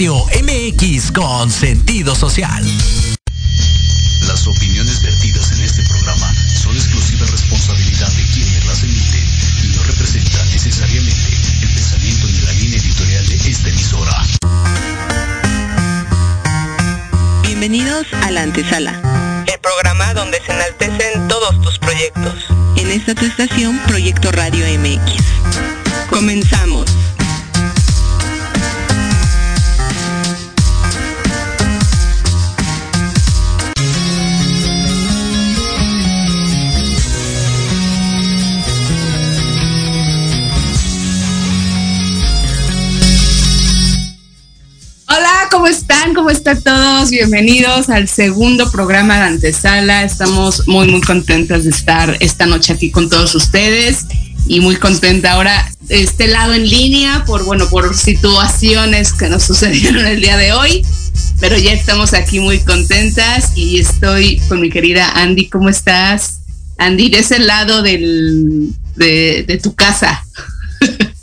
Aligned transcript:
Radio 0.00 0.24
MX 0.42 1.12
con 1.12 1.50
sentido 1.50 2.14
social. 2.14 2.64
Las 4.26 4.46
opiniones 4.46 5.02
vertidas 5.02 5.52
en 5.52 5.60
este 5.60 5.82
programa 5.82 6.32
son 6.54 6.74
exclusiva 6.74 7.26
responsabilidad 7.26 8.08
de 8.08 8.22
quienes 8.32 8.64
las 8.64 8.82
emiten 8.82 9.26
y 9.62 9.76
no 9.76 9.82
representan 9.82 10.50
necesariamente 10.52 11.28
el 11.60 11.68
pensamiento 11.74 12.26
ni 12.28 12.40
la 12.40 12.52
línea 12.52 12.78
editorial 12.78 13.26
de 13.28 13.34
esta 13.34 13.68
emisora. 13.68 14.26
Bienvenidos 17.42 18.06
a 18.22 18.30
la 18.30 18.40
antesala, 18.40 19.44
el 19.52 19.60
programa 19.60 20.14
donde 20.14 20.40
se 20.40 20.52
enaltecen 20.52 21.28
todos 21.28 21.60
tus 21.60 21.78
proyectos. 21.78 22.46
En 22.76 22.90
esta 22.90 23.14
tu 23.14 23.26
estación, 23.26 23.78
Proyecto 23.86 24.32
Radio 24.32 24.64
MX. 24.80 25.22
Comenzamos. 26.08 26.86
¿Cómo 46.30 46.38
están 46.38 46.62
todos? 46.62 47.10
Bienvenidos 47.10 47.90
al 47.90 48.06
segundo 48.06 48.70
programa 48.70 49.16
de 49.16 49.22
Antesala. 49.22 50.04
Estamos 50.04 50.68
muy, 50.68 50.86
muy 50.86 51.00
contentas 51.00 51.64
de 51.64 51.70
estar 51.70 52.16
esta 52.20 52.46
noche 52.46 52.72
aquí 52.72 52.92
con 52.92 53.10
todos 53.10 53.34
ustedes 53.34 54.06
y 54.46 54.60
muy 54.60 54.76
contenta 54.76 55.32
ahora 55.32 55.72
de 55.80 56.04
este 56.04 56.28
lado 56.28 56.54
en 56.54 56.70
línea 56.70 57.24
por, 57.24 57.44
bueno, 57.44 57.68
por 57.68 57.96
situaciones 57.96 59.12
que 59.12 59.28
nos 59.28 59.42
sucedieron 59.42 60.06
el 60.06 60.20
día 60.20 60.36
de 60.36 60.52
hoy. 60.52 60.86
Pero 61.40 61.58
ya 61.58 61.72
estamos 61.72 62.14
aquí 62.14 62.38
muy 62.38 62.60
contentas 62.60 63.50
y 63.56 63.80
estoy 63.80 64.40
con 64.48 64.60
mi 64.60 64.70
querida 64.70 65.10
Andy. 65.16 65.48
¿Cómo 65.48 65.68
estás? 65.68 66.42
Andy, 66.78 67.10
de 67.10 67.18
ese 67.18 67.40
lado 67.40 67.82
del, 67.82 68.72
de, 68.94 69.44
de 69.48 69.58
tu 69.58 69.74
casa. 69.74 70.24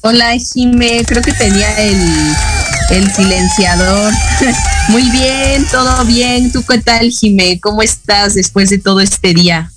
Hola, 0.01 0.33
Jime. 0.37 1.05
Creo 1.07 1.21
que 1.21 1.31
tenía 1.31 1.79
el 1.79 1.97
el 2.89 3.11
silenciador. 3.11 4.13
Muy 4.89 5.09
bien, 5.11 5.65
todo 5.71 6.05
bien. 6.05 6.51
¿Tú 6.51 6.63
qué 6.67 6.79
tal, 6.79 7.09
Jimé? 7.09 7.59
¿Cómo 7.59 7.81
estás 7.81 8.35
después 8.35 8.69
de 8.69 8.77
todo 8.77 9.01
este 9.01 9.33
día? 9.33 9.71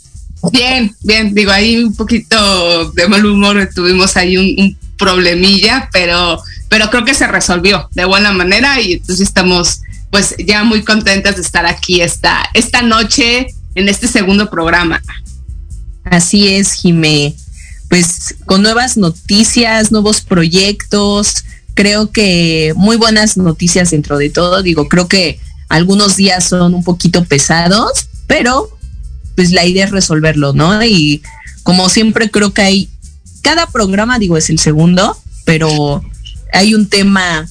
Bien, 0.52 0.94
bien. 1.02 1.34
Digo, 1.34 1.50
ahí 1.50 1.82
un 1.82 1.94
poquito 1.94 2.90
de 2.92 3.08
mal 3.08 3.24
humor, 3.26 3.68
tuvimos 3.74 4.16
ahí 4.16 4.36
un, 4.36 4.76
problemilla, 4.96 5.88
pero, 5.92 6.42
pero 6.68 6.90
creo 6.90 7.04
que 7.04 7.14
se 7.14 7.26
resolvió 7.26 7.88
de 7.92 8.04
buena 8.04 8.32
manera 8.32 8.80
y 8.80 8.92
entonces 8.92 9.26
estamos 9.26 9.80
pues 10.10 10.34
ya 10.44 10.62
muy 10.62 10.82
contentas 10.82 11.36
de 11.36 11.42
estar 11.42 11.64
aquí 11.64 12.02
esta, 12.02 12.48
esta 12.52 12.82
noche 12.82 13.46
en 13.74 13.88
este 13.88 14.08
segundo 14.08 14.50
programa. 14.50 15.02
Así 16.04 16.48
es, 16.48 16.74
Jimé. 16.74 17.34
Pues 17.88 18.34
con 18.44 18.62
nuevas 18.62 18.96
noticias, 18.96 19.90
nuevos 19.90 20.20
proyectos, 20.20 21.44
creo 21.80 22.10
que 22.10 22.74
muy 22.76 22.98
buenas 22.98 23.38
noticias 23.38 23.92
dentro 23.92 24.18
de 24.18 24.28
todo. 24.28 24.62
Digo, 24.62 24.86
creo 24.86 25.08
que 25.08 25.40
algunos 25.70 26.14
días 26.14 26.44
son 26.44 26.74
un 26.74 26.84
poquito 26.84 27.24
pesados, 27.24 28.06
pero 28.26 28.68
pues 29.34 29.50
la 29.50 29.64
idea 29.64 29.86
es 29.86 29.90
resolverlo, 29.90 30.52
¿no? 30.52 30.84
Y 30.84 31.22
como 31.62 31.88
siempre 31.88 32.30
creo 32.30 32.52
que 32.52 32.60
hay, 32.60 32.90
cada 33.40 33.66
programa, 33.66 34.18
digo, 34.18 34.36
es 34.36 34.50
el 34.50 34.58
segundo, 34.58 35.16
pero 35.46 36.04
hay 36.52 36.74
un 36.74 36.86
tema 36.86 37.48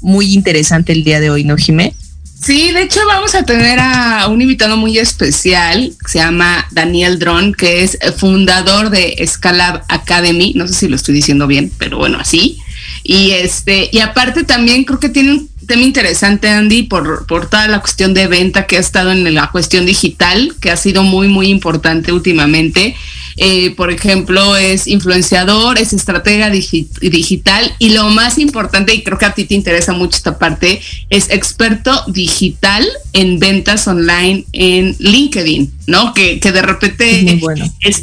muy 0.00 0.32
interesante 0.32 0.92
el 0.92 1.04
día 1.04 1.20
de 1.20 1.28
hoy, 1.28 1.44
¿no, 1.44 1.58
Jimé? 1.58 1.94
Sí, 2.42 2.72
de 2.72 2.84
hecho 2.84 3.00
vamos 3.06 3.34
a 3.34 3.42
tener 3.42 3.80
a 3.80 4.28
un 4.28 4.40
invitado 4.40 4.78
muy 4.78 4.96
especial, 4.96 5.92
se 6.06 6.20
llama 6.20 6.66
Daniel 6.70 7.18
Dron, 7.18 7.52
que 7.52 7.84
es 7.84 7.98
fundador 8.16 8.88
de 8.88 9.22
Scalab 9.26 9.84
Academy, 9.90 10.54
no 10.56 10.66
sé 10.66 10.72
si 10.72 10.88
lo 10.88 10.96
estoy 10.96 11.16
diciendo 11.16 11.46
bien, 11.46 11.70
pero 11.76 11.98
bueno, 11.98 12.16
así. 12.18 12.58
Y 13.02 13.30
este, 13.32 13.88
y 13.92 14.00
aparte 14.00 14.44
también 14.44 14.84
creo 14.84 15.00
que 15.00 15.08
tiene 15.08 15.32
un 15.32 15.48
tema 15.66 15.82
interesante, 15.82 16.48
Andy, 16.48 16.84
por, 16.84 17.26
por 17.26 17.48
toda 17.48 17.68
la 17.68 17.80
cuestión 17.80 18.14
de 18.14 18.26
venta 18.26 18.66
que 18.66 18.76
ha 18.76 18.80
estado 18.80 19.12
en 19.12 19.34
la 19.34 19.50
cuestión 19.50 19.86
digital, 19.86 20.54
que 20.60 20.70
ha 20.70 20.76
sido 20.76 21.02
muy, 21.02 21.28
muy 21.28 21.48
importante 21.48 22.12
últimamente. 22.12 22.96
Eh, 23.40 23.70
por 23.76 23.92
ejemplo, 23.92 24.56
es 24.56 24.88
influenciador, 24.88 25.78
es 25.78 25.92
estratega 25.92 26.50
digital 26.50 27.72
y 27.78 27.90
lo 27.90 28.08
más 28.08 28.36
importante, 28.38 28.92
y 28.94 29.04
creo 29.04 29.16
que 29.16 29.26
a 29.26 29.34
ti 29.34 29.44
te 29.44 29.54
interesa 29.54 29.92
mucho 29.92 30.16
esta 30.16 30.38
parte, 30.38 30.80
es 31.08 31.30
experto 31.30 32.02
digital 32.08 32.84
en 33.12 33.38
ventas 33.38 33.86
online 33.86 34.44
en 34.52 34.96
LinkedIn, 34.98 35.72
¿no? 35.86 36.14
Que, 36.14 36.40
que 36.40 36.50
de 36.50 36.62
repente 36.62 37.40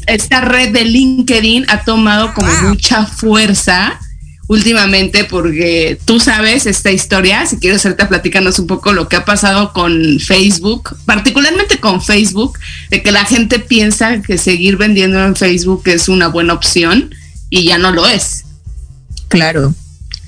esta 0.08 0.40
red 0.40 0.72
de 0.72 0.86
LinkedIn 0.86 1.66
ha 1.68 1.84
tomado 1.84 2.34
como 2.34 2.50
mucha 2.62 3.06
fuerza 3.06 4.00
últimamente 4.48 5.24
porque 5.24 5.98
tú 6.06 6.20
sabes 6.20 6.66
esta 6.66 6.92
historia, 6.92 7.46
si 7.46 7.58
quieres 7.58 7.80
hacerte 7.80 8.06
platícanos 8.06 8.60
un 8.60 8.68
poco 8.68 8.94
lo 8.94 9.08
que 9.08 9.16
ha 9.16 9.26
pasado 9.26 9.74
con 9.74 10.20
Facebook, 10.20 10.96
particularmente 11.06 11.80
con 11.80 12.02
Facebook, 12.02 12.60
de 12.90 13.02
que 13.02 13.12
la 13.12 13.26
gente 13.26 13.60
piensa 13.60 14.22
que 14.22 14.38
seguir 14.38 14.78
vendiendo 14.78 15.24
en 15.24 15.36
Facebook 15.36 15.84
es 15.86 16.08
una 16.10 16.28
buena 16.28 16.54
opción 16.54 17.14
y 17.50 17.64
ya 17.64 17.78
no 17.78 17.92
lo 17.92 18.06
es. 18.06 18.46
Claro, 19.28 19.74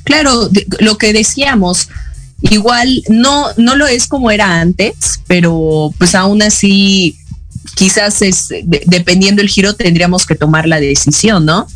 claro, 0.03 0.49
lo 0.79 0.97
que 0.97 1.13
decíamos, 1.13 1.89
igual 2.41 3.03
no, 3.09 3.47
no 3.57 3.75
lo 3.75 3.85
es 3.85 4.07
como 4.07 4.31
era 4.31 4.59
antes, 4.59 5.21
pero 5.27 5.93
pues 5.97 6.15
aún 6.15 6.41
así 6.41 7.17
quizás 7.75 8.23
es, 8.23 8.49
dependiendo 8.63 9.43
el 9.43 9.49
giro 9.49 9.75
tendríamos 9.75 10.25
que 10.25 10.35
tomar 10.35 10.67
la 10.67 10.79
decisión, 10.79 11.45
¿no? 11.45 11.67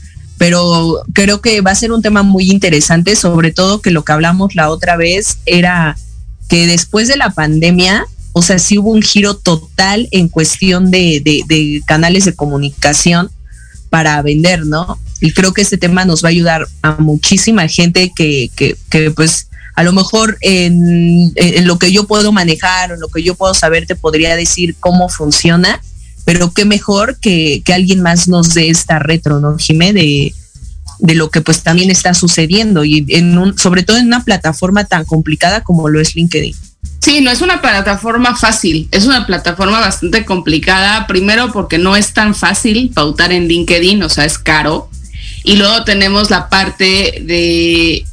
Pero 0.41 1.03
creo 1.13 1.39
que 1.39 1.61
va 1.61 1.69
a 1.69 1.75
ser 1.75 1.91
un 1.91 2.01
tema 2.01 2.23
muy 2.23 2.49
interesante, 2.49 3.15
sobre 3.15 3.51
todo 3.51 3.79
que 3.79 3.91
lo 3.91 4.03
que 4.03 4.11
hablamos 4.11 4.55
la 4.55 4.71
otra 4.71 4.97
vez 4.97 5.37
era 5.45 5.95
que 6.49 6.65
después 6.65 7.07
de 7.07 7.15
la 7.15 7.29
pandemia, 7.29 8.07
o 8.33 8.41
sea, 8.41 8.57
sí 8.57 8.79
hubo 8.79 8.89
un 8.89 9.03
giro 9.03 9.35
total 9.35 10.07
en 10.09 10.29
cuestión 10.29 10.89
de, 10.89 11.83
canales 11.85 12.25
de 12.25 12.33
comunicación 12.33 13.29
para 13.91 14.19
vender, 14.23 14.65
¿no? 14.65 14.97
Y 15.19 15.31
creo 15.31 15.53
que 15.53 15.61
este 15.61 15.77
tema 15.77 16.05
nos 16.05 16.23
va 16.23 16.29
a 16.29 16.31
ayudar 16.31 16.67
a 16.81 16.95
muchísima 16.95 17.67
gente 17.67 18.11
que, 18.15 18.49
que, 18.55 18.75
que 18.89 19.11
pues 19.11 19.47
a 19.75 19.83
lo 19.83 19.93
mejor 19.93 20.39
en, 20.41 21.31
en, 21.35 21.67
lo 21.67 21.77
que 21.77 21.91
yo 21.91 22.07
puedo 22.07 22.31
manejar 22.31 22.93
o 22.93 22.95
lo 22.95 23.09
que 23.09 23.21
yo 23.21 23.35
puedo 23.35 23.53
saber 23.53 23.85
te 23.85 23.95
podría 23.95 24.35
decir 24.35 24.75
cómo 24.79 25.07
funciona, 25.07 25.83
pero 26.25 26.51
qué 26.53 26.65
mejor 26.65 27.17
que, 27.19 27.61
que 27.65 27.73
alguien 27.73 28.01
más 28.01 28.27
nos 28.27 28.53
dé 28.53 28.69
esta 28.69 28.99
retro, 28.99 29.39
¿no, 29.39 29.57
Jimé? 29.57 29.93
De, 29.93 30.33
de 31.01 31.15
lo 31.15 31.31
que 31.31 31.41
pues 31.41 31.63
también 31.63 31.89
está 31.89 32.13
sucediendo 32.13 32.83
y 32.85 33.05
en 33.09 33.37
un, 33.37 33.57
sobre 33.57 33.83
todo 33.83 33.97
en 33.97 34.05
una 34.05 34.23
plataforma 34.23 34.85
tan 34.85 35.03
complicada 35.03 35.63
como 35.63 35.89
lo 35.89 35.99
es 35.99 36.15
LinkedIn. 36.15 36.55
Sí, 36.99 37.21
no 37.21 37.31
es 37.31 37.41
una 37.41 37.61
plataforma 37.61 38.35
fácil, 38.35 38.87
es 38.91 39.05
una 39.05 39.25
plataforma 39.25 39.79
bastante 39.79 40.23
complicada, 40.23 41.07
primero 41.07 41.51
porque 41.51 41.79
no 41.79 41.95
es 41.95 42.13
tan 42.13 42.35
fácil 42.35 42.91
pautar 42.93 43.31
en 43.31 43.47
LinkedIn, 43.47 44.03
o 44.03 44.09
sea, 44.09 44.25
es 44.25 44.37
caro. 44.37 44.89
Y 45.43 45.55
luego 45.55 45.83
tenemos 45.83 46.29
la 46.29 46.47
parte 46.49 47.23
de 47.25 48.05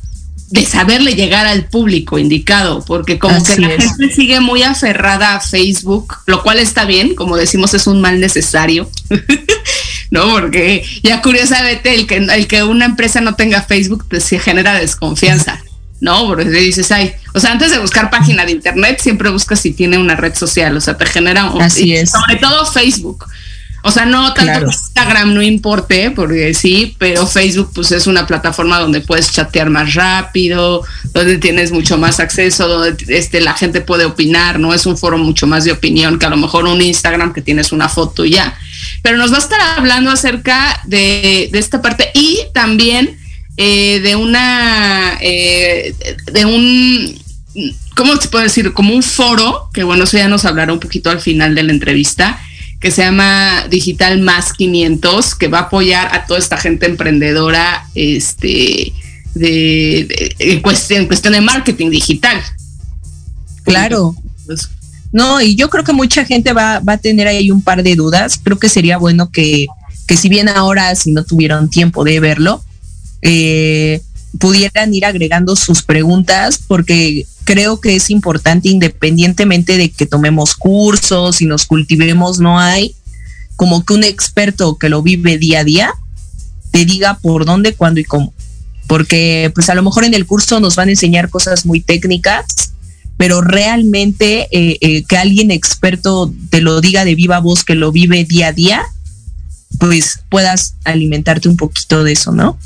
de 0.51 0.65
saberle 0.65 1.15
llegar 1.15 1.47
al 1.47 1.67
público 1.67 2.19
indicado, 2.19 2.83
porque 2.87 3.19
como 3.19 3.43
que 3.45 3.59
la 3.59 3.69
gente 3.69 4.15
sigue 4.15 4.41
muy 4.41 4.63
aferrada 4.63 5.35
a 5.35 5.41
Facebook, 5.41 6.17
lo 6.27 6.43
cual 6.43 6.59
está 6.59 6.87
bien, 6.87 7.15
como 7.15 7.37
decimos, 7.37 7.75
es 7.75 7.87
un 7.87 8.01
mal 8.01 8.19
necesario, 8.19 8.91
¿no? 10.11 10.31
Porque 10.31 10.85
ya 11.03 11.21
curiosamente 11.21 11.95
el 11.95 12.07
que, 12.07 12.17
el 12.17 12.47
que 12.47 12.63
una 12.63 12.87
empresa 12.87 13.21
no 13.21 13.35
tenga 13.35 13.61
Facebook 13.63 14.07
pues, 14.09 14.25
se 14.25 14.39
genera 14.39 14.75
desconfianza, 14.79 15.63
¿no? 16.01 16.27
Porque 16.27 16.49
dices, 16.49 16.91
ay, 16.93 17.13
o 17.35 17.41
sea, 17.41 17.53
antes 17.53 17.71
de 17.71 17.79
buscar 17.79 18.09
página 18.09 18.47
de 18.47 18.53
internet, 18.53 19.01
siempre 19.03 19.29
buscas 19.29 19.61
si 19.61 19.73
tiene 19.73 19.99
una 19.99 20.17
red 20.17 20.35
social, 20.35 20.75
o 20.75 20.81
sea, 20.81 20.97
te 20.97 21.05
genera, 21.05 21.51
un, 21.51 21.61
Así 21.61 21.95
es. 21.95 22.11
sobre 22.11 22.37
todo 22.37 22.65
Facebook, 22.65 23.27
o 23.89 23.91
sea, 23.91 24.05
no 24.05 24.35
tanto 24.35 24.67
Instagram 24.67 25.33
no 25.33 25.43
importe, 25.43 26.11
porque 26.11 26.53
sí, 26.53 26.95
pero 26.99 27.27
Facebook 27.27 27.71
pues 27.75 27.91
es 27.91 28.07
una 28.07 28.27
plataforma 28.27 28.79
donde 28.79 29.01
puedes 29.01 29.33
chatear 29.33 29.71
más 29.71 29.95
rápido, 29.95 30.85
donde 31.15 31.39
tienes 31.39 31.73
mucho 31.73 31.97
más 31.97 32.21
acceso, 32.21 32.69
donde 32.69 32.97
este, 33.09 33.41
la 33.41 33.55
gente 33.55 33.81
puede 33.81 34.05
opinar, 34.05 34.61
¿no? 34.61 34.75
Es 34.75 34.85
un 34.85 34.99
foro 34.99 35.17
mucho 35.17 35.47
más 35.47 35.65
de 35.65 35.73
opinión 35.73 36.19
que 36.19 36.27
a 36.27 36.31
lo 36.31 36.37
mejor 36.37 36.67
un 36.67 36.83
Instagram 36.83 37.33
que 37.33 37.41
tienes 37.41 37.73
una 37.73 37.89
foto 37.89 38.27
y 38.27 38.33
ya. 38.33 38.59
Pero 39.03 39.17
nos 39.17 39.33
va 39.33 39.37
a 39.37 39.41
estar 39.41 39.61
hablando 39.79 40.11
acerca 40.11 40.83
de, 40.85 41.51
esta 41.55 41.81
parte 41.81 42.11
y 42.13 42.41
también 42.53 43.19
eh, 43.57 44.01
de 44.01 44.17
una, 44.17 45.17
eh, 45.23 45.95
de 46.31 46.45
un, 46.45 47.19
¿cómo 47.97 48.17
se 48.17 48.29
puede 48.29 48.45
decir? 48.45 48.75
Como 48.75 48.95
un 48.95 49.03
foro, 49.03 49.71
que 49.73 49.83
bueno, 49.83 50.05
eso 50.05 50.19
ya 50.19 50.29
nos 50.29 50.45
hablará 50.45 50.75
un 50.75 50.81
poquito 50.81 51.09
al 51.09 51.21
final 51.21 51.55
de 51.55 51.63
la 51.63 51.73
entrevista, 51.73 52.39
que 52.81 52.91
se 52.91 53.03
llama 53.03 53.67
Digital 53.69 54.21
Más 54.21 54.53
500, 54.53 55.35
que 55.35 55.49
va 55.49 55.59
a 55.59 55.63
apoyar 55.63 56.15
a 56.15 56.27
toda 56.27 56.39
esta 56.39 56.57
gente 56.57 56.87
emprendedora, 56.87 57.87
este, 57.95 58.93
de, 59.35 60.35
en, 60.39 60.61
cuestión, 60.61 61.07
cuestión 61.07 61.33
de 61.33 61.41
marketing 61.41 61.91
digital. 61.91 62.41
Claro. 63.65 64.15
No, 65.11 65.41
y 65.41 65.57
yo 65.57 65.71
creo 65.71 65.85
que 65.85 65.93
mucha 65.93 66.25
gente 66.25 66.53
va, 66.53 66.81
va 66.81 66.95
a 66.95 66.99
tener 66.99 67.27
ahí 67.27 67.51
un 67.51 67.63
par 67.63 67.83
de 67.83 67.97
dudas. 67.97 68.39
Creo 68.43 68.59
que 68.59 68.69
sería 68.69 68.99
bueno 68.99 69.31
que, 69.31 69.67
que 70.07 70.17
si 70.17 70.29
bien 70.29 70.49
ahora, 70.49 70.95
si 70.95 71.13
no 71.13 71.25
tuvieron 71.25 71.71
tiempo 71.71 72.05
de 72.05 72.21
verlo, 72.21 72.63
eh, 73.23 74.01
pudieran 74.39 74.95
ir 74.95 75.05
agregando 75.05 75.57
sus 75.57 75.83
preguntas, 75.83 76.61
porque 76.67 77.27
creo 77.45 77.81
que 77.81 77.97
es 77.97 78.11
importante, 78.11 78.69
independientemente 78.69 79.77
de 79.77 79.91
que 79.91 80.07
tomemos 80.07 80.55
cursos 80.55 81.41
y 81.41 81.47
nos 81.47 81.67
cultivemos, 81.67 82.41
no 82.41 82.59
hay 82.59 82.95
como 83.57 83.85
que 83.85 83.95
un 83.95 84.05
experto 84.05 84.79
que 84.79 84.89
lo 84.89 85.03
vive 85.03 85.39
día 85.39 85.61
a 85.61 85.65
día 85.65 85.91
te 86.71 86.85
diga 86.85 87.19
por 87.19 87.45
dónde, 87.45 87.75
cuándo 87.75 88.01
y 88.01 88.05
cómo. 88.05 88.33
Porque 88.87 89.51
pues 89.55 89.69
a 89.69 89.75
lo 89.75 89.83
mejor 89.83 90.05
en 90.05 90.15
el 90.15 90.27
curso 90.27 90.61
nos 90.61 90.77
van 90.77 90.89
a 90.89 90.93
enseñar 90.93 91.29
cosas 91.29 91.67
muy 91.67 91.81
técnicas, 91.81 92.45
pero 93.17 93.41
realmente 93.41 94.49
eh, 94.53 94.79
eh, 94.81 95.03
que 95.05 95.17
alguien 95.17 95.51
experto 95.51 96.33
te 96.51 96.61
lo 96.61 96.81
diga 96.81 97.05
de 97.05 97.17
viva 97.17 97.41
voz, 97.41 97.65
que 97.65 97.75
lo 97.75 97.91
vive 97.91 98.25
día 98.25 98.49
a 98.49 98.53
día, 98.53 98.85
pues 99.81 100.21
puedas 100.29 100.75
alimentarte 100.85 101.49
un 101.49 101.57
poquito 101.57 102.05
de 102.05 102.13
eso, 102.13 102.33
¿no? 102.33 102.59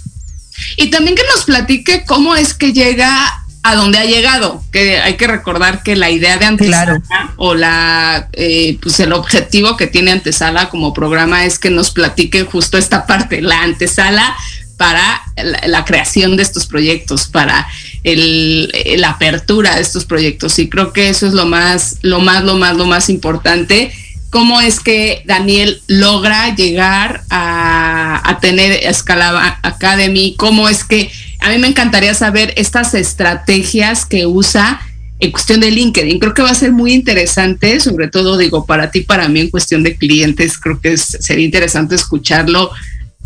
Y 0.76 0.90
también 0.90 1.16
que 1.16 1.22
nos 1.34 1.44
platique 1.44 2.04
cómo 2.06 2.36
es 2.36 2.54
que 2.54 2.72
llega 2.72 3.42
a 3.64 3.76
donde 3.76 3.98
ha 3.98 4.04
llegado, 4.04 4.62
que 4.72 4.98
hay 4.98 5.16
que 5.16 5.28
recordar 5.28 5.84
que 5.84 5.94
la 5.94 6.10
idea 6.10 6.36
de 6.36 6.46
Antesala 6.46 7.00
o 7.36 7.54
la 7.54 8.28
eh, 8.32 8.76
pues 8.82 8.98
el 8.98 9.12
objetivo 9.12 9.76
que 9.76 9.86
tiene 9.86 10.10
Antesala 10.10 10.68
como 10.68 10.92
programa 10.92 11.44
es 11.44 11.60
que 11.60 11.70
nos 11.70 11.92
platique 11.92 12.42
justo 12.42 12.76
esta 12.76 13.06
parte, 13.06 13.40
la 13.40 13.62
antesala 13.62 14.34
para 14.76 15.22
la, 15.66 15.84
creación 15.84 16.36
de 16.36 16.42
estos 16.42 16.66
proyectos, 16.66 17.28
para 17.28 17.68
el, 18.02 18.72
la 18.96 19.10
apertura 19.10 19.76
de 19.76 19.82
estos 19.82 20.04
proyectos. 20.04 20.58
Y 20.58 20.68
creo 20.68 20.92
que 20.92 21.08
eso 21.08 21.28
es 21.28 21.34
lo 21.34 21.46
más, 21.46 21.98
lo 22.02 22.18
más, 22.18 22.42
lo 22.42 22.56
más, 22.56 22.76
lo 22.76 22.86
más 22.86 23.08
importante 23.08 23.92
cómo 24.32 24.62
es 24.62 24.80
que 24.80 25.22
Daniel 25.26 25.82
logra 25.88 26.54
llegar 26.54 27.22
a, 27.28 28.38
tener 28.40 28.72
Escalaba 28.72 29.60
Academy, 29.62 30.34
cómo 30.38 30.70
es 30.70 30.84
que 30.84 31.12
a 31.38 31.50
mí 31.50 31.58
me 31.58 31.68
encantaría 31.68 32.14
saber 32.14 32.54
estas 32.56 32.94
estrategias 32.94 34.06
que 34.06 34.26
usa 34.26 34.80
en 35.20 35.30
cuestión 35.30 35.60
de 35.60 35.70
LinkedIn. 35.70 36.18
Creo 36.18 36.32
que 36.32 36.42
va 36.42 36.50
a 36.50 36.54
ser 36.54 36.72
muy 36.72 36.94
interesante, 36.94 37.78
sobre 37.78 38.08
todo 38.08 38.38
digo, 38.38 38.64
para 38.64 38.90
ti, 38.90 39.02
para 39.02 39.28
mí 39.28 39.40
en 39.40 39.50
cuestión 39.50 39.82
de 39.82 39.96
clientes, 39.96 40.58
creo 40.58 40.80
que 40.80 40.96
sería 40.96 41.44
interesante 41.44 41.94
escucharlo. 41.94 42.70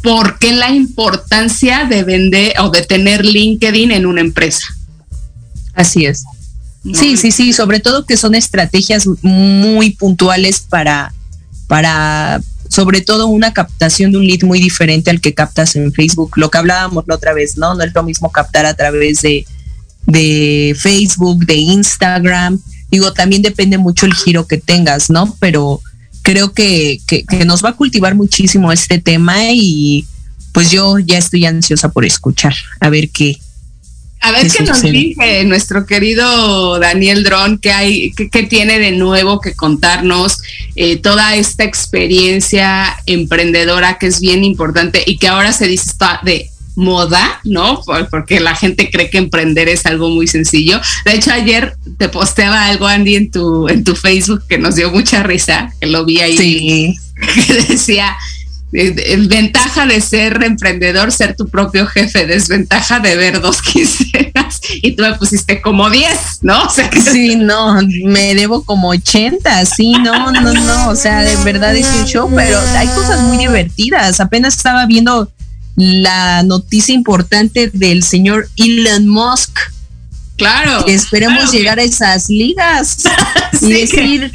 ¿Por 0.03 0.41
qué 0.41 0.53
la 0.53 0.71
importancia 0.73 1.85
de 1.85 2.03
vender 2.03 2.55
o 2.59 2.71
de 2.71 2.83
tener 2.83 3.25
LinkedIn 3.25 3.93
en 3.93 4.07
una 4.07 4.23
empresa? 4.23 4.67
Así 5.73 6.05
es. 6.05 6.25
Sí, 6.95 7.17
sí, 7.17 7.33
sí, 7.33 7.53
sobre 7.53 7.81
todo 7.81 8.07
que 8.07 8.17
son 8.17 8.35
estrategias 8.35 9.07
muy 9.23 9.91
puntuales 9.91 10.61
para, 10.61 11.13
para, 11.67 12.41
sobre 12.69 13.01
todo 13.01 13.27
una 13.27 13.53
captación 13.53 14.13
de 14.13 14.19
un 14.19 14.27
lead 14.27 14.43
muy 14.43 14.61
diferente 14.61 15.11
al 15.11 15.21
que 15.21 15.35
captas 15.35 15.77
en 15.77 15.93
Facebook. 15.93 16.33
Lo 16.37 16.51
que 16.51 16.59
hablábamos 16.59 17.05
la 17.07 17.17
otra 17.17 17.33
vez, 17.33 17.57
¿no? 17.57 17.75
No 17.75 17.83
es 17.83 17.95
lo 17.95 18.03
mismo 18.03 18.31
captar 18.31 18.67
a 18.67 18.75
través 18.75 19.23
de, 19.23 19.47
de 20.07 20.77
Facebook, 20.79 21.45
de 21.47 21.57
Instagram. 21.57 22.61
Digo, 22.91 23.13
también 23.13 23.43
depende 23.43 23.79
mucho 23.79 24.07
el 24.07 24.15
giro 24.15 24.47
que 24.47 24.59
tengas, 24.59 25.11
¿no? 25.11 25.37
Pero 25.41 25.81
creo 26.23 26.53
que, 26.53 27.01
que, 27.07 27.25
que 27.25 27.45
nos 27.45 27.65
va 27.65 27.71
a 27.71 27.77
cultivar 27.77 28.15
muchísimo 28.15 28.71
este 28.73 28.99
tema 28.99 29.37
y 29.53 30.07
pues 30.53 30.71
yo 30.71 30.99
ya 30.99 31.19
estoy 31.19 31.45
ansiosa 31.45 31.91
por 31.91 32.05
escuchar, 32.05 32.55
a 32.81 32.89
ver 32.89 33.11
qué, 33.11 33.39
a 34.21 34.33
ver 34.33 34.51
qué 34.51 34.65
nos 34.65 34.83
dice 34.83 35.45
nuestro 35.45 35.87
querido 35.87 36.79
Daniel 36.79 37.23
Dron, 37.23 37.59
qué 37.59 37.71
hay, 37.71 38.13
qué, 38.13 38.43
tiene 38.43 38.79
de 38.79 38.93
nuevo 38.93 39.41
que 39.41 39.55
contarnos, 39.55 40.39
eh, 40.75 40.97
toda 40.97 41.37
esta 41.37 41.65
experiencia 41.65 42.97
emprendedora 43.07 43.99
que 43.99 44.07
es 44.07 44.21
bien 44.21 44.45
importante 44.45 45.03
y 45.07 45.19
que 45.19 45.29
ahora 45.29 45.53
se 45.53 45.67
dice 45.69 45.91
está 45.91 46.21
de 46.25 46.51
moda, 46.77 47.41
¿no? 47.45 47.83
Porque 48.11 48.39
la 48.39 48.55
gente 48.55 48.91
cree 48.91 49.11
que 49.11 49.19
emprender 49.19 49.69
es 49.69 49.87
algo 49.87 50.11
muy 50.11 50.27
sencillo. 50.27 50.81
De 51.05 51.15
hecho, 51.15 51.33
ayer 51.33 51.75
te 51.99 52.09
posteaba 52.09 52.67
algo, 52.67 52.87
Andy, 52.87 53.17
en 53.17 53.31
tu, 53.31 53.69
en 53.69 53.83
tu 53.83 53.97
Facebook 53.97 54.43
que 54.49 54.59
nos 54.59 54.77
dio 54.77 54.91
mucha 54.91 55.23
risa, 55.23 55.73
que 55.81 55.87
lo 55.87 56.05
vi 56.05 56.21
ahí, 56.21 56.37
sí. 56.37 56.95
que 57.47 57.55
decía, 57.55 58.15
ventaja 59.29 59.87
de 59.87 60.01
ser 60.01 60.43
emprendedor, 60.43 61.11
ser 61.11 61.35
tu 61.35 61.49
propio 61.49 61.87
jefe, 61.87 62.27
desventaja 62.27 63.01
de 63.01 63.17
ver 63.17 63.41
dos 63.41 63.63
quincenas 63.73 64.61
y 64.83 64.93
tú 64.95 65.03
me 65.03 65.15
pusiste 65.15 65.61
como 65.61 65.89
10, 65.89 66.41
¿no? 66.43 66.65
O 66.65 66.71
sea 66.71 66.91
que 66.91 67.01
sí, 67.01 67.37
no, 67.37 67.81
me 68.05 68.35
debo 68.35 68.65
como 68.65 68.89
80, 68.89 69.65
sí, 69.65 69.93
no, 69.93 70.31
no, 70.31 70.53
no, 70.53 70.89
o 70.91 70.97
sea, 70.97 71.23
de 71.23 71.37
verdad 71.45 71.75
es 71.75 71.87
un 71.87 72.05
show, 72.07 72.31
pero 72.35 72.59
hay 72.77 72.89
cosas 72.89 73.21
muy 73.23 73.39
divertidas. 73.39 74.21
Apenas 74.21 74.57
estaba 74.57 74.87
viendo 74.87 75.31
la 75.77 76.43
noticia 76.43 76.95
importante 76.95 77.71
del 77.73 78.03
señor 78.03 78.49
Elon 78.57 79.09
Musk 79.09 79.59
Claro. 80.37 80.87
esperemos 80.87 81.51
llegar 81.51 81.79
a 81.79 81.83
esas 81.83 82.29
ligas 82.29 83.05
y 83.63 83.73
decir, 83.73 84.31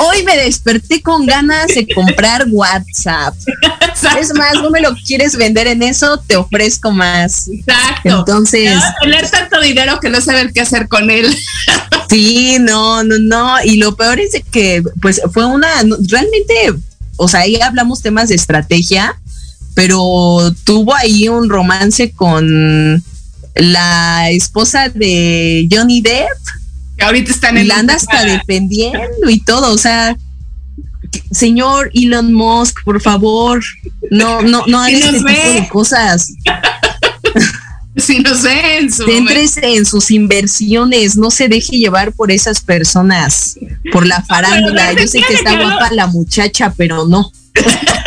hoy 0.00 0.22
me 0.22 0.36
desperté 0.36 1.00
con 1.00 1.24
ganas 1.24 1.68
de 1.68 1.86
comprar 1.94 2.46
WhatsApp. 2.50 3.34
Es 4.20 4.34
más, 4.34 4.54
no 4.62 4.70
me 4.70 4.80
lo 4.80 4.94
quieres 4.94 5.36
vender 5.36 5.66
en 5.66 5.82
eso, 5.82 6.18
te 6.26 6.36
ofrezco 6.36 6.90
más. 6.90 7.48
Exacto. 7.48 8.18
Entonces. 8.18 8.78
tener 9.00 9.28
tanto 9.30 9.60
dinero 9.60 9.98
que 10.00 10.10
no 10.10 10.20
saber 10.20 10.52
qué 10.52 10.60
hacer 10.60 10.88
con 10.88 11.10
él. 11.10 11.34
sí, 12.10 12.58
no, 12.60 13.02
no, 13.02 13.16
no. 13.18 13.56
Y 13.64 13.76
lo 13.76 13.96
peor 13.96 14.20
es 14.20 14.32
que, 14.50 14.82
pues, 15.00 15.20
fue 15.32 15.46
una, 15.46 15.68
realmente, 16.08 16.74
o 17.16 17.28
sea, 17.28 17.40
ahí 17.40 17.60
hablamos 17.60 18.02
temas 18.02 18.28
de 18.28 18.34
estrategia, 18.34 19.18
pero 19.74 20.52
tuvo 20.64 20.94
ahí 20.94 21.28
un 21.28 21.48
romance 21.48 22.10
con 22.12 23.02
la 23.58 24.30
esposa 24.30 24.88
de 24.88 25.68
Johnny 25.70 26.00
Depp. 26.00 26.28
Que 26.96 27.04
ahorita 27.04 27.30
está 27.30 27.50
en 27.50 27.58
el. 27.58 27.70
anda 27.70 27.94
hasta 27.94 28.24
defendiendo 28.24 29.28
y 29.28 29.40
todo. 29.40 29.72
O 29.72 29.78
sea, 29.78 30.16
señor 31.30 31.90
Elon 31.94 32.32
Musk, 32.32 32.82
por 32.84 33.00
favor, 33.00 33.62
no, 34.10 34.42
no, 34.42 34.64
no 34.66 34.80
haga 34.82 34.90
este 34.90 35.12
tipo 35.18 35.28
de 35.28 35.68
cosas. 35.68 36.32
Si 37.96 38.20
no 38.20 38.32
sé, 38.36 38.78
en 38.78 38.92
su 38.92 39.04
en 39.08 39.84
sus 39.84 40.12
inversiones, 40.12 41.16
no 41.16 41.32
se 41.32 41.48
deje 41.48 41.78
llevar 41.78 42.12
por 42.12 42.30
esas 42.30 42.60
personas, 42.60 43.58
por 43.90 44.06
la 44.06 44.22
farándula. 44.22 44.92
Yo 44.92 45.08
sé 45.08 45.20
que 45.26 45.34
está 45.34 45.60
guapa 45.60 45.90
la 45.92 46.06
muchacha, 46.06 46.72
pero 46.76 47.08
no. 47.08 47.32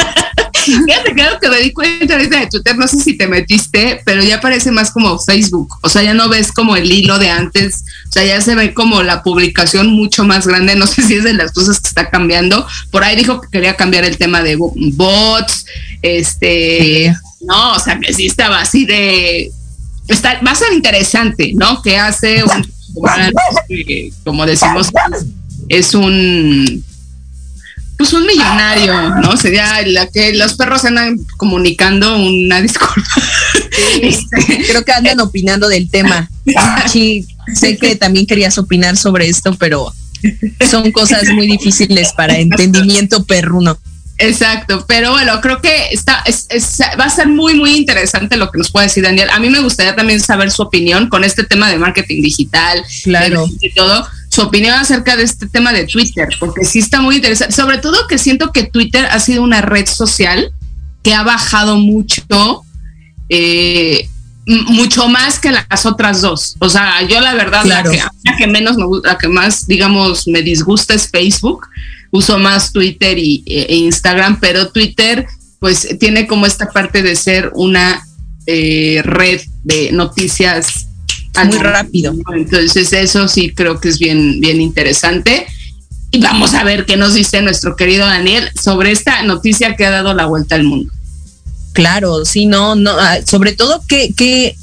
Fíjate, 0.74 1.14
claro 1.14 1.40
que 1.40 1.50
me 1.50 1.60
di 1.60 1.72
cuenta 1.72 2.14
ahorita 2.14 2.40
de 2.40 2.48
Twitter, 2.48 2.78
no 2.78 2.88
sé 2.88 3.00
si 3.00 3.18
te 3.18 3.28
metiste, 3.28 4.02
pero 4.06 4.24
ya 4.24 4.40
parece 4.42 4.72
más 4.72 4.92
como 4.92 5.20
Facebook. 5.20 5.76
O 5.82 5.90
sea, 5.90 6.04
ya 6.04 6.14
no 6.14 6.30
ves 6.30 6.52
como 6.52 6.76
el 6.76 6.92
hilo 6.92 7.20
de 7.20 7.30
antes. 7.30 7.84
O 8.10 8.12
sea, 8.12 8.24
ya 8.24 8.42
se 8.42 8.56
ve 8.56 8.74
como 8.74 9.04
la 9.04 9.24
publicación 9.24 9.88
mucho 9.88 10.24
más 10.24 10.48
grande. 10.48 10.76
No 10.76 10.88
sé 10.88 11.02
si 11.04 11.16
es 11.16 11.24
de 11.24 11.34
las 11.34 11.52
cosas 11.52 11.80
que 11.80 11.88
está 11.88 12.10
cambiando. 12.10 12.66
Por 12.90 13.04
ahí 13.04 13.16
dijo 13.16 13.42
que 13.42 13.50
quería 13.50 13.76
cambiar 13.76 14.04
el 14.04 14.18
tema 14.18 14.42
de 14.42 14.58
bots. 14.58 15.66
Este, 16.02 17.14
no, 17.42 17.74
o 17.74 17.80
sea, 17.80 18.00
que 18.00 18.14
sí 18.14 18.26
estaba 18.26 18.62
así 18.62 18.86
de. 18.86 19.52
Está, 20.08 20.42
va 20.46 20.52
a 20.52 20.56
ser 20.56 20.74
interesante, 20.74 21.52
¿no? 21.56 21.82
Que 21.82 21.98
hace 21.98 22.44
un. 22.44 22.72
Como 24.26 24.46
decimos, 24.46 24.90
es 25.70 25.94
un 25.94 26.84
pues 28.02 28.14
un 28.14 28.26
millonario, 28.26 29.16
¿no? 29.22 29.38
Sería 29.38 29.80
la 29.86 30.08
que 30.08 30.34
los 30.34 30.56
perros 30.56 30.84
andan 30.86 31.20
comunicando 31.38 32.18
una 32.18 32.60
disculpa. 32.62 33.04
Este, 34.02 34.66
creo 34.68 34.84
que 34.84 34.92
andan 34.92 35.20
opinando 35.20 35.68
del 35.68 35.90
tema. 35.90 36.28
Sí, 36.88 37.28
sé 37.54 37.78
que 37.78 37.96
también 37.96 38.26
querías 38.26 38.58
opinar 38.58 38.98
sobre 38.98 39.28
esto, 39.28 39.56
pero 39.56 39.94
son 40.70 40.92
cosas 40.92 41.30
muy 41.30 41.46
difíciles 41.46 42.12
para 42.14 42.38
entendimiento 42.38 43.24
perruno. 43.24 43.78
Exacto, 44.18 44.84
pero 44.88 45.12
bueno, 45.12 45.40
creo 45.42 45.62
que 45.62 45.90
está, 45.92 46.24
va 47.00 47.06
a 47.06 47.10
ser 47.10 47.28
muy, 47.28 47.54
muy 47.54 47.76
interesante 47.76 48.36
lo 48.36 48.52
que 48.52 48.58
nos 48.58 48.72
puede 48.72 48.88
decir 48.88 49.04
Daniel. 49.04 49.30
A 49.30 49.40
mí 49.40 49.50
me 49.50 49.60
gustaría 49.60 49.96
también 49.96 50.20
saber 50.20 50.50
su 50.52 50.64
opinión 50.64 51.08
con 51.08 51.24
este 51.24 51.44
tema 51.44 51.70
de 51.70 51.78
marketing 51.78 52.22
digital 52.22 52.84
claro. 53.04 53.48
y 53.60 53.72
todo 53.74 54.08
su 54.32 54.42
opinión 54.42 54.74
acerca 54.76 55.18
de 55.18 55.24
este 55.24 55.48
tema 55.48 55.74
de 55.74 55.86
Twitter, 55.86 56.30
porque 56.40 56.64
sí 56.64 56.80
está 56.80 57.02
muy 57.02 57.18
interesante. 57.18 57.54
Sobre 57.54 57.80
todo 57.80 58.08
que 58.08 58.18
siento 58.18 58.54
que 58.54 58.64
Twitter 58.64 59.06
ha 59.12 59.20
sido 59.20 59.44
una 59.44 59.62
red 59.62 59.86
social 59.86 60.54
que 61.04 61.14
ha 61.14 61.24
bajado 61.24 61.78
mucho, 61.78 62.64
eh, 63.28 64.08
mucho 64.46 65.10
más 65.10 65.38
que 65.38 65.52
las 65.52 65.86
otras 65.86 66.22
dos. 66.22 66.56
O 66.60 66.70
sea, 66.70 67.06
yo 67.10 67.20
la 67.20 67.34
verdad, 67.34 67.66
la, 67.66 67.84
que, 68.38 68.48
menos 68.48 68.78
me 68.78 68.86
la 69.04 69.18
que 69.18 69.28
más, 69.28 69.68
digamos, 69.68 70.26
me 70.30 70.42
disgusta 70.42 70.94
es 70.94 71.10
Facebook. 71.10 71.68
Uso 72.12 72.40
más 72.40 72.72
Twitter 72.72 73.18
y, 73.18 73.44
e, 73.46 73.64
e 73.64 73.76
Instagram, 73.76 74.40
pero 74.40 74.70
Twitter, 74.72 75.28
pues 75.60 75.98
tiene 76.00 76.26
como 76.26 76.46
esta 76.46 76.70
parte 76.70 77.04
de 77.04 77.18
ser 77.18 77.52
una 77.54 78.02
eh, 78.48 79.02
red 79.04 79.42
de 79.64 79.92
noticias 79.92 80.88
muy 81.46 81.58
rápido. 81.58 82.14
Entonces 82.34 82.94
eso 82.94 83.28
sí 83.28 83.52
creo 83.56 83.80
que 83.80 83.90
es 83.90 84.00
bien, 84.00 84.40
bien 84.40 84.62
interesante. 84.62 85.48
Y 86.12 86.20
vamos 86.20 86.54
a 86.54 86.64
ver 86.64 86.86
qué 86.86 86.98
nos 86.98 87.14
dice 87.14 87.42
nuestro 87.42 87.76
querido 87.76 88.06
Daniel 88.06 88.50
sobre 88.62 88.92
esta 88.92 89.24
noticia 89.24 89.76
que 89.76 89.86
ha 89.86 89.92
dado 89.92 90.14
la 90.14 90.26
vuelta 90.26 90.56
al 90.56 90.64
mundo. 90.64 90.92
Claro, 91.74 92.26
sí, 92.26 92.46
no, 92.46 92.76
no, 92.76 92.92
ah, 92.92 93.20
sobre 93.26 93.54
todo 93.54 93.82
qué, 93.88 94.14
qué, 94.16 94.58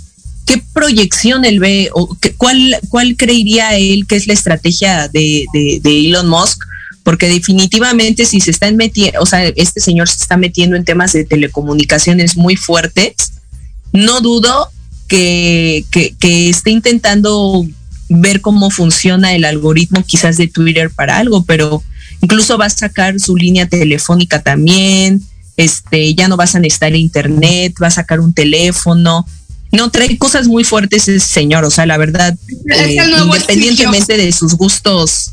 qué 0.44 0.62
proyección 0.74 1.46
él 1.46 1.58
ve 1.58 1.88
o 1.94 2.14
cuál, 2.36 2.76
cuál 2.90 3.16
creería 3.16 3.78
él 3.78 4.06
que 4.06 4.16
es 4.16 4.26
la 4.26 4.34
estrategia 4.34 5.08
de, 5.08 5.46
de, 5.54 5.80
de 5.82 6.00
Elon 6.00 6.28
Musk 6.28 6.62
porque 7.08 7.26
definitivamente 7.26 8.26
si 8.26 8.38
se 8.38 8.50
están 8.50 8.76
metiendo, 8.76 9.22
o 9.22 9.24
sea, 9.24 9.42
este 9.56 9.80
señor 9.80 10.10
se 10.10 10.16
está 10.16 10.36
metiendo 10.36 10.76
en 10.76 10.84
temas 10.84 11.14
de 11.14 11.24
telecomunicaciones 11.24 12.36
muy 12.36 12.54
fuertes, 12.54 13.32
no 13.94 14.20
dudo 14.20 14.70
que, 15.08 15.84
que, 15.90 16.50
esté 16.50 16.70
intentando 16.70 17.66
ver 18.08 18.40
cómo 18.40 18.70
funciona 18.70 19.34
el 19.34 19.44
algoritmo 19.44 20.04
quizás 20.04 20.36
de 20.36 20.46
Twitter 20.48 20.90
para 20.90 21.18
algo, 21.18 21.44
pero 21.44 21.82
incluso 22.20 22.58
va 22.58 22.66
a 22.66 22.70
sacar 22.70 23.18
su 23.18 23.36
línea 23.36 23.66
telefónica 23.66 24.42
también, 24.42 25.22
este, 25.56 26.14
ya 26.14 26.28
no 26.28 26.36
vas 26.36 26.54
a 26.54 26.60
necesitar 26.60 26.94
internet, 26.94 27.74
va 27.82 27.88
a 27.88 27.90
sacar 27.90 28.20
un 28.20 28.32
teléfono. 28.32 29.26
No, 29.72 29.90
trae 29.90 30.16
cosas 30.16 30.46
muy 30.46 30.64
fuertes 30.64 31.08
ese 31.08 31.26
señor, 31.26 31.64
o 31.64 31.70
sea, 31.70 31.84
la 31.84 31.98
verdad, 31.98 32.36
eh, 32.70 32.96
independientemente 33.24 34.16
de 34.16 34.32
sus 34.32 34.54
gustos 34.54 35.32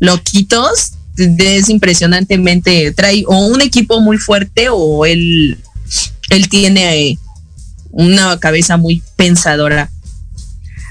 loquitos, 0.00 0.94
es 1.16 1.68
impresionantemente, 1.68 2.92
trae 2.92 3.24
o 3.26 3.46
un 3.46 3.60
equipo 3.60 4.00
muy 4.00 4.16
fuerte 4.16 4.68
o 4.70 5.06
él, 5.06 5.58
él 6.30 6.48
tiene 6.48 7.18
una 7.92 8.38
cabeza 8.40 8.76
muy 8.76 9.02
pensadora. 9.16 9.90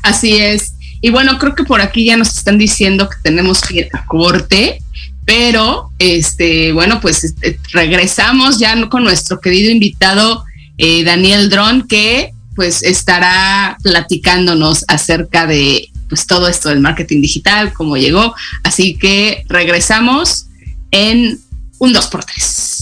Así 0.03 0.38
es. 0.38 0.75
Y 1.01 1.10
bueno, 1.10 1.38
creo 1.39 1.55
que 1.55 1.63
por 1.63 1.81
aquí 1.81 2.05
ya 2.05 2.15
nos 2.15 2.36
están 2.38 2.58
diciendo 2.58 3.10
que 3.10 3.17
tenemos 3.24 3.62
que 3.62 3.79
ir 3.79 3.89
corte, 4.08 4.81
pero 5.25 5.89
este, 6.00 6.72
bueno, 6.72 7.01
pues 7.01 7.24
este, 7.24 7.60
regresamos 7.74 8.60
ya 8.60 8.88
con 8.88 9.03
nuestro 9.03 9.41
querido 9.41 9.72
invitado 9.72 10.46
eh, 10.77 11.03
Daniel 11.03 11.50
Dron, 11.50 11.88
que 11.88 12.34
pues 12.55 12.84
estará 12.84 13.77
platicándonos 13.81 14.86
acerca 14.88 15.48
de 15.48 15.89
pues 16.10 16.27
todo 16.27 16.48
esto 16.48 16.70
del 16.70 16.81
marketing 16.81 17.22
digital, 17.22 17.74
cómo 17.74 17.98
llegó. 17.98 18.36
Así 18.63 18.96
que 18.96 19.46
regresamos 19.48 20.48
en 20.91 21.39
un 21.79 21.93
2x3. 21.93 22.80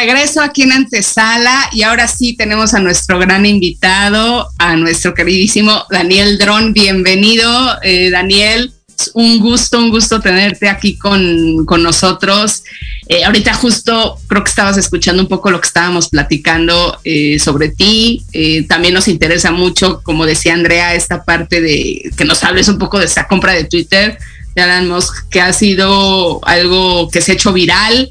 Regreso 0.00 0.40
aquí 0.40 0.62
en 0.62 0.72
Antesala 0.72 1.68
y 1.72 1.82
ahora 1.82 2.08
sí 2.08 2.32
tenemos 2.34 2.72
a 2.72 2.80
nuestro 2.80 3.18
gran 3.18 3.44
invitado, 3.44 4.48
a 4.58 4.74
nuestro 4.74 5.12
queridísimo 5.12 5.84
Daniel 5.90 6.38
Dron. 6.38 6.72
Bienvenido, 6.72 7.46
eh, 7.82 8.08
Daniel. 8.08 8.72
un 9.12 9.40
gusto, 9.40 9.78
un 9.78 9.90
gusto 9.90 10.20
tenerte 10.20 10.70
aquí 10.70 10.96
con, 10.96 11.66
nosotros. 11.82 12.62
Eh, 13.08 13.24
ahorita 13.24 13.52
justo 13.52 14.18
creo 14.26 14.42
que 14.42 14.48
estabas 14.48 14.78
escuchando 14.78 15.22
un 15.22 15.28
poco 15.28 15.50
lo 15.50 15.60
que 15.60 15.66
estábamos 15.66 16.08
platicando 16.08 16.98
eh, 17.04 17.38
sobre 17.38 17.68
ti. 17.68 18.24
también 18.68 18.94
nos 18.94 19.06
interesa 19.06 19.50
mucho, 19.52 20.00
como 20.02 20.24
decía 20.24 20.54
Andrea, 20.54 20.94
esta 20.94 21.24
parte 21.24 21.60
de 21.60 22.10
que 22.16 22.24
nos 22.24 22.42
hables 22.42 22.68
un 22.68 22.78
poco 22.78 22.98
de 22.98 23.04
esta 23.04 23.28
compra 23.28 23.52
de 23.52 23.64
Twitter 23.64 24.18
de 24.54 24.62
Alan 24.62 24.88
Musk, 24.88 25.28
que 25.28 25.42
ha 25.42 25.52
sido 25.52 26.40
algo 26.46 27.10
que 27.10 27.20
se 27.20 27.32
ha 27.32 27.34
hecho 27.34 27.52
viral 27.52 28.10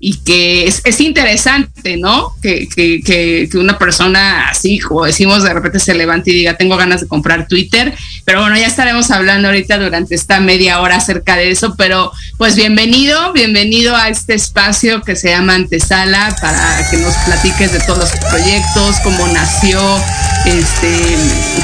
y 0.00 0.18
que 0.18 0.66
es, 0.66 1.00
interesante, 1.00 1.96
¿no? 1.96 2.32
Que, 2.40 2.68
que, 2.68 3.48
una 3.54 3.78
persona 3.78 4.48
así, 4.48 4.78
como 4.78 5.04
decimos, 5.04 5.42
de 5.42 5.52
repente 5.52 5.80
se 5.80 5.94
levante 5.94 6.30
y 6.30 6.34
diga, 6.34 6.56
tengo 6.56 6.76
ganas 6.76 7.00
de 7.00 7.08
comprar 7.08 7.48
Twitter, 7.48 7.94
pero 8.24 8.40
bueno, 8.40 8.56
ya 8.56 8.66
estaremos 8.66 9.10
hablando 9.10 9.48
ahorita 9.48 9.78
durante 9.78 10.14
esta 10.14 10.40
media 10.40 10.80
hora 10.80 10.96
acerca 10.96 11.36
de 11.36 11.50
eso, 11.50 11.74
pero 11.76 12.12
pues 12.36 12.54
bienvenido, 12.54 13.32
bienvenido 13.32 13.96
a 13.96 14.08
este 14.08 14.34
espacio 14.34 15.02
que 15.02 15.16
se 15.16 15.30
llama 15.30 15.54
Antesala 15.54 16.36
para 16.40 16.88
que 16.90 16.98
nos 16.98 17.14
platiques 17.26 17.72
de 17.72 17.80
todos 17.80 17.98
los 17.98 18.10
proyectos, 18.30 18.96
cómo 19.02 19.26
nació, 19.28 19.80
este, 20.46 21.16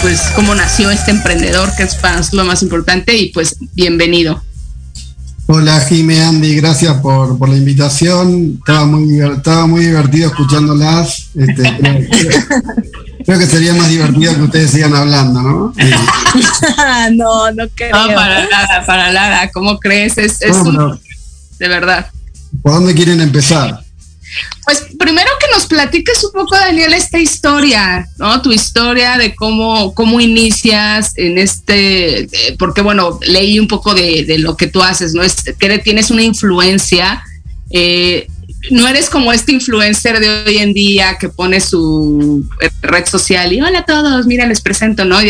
pues 0.03 0.21
cómo 0.35 0.55
nació 0.55 0.91
este 0.91 1.13
emprendedor, 1.13 1.71
que 1.77 1.85
es 1.85 1.95
para 1.97 2.17
nosotros 2.17 2.43
lo 2.43 2.45
más 2.45 2.63
importante, 2.63 3.17
y 3.17 3.31
pues 3.31 3.57
bienvenido. 3.75 4.43
Hola 5.47 5.79
Jime, 5.81 6.23
Andy, 6.23 6.57
gracias 6.57 6.95
por, 7.03 7.47
la 7.47 7.55
invitación. 7.55 8.57
Estaba 8.59 8.87
muy, 8.87 9.21
estaba 9.21 9.67
muy 9.67 9.85
divertido 9.85 10.31
escuchándolas. 10.31 11.29
Este, 11.35 11.63
creo, 13.27 13.39
que 13.39 13.47
sería 13.47 13.75
más 13.75 13.91
divertido 13.91 14.35
que 14.37 14.43
ustedes 14.43 14.71
sigan 14.71 14.95
hablando, 14.95 15.43
¿no? 15.43 15.75
no, 17.13 17.53
no 17.53 17.65
creo. 17.75 17.91
No, 17.95 18.15
para 18.15 18.49
nada, 18.49 18.87
para 18.87 19.13
nada. 19.13 19.51
¿Cómo 19.53 19.79
crees? 19.79 20.17
Es, 20.17 20.41
de 21.59 21.69
verdad. 21.69 22.07
¿Por 22.63 22.73
dónde 22.73 22.95
quieren 22.95 23.21
empezar? 23.21 23.84
Pues 24.65 24.87
primero 24.99 25.31
que 25.39 25.55
nos 25.55 25.67
platiques 25.67 26.25
un 26.25 26.33
poco, 26.33 26.57
Daniel, 26.57 26.95
esta 26.95 27.19
historia, 27.19 28.09
¿no? 28.17 28.41
Tu 28.41 28.53
historia 28.53 29.19
de 29.19 29.35
cómo, 29.35 29.95
cómo 29.95 30.21
inicias 30.21 31.13
en 31.17 31.37
este, 31.37 32.29
porque 32.59 32.81
bueno, 32.81 33.21
leí 33.27 33.59
un 33.59 33.69
poco 33.69 33.95
de, 33.95 34.37
lo 34.39 34.57
que 34.57 34.67
tú 34.67 34.83
haces, 34.83 35.13
¿no? 35.13 35.23
Que 35.59 35.79
tienes 35.79 36.11
una 36.11 36.23
influencia, 36.23 37.23
eh, 37.71 38.27
no 38.71 38.89
eres 38.89 39.11
como 39.11 39.33
este 39.33 39.53
influencer 39.53 40.19
de 40.19 40.45
hoy 40.45 40.59
en 40.59 40.73
día 40.73 41.19
que 41.21 41.29
pone 41.29 41.61
su 41.61 42.49
red 42.81 43.05
social 43.05 43.53
y 43.53 43.61
hola 43.61 43.81
a 43.81 43.85
todos, 43.85 44.27
mira, 44.27 44.47
les 44.47 44.63
presento, 44.63 45.05
¿no? 45.05 45.19
O 45.19 45.21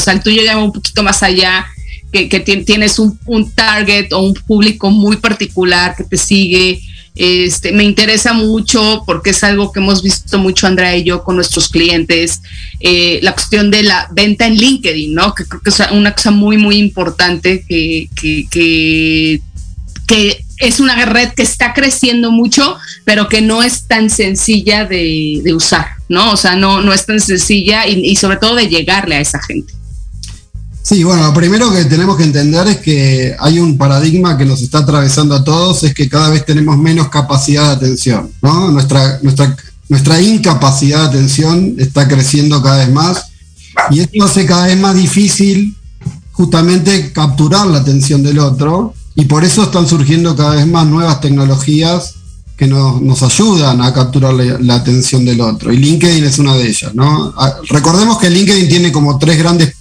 sea, 0.00 0.14
el 0.14 0.22
tuyo 0.22 0.42
ya 0.42 0.56
va 0.56 0.64
un 0.64 0.72
poquito 0.72 1.04
más 1.04 1.22
allá. 1.22 1.66
Que, 2.12 2.26
tienes 2.66 2.98
un 2.98 3.52
target 3.54 4.12
o 4.12 4.18
un 4.18 4.34
público 4.34 4.90
muy 4.90 5.16
particular 5.16 5.96
que 5.96 6.04
te 6.04 6.18
sigue, 6.18 6.82
este, 7.14 7.72
me 7.72 7.84
interesa 7.84 8.32
mucho 8.32 9.02
porque 9.04 9.30
es 9.30 9.44
algo 9.44 9.70
que 9.70 9.80
hemos 9.80 10.02
visto 10.02 10.38
mucho 10.38 10.66
Andrea 10.66 10.96
y 10.96 11.04
yo 11.04 11.22
con 11.22 11.36
nuestros 11.36 11.68
clientes, 11.68 12.40
eh, 12.80 13.20
la 13.22 13.34
cuestión 13.34 13.70
de 13.70 13.82
la 13.82 14.08
venta 14.12 14.46
en 14.46 14.56
LinkedIn, 14.56 15.14
¿no? 15.14 15.34
Que 15.34 15.44
creo 15.44 15.60
que 15.60 15.70
es 15.70 15.82
una 15.90 16.14
cosa 16.14 16.30
muy, 16.30 16.56
muy 16.56 16.76
importante 16.76 17.64
que, 17.68 18.08
que, 18.50 19.40
es 20.58 20.78
una 20.78 21.04
red 21.06 21.30
que 21.30 21.42
está 21.42 21.72
creciendo 21.72 22.30
mucho, 22.30 22.76
pero 23.04 23.28
que 23.28 23.40
no 23.40 23.62
es 23.62 23.88
tan 23.88 24.10
sencilla 24.10 24.84
de, 24.84 25.42
usar, 25.54 25.86
¿no? 26.08 26.32
O 26.32 26.36
sea, 26.36 26.54
no, 26.54 26.82
no 26.82 26.92
es 26.92 27.04
tan 27.04 27.18
sencilla 27.18 27.86
y 27.86 28.14
sobre 28.16 28.36
todo 28.36 28.54
de 28.54 28.68
llegarle 28.68 29.16
a 29.16 29.20
esa 29.20 29.42
gente. 29.42 29.72
Sí, 30.82 31.04
bueno, 31.04 31.22
lo 31.22 31.32
primero 31.32 31.72
que 31.72 31.84
tenemos 31.84 32.16
que 32.16 32.24
entender 32.24 32.66
es 32.66 32.78
que 32.78 33.36
hay 33.38 33.60
un 33.60 33.78
paradigma 33.78 34.36
que 34.36 34.44
nos 34.44 34.62
está 34.62 34.78
atravesando 34.78 35.36
a 35.36 35.44
todos, 35.44 35.84
es 35.84 35.94
que 35.94 36.08
cada 36.08 36.28
vez 36.30 36.44
tenemos 36.44 36.76
menos 36.76 37.08
capacidad 37.08 37.68
de 37.68 37.72
atención, 37.86 38.32
¿no? 38.42 38.68
Nuestra, 38.72 39.20
nuestra, 39.22 39.56
nuestra 39.88 40.20
incapacidad 40.20 41.02
de 41.02 41.18
atención 41.18 41.76
está 41.78 42.08
creciendo 42.08 42.60
cada 42.60 42.78
vez 42.78 42.92
más 42.92 43.26
y 43.90 44.00
esto 44.00 44.24
hace 44.24 44.44
cada 44.44 44.66
vez 44.66 44.78
más 44.78 44.96
difícil 44.96 45.76
justamente 46.32 47.12
capturar 47.12 47.68
la 47.68 47.78
atención 47.78 48.24
del 48.24 48.40
otro 48.40 48.92
y 49.14 49.26
por 49.26 49.44
eso 49.44 49.62
están 49.62 49.86
surgiendo 49.86 50.34
cada 50.34 50.56
vez 50.56 50.66
más 50.66 50.86
nuevas 50.86 51.20
tecnologías 51.20 52.14
que 52.56 52.66
nos, 52.66 53.22
ayudan 53.22 53.80
a 53.82 53.92
capturar 53.92 54.34
la, 54.34 54.58
la, 54.58 54.74
atención 54.74 55.24
del 55.24 55.40
otro 55.40 55.72
y 55.72 55.76
LinkedIn 55.76 56.24
es 56.24 56.38
una 56.38 56.56
de 56.56 56.68
ellas, 56.68 56.94
¿no? 56.94 57.32
Ah, 57.36 57.54
recordemos 57.68 58.18
que 58.18 58.30
LinkedIn 58.30 58.68
tiene 58.68 58.92
como 58.92 59.18
tres 59.18 59.38
grandes 59.38 59.74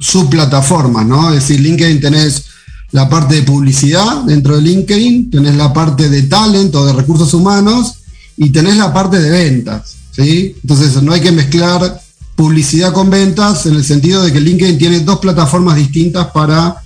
subplataformas, 0.00 1.06
¿no? 1.06 1.28
Es 1.28 1.46
decir, 1.46 1.60
LinkedIn 1.60 2.00
tenés 2.00 2.44
la 2.92 3.08
parte 3.08 3.36
de 3.36 3.42
publicidad 3.42 4.24
dentro 4.24 4.56
de 4.56 4.62
LinkedIn, 4.62 5.30
tenés 5.30 5.54
la 5.54 5.72
parte 5.72 6.08
de 6.08 6.22
talento, 6.22 6.84
de 6.86 6.92
recursos 6.92 7.32
humanos 7.34 7.94
y 8.36 8.50
tenés 8.50 8.76
la 8.76 8.92
parte 8.92 9.20
de 9.20 9.30
ventas, 9.30 9.96
¿sí? 10.10 10.56
Entonces 10.62 11.00
no 11.02 11.12
hay 11.12 11.20
que 11.20 11.30
mezclar 11.30 12.00
publicidad 12.34 12.92
con 12.92 13.10
ventas 13.10 13.66
en 13.66 13.74
el 13.74 13.84
sentido 13.84 14.22
de 14.22 14.32
que 14.32 14.40
LinkedIn 14.40 14.78
tiene 14.78 15.00
dos 15.00 15.18
plataformas 15.18 15.76
distintas 15.76 16.28
para, 16.28 16.82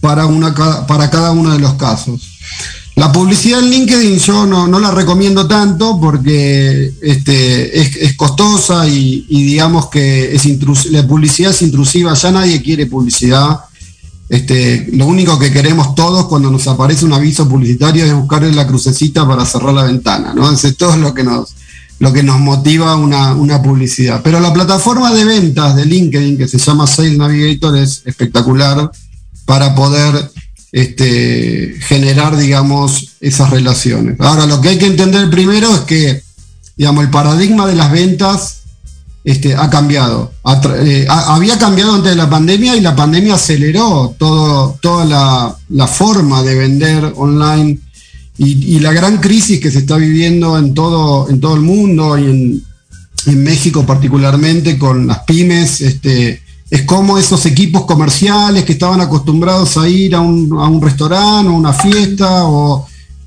para, 0.00 0.26
una, 0.26 0.52
para 0.86 1.08
cada 1.08 1.30
uno 1.30 1.52
de 1.52 1.60
los 1.60 1.74
casos. 1.74 2.20
La 2.98 3.12
publicidad 3.12 3.60
en 3.60 3.70
LinkedIn 3.70 4.18
yo 4.18 4.44
no, 4.44 4.80
la 4.80 4.90
recomiendo 4.90 5.46
tanto 5.46 6.00
porque 6.00 6.92
este, 7.00 7.80
es, 7.80 8.16
costosa 8.16 8.88
y, 8.88 9.24
digamos 9.28 9.86
que 9.86 10.34
es 10.34 10.44
la 10.90 11.06
publicidad 11.06 11.52
es 11.52 11.62
intrusiva, 11.62 12.12
ya 12.14 12.32
nadie 12.32 12.60
quiere 12.60 12.86
publicidad. 12.86 13.60
Este, 14.28 14.88
lo 14.94 15.06
único 15.06 15.38
que 15.38 15.52
queremos 15.52 15.94
todos 15.94 16.26
cuando 16.26 16.50
nos 16.50 16.66
aparece 16.66 17.04
un 17.04 17.12
aviso 17.12 17.48
publicitario 17.48 18.04
es 18.04 18.12
buscarle 18.12 18.50
la 18.52 18.66
crucecita 18.66 19.24
para 19.28 19.46
cerrar 19.46 19.74
la 19.74 19.84
ventana, 19.84 20.34
¿no? 20.34 20.42
Entonces, 20.42 20.76
todo 20.76 20.94
es 20.94 20.98
lo 20.98 21.14
que 21.14 21.22
nos, 21.22 21.54
lo 22.00 22.12
que 22.12 22.24
nos 22.24 22.40
motiva 22.40 22.96
una, 22.96 23.32
una 23.32 23.62
publicidad. 23.62 24.22
Pero 24.24 24.40
la 24.40 24.52
plataforma 24.52 25.14
de 25.14 25.24
ventas 25.24 25.76
de 25.76 25.86
LinkedIn, 25.86 26.36
que 26.36 26.48
se 26.48 26.58
llama 26.58 26.88
Sales 26.88 27.16
Navigator, 27.16 27.78
es 27.78 28.02
espectacular 28.06 28.90
para 29.44 29.76
poder 29.76 30.32
este, 30.72 31.74
generar, 31.80 32.36
digamos, 32.36 33.16
esas 33.20 33.50
relaciones. 33.50 34.20
Ahora, 34.20 34.46
lo 34.46 34.60
que 34.60 34.70
hay 34.70 34.78
que 34.78 34.86
entender 34.86 35.30
primero 35.30 35.74
es 35.74 35.80
que, 35.80 36.22
digamos, 36.76 37.04
el 37.04 37.10
paradigma 37.10 37.66
de 37.66 37.74
las 37.74 37.90
ventas 37.90 38.58
este, 39.24 39.54
ha 39.54 39.68
cambiado. 39.70 40.32
Eh, 40.84 41.06
había 41.08 41.58
cambiado 41.58 41.94
antes 41.94 42.12
de 42.12 42.16
la 42.16 42.30
pandemia 42.30 42.76
y 42.76 42.80
la 42.80 42.94
pandemia 42.94 43.34
aceleró 43.34 44.14
todo, 44.18 44.78
toda 44.80 45.04
la, 45.68 45.86
forma 45.86 46.42
de 46.42 46.54
vender 46.54 47.12
online 47.16 47.78
y, 48.38 48.78
la 48.78 48.92
gran 48.92 49.18
crisis 49.18 49.60
que 49.60 49.70
se 49.70 49.80
está 49.80 49.96
viviendo 49.96 50.56
en 50.56 50.72
todo, 50.72 51.28
en 51.28 51.40
todo 51.40 51.56
el 51.56 51.60
mundo 51.60 52.16
y 52.16 52.24
en, 52.24 52.64
en 53.26 53.42
México 53.42 53.84
particularmente 53.84 54.78
con 54.78 55.06
las 55.06 55.18
pymes. 55.20 55.80
Este, 55.80 56.40
es 56.70 56.82
como 56.82 57.16
esos 57.18 57.46
equipos 57.46 57.84
comerciales 57.84 58.64
que 58.64 58.72
estaban 58.72 59.00
acostumbrados 59.00 59.76
a 59.78 59.88
ir 59.88 60.14
a 60.14 60.20
un, 60.20 60.82
restaurante 60.82 61.48
o 61.48 61.54
una 61.54 61.72
fiesta 61.72 62.44
o, 62.44 62.86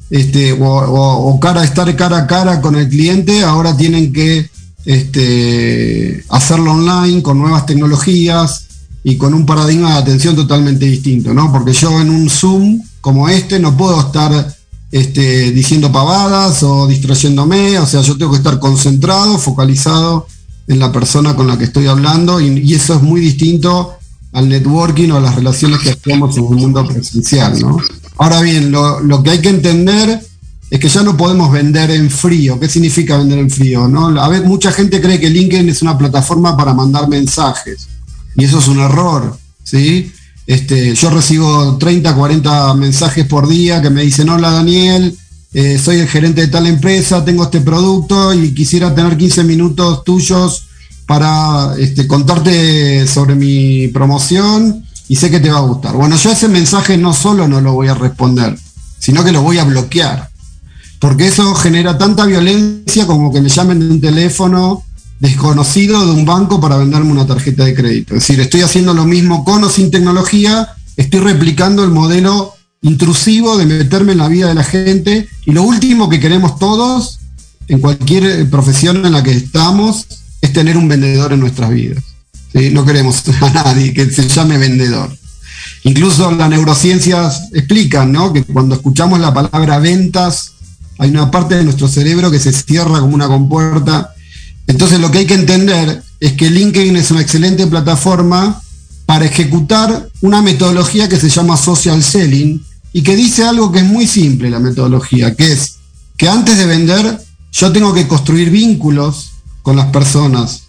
este, 0.10 0.56
o, 0.60 1.40
cara, 1.40 1.64
estar 1.64 1.96
cara 1.96 2.20
a 2.20 2.28
cara 2.28 2.62
con 2.62 2.76
el 2.76 2.88
cliente, 2.88 3.44
ahora 3.44 3.76
tienen 3.76 4.14
que 4.14 4.50
este, 4.86 6.24
hacerlo 6.30 6.72
online 6.72 7.24
con 7.24 7.40
nuevas 7.40 7.66
tecnologías 7.66 8.68
y 9.04 9.18
con 9.18 9.34
un 9.34 9.46
paradigma 9.46 9.94
de 9.94 10.00
atención 10.00 10.36
totalmente 10.36 10.86
distinto, 10.86 11.34
¿no? 11.34 11.52
Porque 11.52 11.74
yo 11.74 12.00
en 12.00 12.12
un 12.12 12.30
Zoom 12.30 12.82
como 13.02 13.28
este 13.28 13.60
no 13.60 13.76
puedo 13.76 14.00
estar 14.00 14.56
este, 14.92 15.52
diciendo 15.52 15.92
pavadas 15.92 16.62
o 16.62 16.86
distrayéndome, 16.86 17.80
o 17.80 17.88
sea, 17.88 18.02
yo 18.02 18.16
tengo 18.18 18.32
que 18.32 18.38
estar 18.38 18.60
concentrado, 18.60 19.40
focalizado 19.40 20.28
en 20.72 20.80
la 20.80 20.92
persona 20.92 21.36
con 21.36 21.48
la 21.48 21.58
que 21.58 21.66
estoy 21.66 21.88
hablando 21.88 22.40
y, 22.40 22.74
eso 22.74 22.96
es 22.96 23.02
muy 23.02 23.20
distinto 23.22 23.96
al 24.32 24.48
networking 24.48 25.10
o 25.12 25.18
a 25.18 25.20
las 25.20 25.36
relaciones 25.36 25.80
que 25.80 25.92
hacemos 25.92 26.38
en 26.38 26.44
un 26.44 26.56
mundo 26.56 26.88
presencial, 26.88 27.60
¿no? 27.60 27.78
Ahora 28.18 28.42
bien, 28.42 28.72
lo, 28.72 29.24
que 29.24 29.32
hay 29.32 29.42
que 29.42 29.50
entender 29.50 30.22
es 30.70 30.80
que 30.80 30.88
ya 30.88 31.04
no 31.04 31.18
podemos 31.18 31.52
vender 31.52 31.92
en 31.92 32.10
frío. 32.10 32.60
¿Qué 32.60 32.70
significa 32.70 33.18
vender 33.18 33.40
en 33.40 33.50
frío? 33.50 33.84
A 34.20 34.30
ver, 34.30 34.46
mucha 34.46 34.72
gente 34.72 35.02
cree 35.02 35.20
que 35.20 35.30
LinkedIn 35.30 35.68
es 35.68 35.82
una 35.82 35.98
plataforma 35.98 36.56
para 36.56 36.74
mandar 36.74 37.10
mensajes 37.10 37.88
y 38.36 38.46
eso 38.46 38.60
es 38.60 38.68
un 38.68 38.80
error, 38.80 39.38
¿sí? 39.64 40.12
Este, 40.48 40.96
yo 40.96 41.10
recibo 41.10 41.78
30, 41.78 42.16
40 42.16 42.74
mensajes 42.76 43.26
por 43.26 43.48
día 43.48 43.82
que 43.82 43.90
me 43.90 44.04
dicen, 44.04 44.30
hola 44.30 44.52
Daniel, 44.52 45.18
eh, 45.54 45.78
soy 45.78 46.00
el 46.00 46.08
gerente 46.08 46.42
de 46.42 46.48
tal 46.48 46.66
empresa, 46.66 47.26
tengo 47.26 47.44
este 47.44 47.60
producto 47.60 48.34
y 48.34 48.54
quisiera 48.54 48.96
tener 48.96 49.18
15 49.18 49.44
minutos 49.44 50.04
tuyos 50.04 50.64
para 51.06 51.76
este, 51.78 52.08
contarte 52.08 53.06
sobre 53.06 53.36
mi 53.36 53.90
promoción 53.90 54.86
y 55.10 55.18
sé 55.18 55.30
que 55.30 55.42
te 55.42 55.52
va 55.52 55.58
a 55.58 55.62
gustar. 55.62 55.94
Bueno, 55.94 56.16
yo 56.16 56.32
ese 56.32 56.48
mensaje 56.48 56.98
no 56.98 57.14
solo 57.14 57.50
no 57.50 57.60
lo 57.60 57.74
voy 57.74 57.90
a 57.90 57.96
responder, 57.96 58.58
sino 58.98 59.26
que 59.26 59.34
lo 59.34 59.42
voy 59.42 59.58
a 59.58 59.66
bloquear, 59.66 60.30
porque 61.00 61.28
eso 61.28 61.54
genera 61.56 61.98
tanta 61.98 62.26
violencia 62.26 63.06
como 63.06 63.34
que 63.34 63.42
me 63.42 63.50
llamen 63.50 63.80
de 63.80 63.90
un 63.90 64.00
teléfono 64.00 64.86
desconocido 65.20 66.06
de 66.06 66.14
un 66.14 66.26
banco 66.26 66.62
para 66.62 66.78
venderme 66.78 67.12
una 67.12 67.28
tarjeta 67.28 67.66
de 67.66 67.76
crédito. 67.76 68.16
Es 68.16 68.22
decir, 68.22 68.40
estoy 68.40 68.62
haciendo 68.62 68.94
lo 68.94 69.04
mismo 69.04 69.44
con 69.44 69.64
o 69.66 69.70
sin 69.70 69.92
tecnología, 69.92 70.70
estoy 70.96 71.20
replicando 71.20 71.84
el 71.84 71.92
modelo 71.92 72.56
intrusivo 72.82 73.58
de 73.58 73.66
meterme 73.66 74.14
en 74.14 74.18
la 74.18 74.28
vida 74.28 74.48
de 74.48 74.56
la 74.56 74.64
gente 74.64 75.30
y 75.46 75.52
lo 75.52 75.64
último 75.64 76.10
que 76.10 76.20
queremos 76.20 76.58
todos 76.58 77.20
en 77.68 77.80
cualquier 77.80 78.24
eh, 78.26 78.46
profesión 78.46 79.06
en 79.06 79.14
la 79.14 79.24
que 79.24 79.32
estamos 79.32 80.08
es 80.42 80.52
tener 80.52 80.78
un 80.78 80.88
vendedor 80.88 81.34
en 81.34 81.40
nuestras 81.40 81.70
vidas. 81.70 82.04
No 82.54 82.84
queremos 82.84 83.24
a 83.42 83.50
nadie 83.52 83.94
que 83.94 84.10
se 84.10 84.28
llame 84.28 84.58
vendedor. 84.58 85.16
Incluso 85.84 86.32
las 86.32 86.50
neurociencias 86.50 87.50
explican 87.54 88.14
que 88.34 88.44
cuando 88.44 88.76
escuchamos 88.76 89.20
la 89.20 89.34
palabra 89.34 89.80
ventas, 89.80 90.54
hay 90.98 91.12
una 91.12 91.30
parte 91.30 91.56
de 91.56 91.64
nuestro 91.64 91.88
cerebro 91.88 92.32
que 92.32 92.40
se 92.40 92.52
cierra 92.52 93.00
como 93.00 93.14
una 93.14 93.28
compuerta. 93.28 94.14
Entonces 94.68 95.00
lo 95.00 95.12
que 95.12 95.20
hay 95.20 95.26
que 95.26 95.36
entender 95.36 96.02
es 96.20 96.34
que 96.34 96.50
LinkedIn 96.50 96.96
es 96.96 97.12
una 97.12 97.22
excelente 97.22 97.66
plataforma 97.68 98.62
para 99.06 99.26
ejecutar 99.26 100.10
una 100.22 100.42
metodología 100.42 101.08
que 101.08 101.18
se 101.18 101.30
llama 101.30 101.58
social 101.58 102.02
selling 102.02 102.62
y 102.94 103.04
que 103.04 103.16
dice 103.16 103.44
algo 103.44 103.72
que 103.72 103.80
es 103.80 103.86
muy 103.86 104.08
simple 104.08 104.50
la 104.50 104.60
metodología, 104.60 105.36
que 105.36 105.52
es 105.52 105.76
que 106.18 106.28
antes 106.28 106.58
de 106.58 106.66
vender 106.66 107.20
yo 107.52 107.72
tengo 107.72 107.94
que 107.94 108.08
construir 108.08 108.50
vínculos 108.50 109.32
con 109.62 109.76
las 109.76 109.88
personas, 109.88 110.64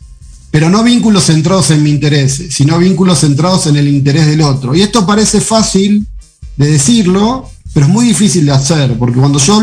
pero 0.50 0.68
no 0.68 0.82
vínculos 0.82 1.24
centrados 1.24 1.70
en 1.70 1.82
mi 1.82 1.90
interés, 1.90 2.48
sino 2.50 2.78
vínculos 2.78 3.20
centrados 3.20 3.66
en 3.66 3.76
el 3.76 3.88
interés 3.88 4.26
del 4.26 4.42
otro. 4.42 4.74
Y 4.74 4.82
esto 4.82 5.06
parece 5.06 5.40
fácil 5.40 6.06
de 6.56 6.70
decirlo, 6.70 7.48
pero 7.72 7.86
es 7.86 7.92
muy 7.92 8.06
difícil 8.06 8.46
de 8.46 8.52
hacer, 8.52 8.98
porque 8.98 9.18
cuando 9.18 9.38
yo 9.38 9.54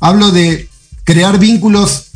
hablo, 0.00 0.30
de 0.32 0.68
crear 1.04 1.38
vínculos 1.38 2.06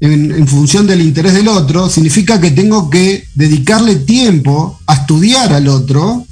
en, 0.00 0.46
función 0.48 0.86
del 0.86 1.02
interés 1.02 1.34
del 1.34 1.48
otro, 1.48 1.88
significa 1.88 2.40
que 2.40 2.50
tengo 2.50 2.90
que 2.90 3.24
dedicarle 3.34 3.96
tiempo 3.96 4.80
a 4.86 4.94
estudiar 4.94 5.52
al 5.52 5.68
otro 5.68 6.26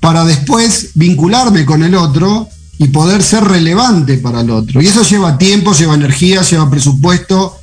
para 0.00 0.24
después 0.24 0.90
vincularme 0.94 1.64
con 1.64 1.82
el 1.82 1.94
otro 1.94 2.48
y 2.78 2.88
poder 2.88 3.22
ser 3.22 3.44
relevante 3.44 4.18
para 4.18 4.40
el 4.42 4.50
otro. 4.50 4.82
Y 4.82 4.86
eso 4.86 5.02
lleva 5.02 5.38
tiempo, 5.38 5.72
lleva 5.72 5.94
energía, 5.94 6.42
lleva 6.42 6.70
presupuesto, 6.70 7.56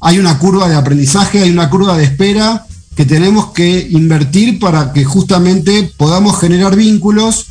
hay 0.00 0.18
una 0.18 0.38
curva 0.38 0.68
de 0.68 0.76
aprendizaje, 0.76 1.40
hay 1.40 1.50
una 1.50 1.70
curva 1.70 1.96
de 1.96 2.04
espera 2.04 2.66
que 2.94 3.04
tenemos 3.04 3.52
que 3.52 3.88
invertir 3.90 4.58
para 4.58 4.92
que 4.92 5.04
justamente 5.04 5.90
podamos 5.96 6.38
generar 6.38 6.76
vínculos 6.76 7.46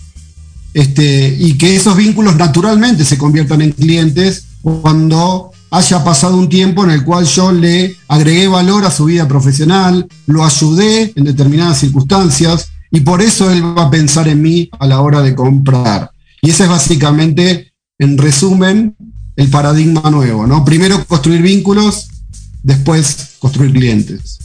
este, 0.73 1.35
y 1.39 1.57
que 1.57 1.75
esos 1.75 1.95
vínculos 1.95 2.35
naturalmente 2.35 3.05
se 3.05 3.17
conviertan 3.17 3.61
en 3.61 3.71
clientes 3.71 4.43
cuando 4.61 5.51
haya 5.71 6.03
pasado 6.03 6.37
un 6.37 6.49
tiempo 6.49 6.83
en 6.83 6.91
el 6.91 7.03
cual 7.03 7.25
yo 7.25 7.51
le 7.51 7.95
agregué 8.07 8.47
valor 8.47 8.85
a 8.85 8.91
su 8.91 9.05
vida 9.05 9.27
profesional, 9.27 10.07
lo 10.27 10.45
ayudé 10.45 11.13
en 11.15 11.23
determinadas 11.23 11.79
circunstancias 11.79 12.69
y 12.91 13.01
por 13.01 13.21
eso 13.21 13.51
él 13.51 13.63
va 13.77 13.83
a 13.83 13.91
pensar 13.91 14.27
en 14.27 14.41
mí 14.41 14.69
a 14.79 14.87
la 14.87 15.01
hora 15.01 15.21
de 15.21 15.35
comprar. 15.35 16.11
Y 16.41 16.51
ese 16.51 16.63
es 16.63 16.69
básicamente, 16.69 17.73
en 17.99 18.17
resumen, 18.17 18.95
el 19.35 19.49
paradigma 19.49 20.09
nuevo, 20.09 20.47
¿no? 20.47 20.63
Primero 20.65 21.05
construir 21.05 21.41
vínculos, 21.41 22.07
después 22.63 23.35
construir 23.39 23.71
clientes. 23.71 24.39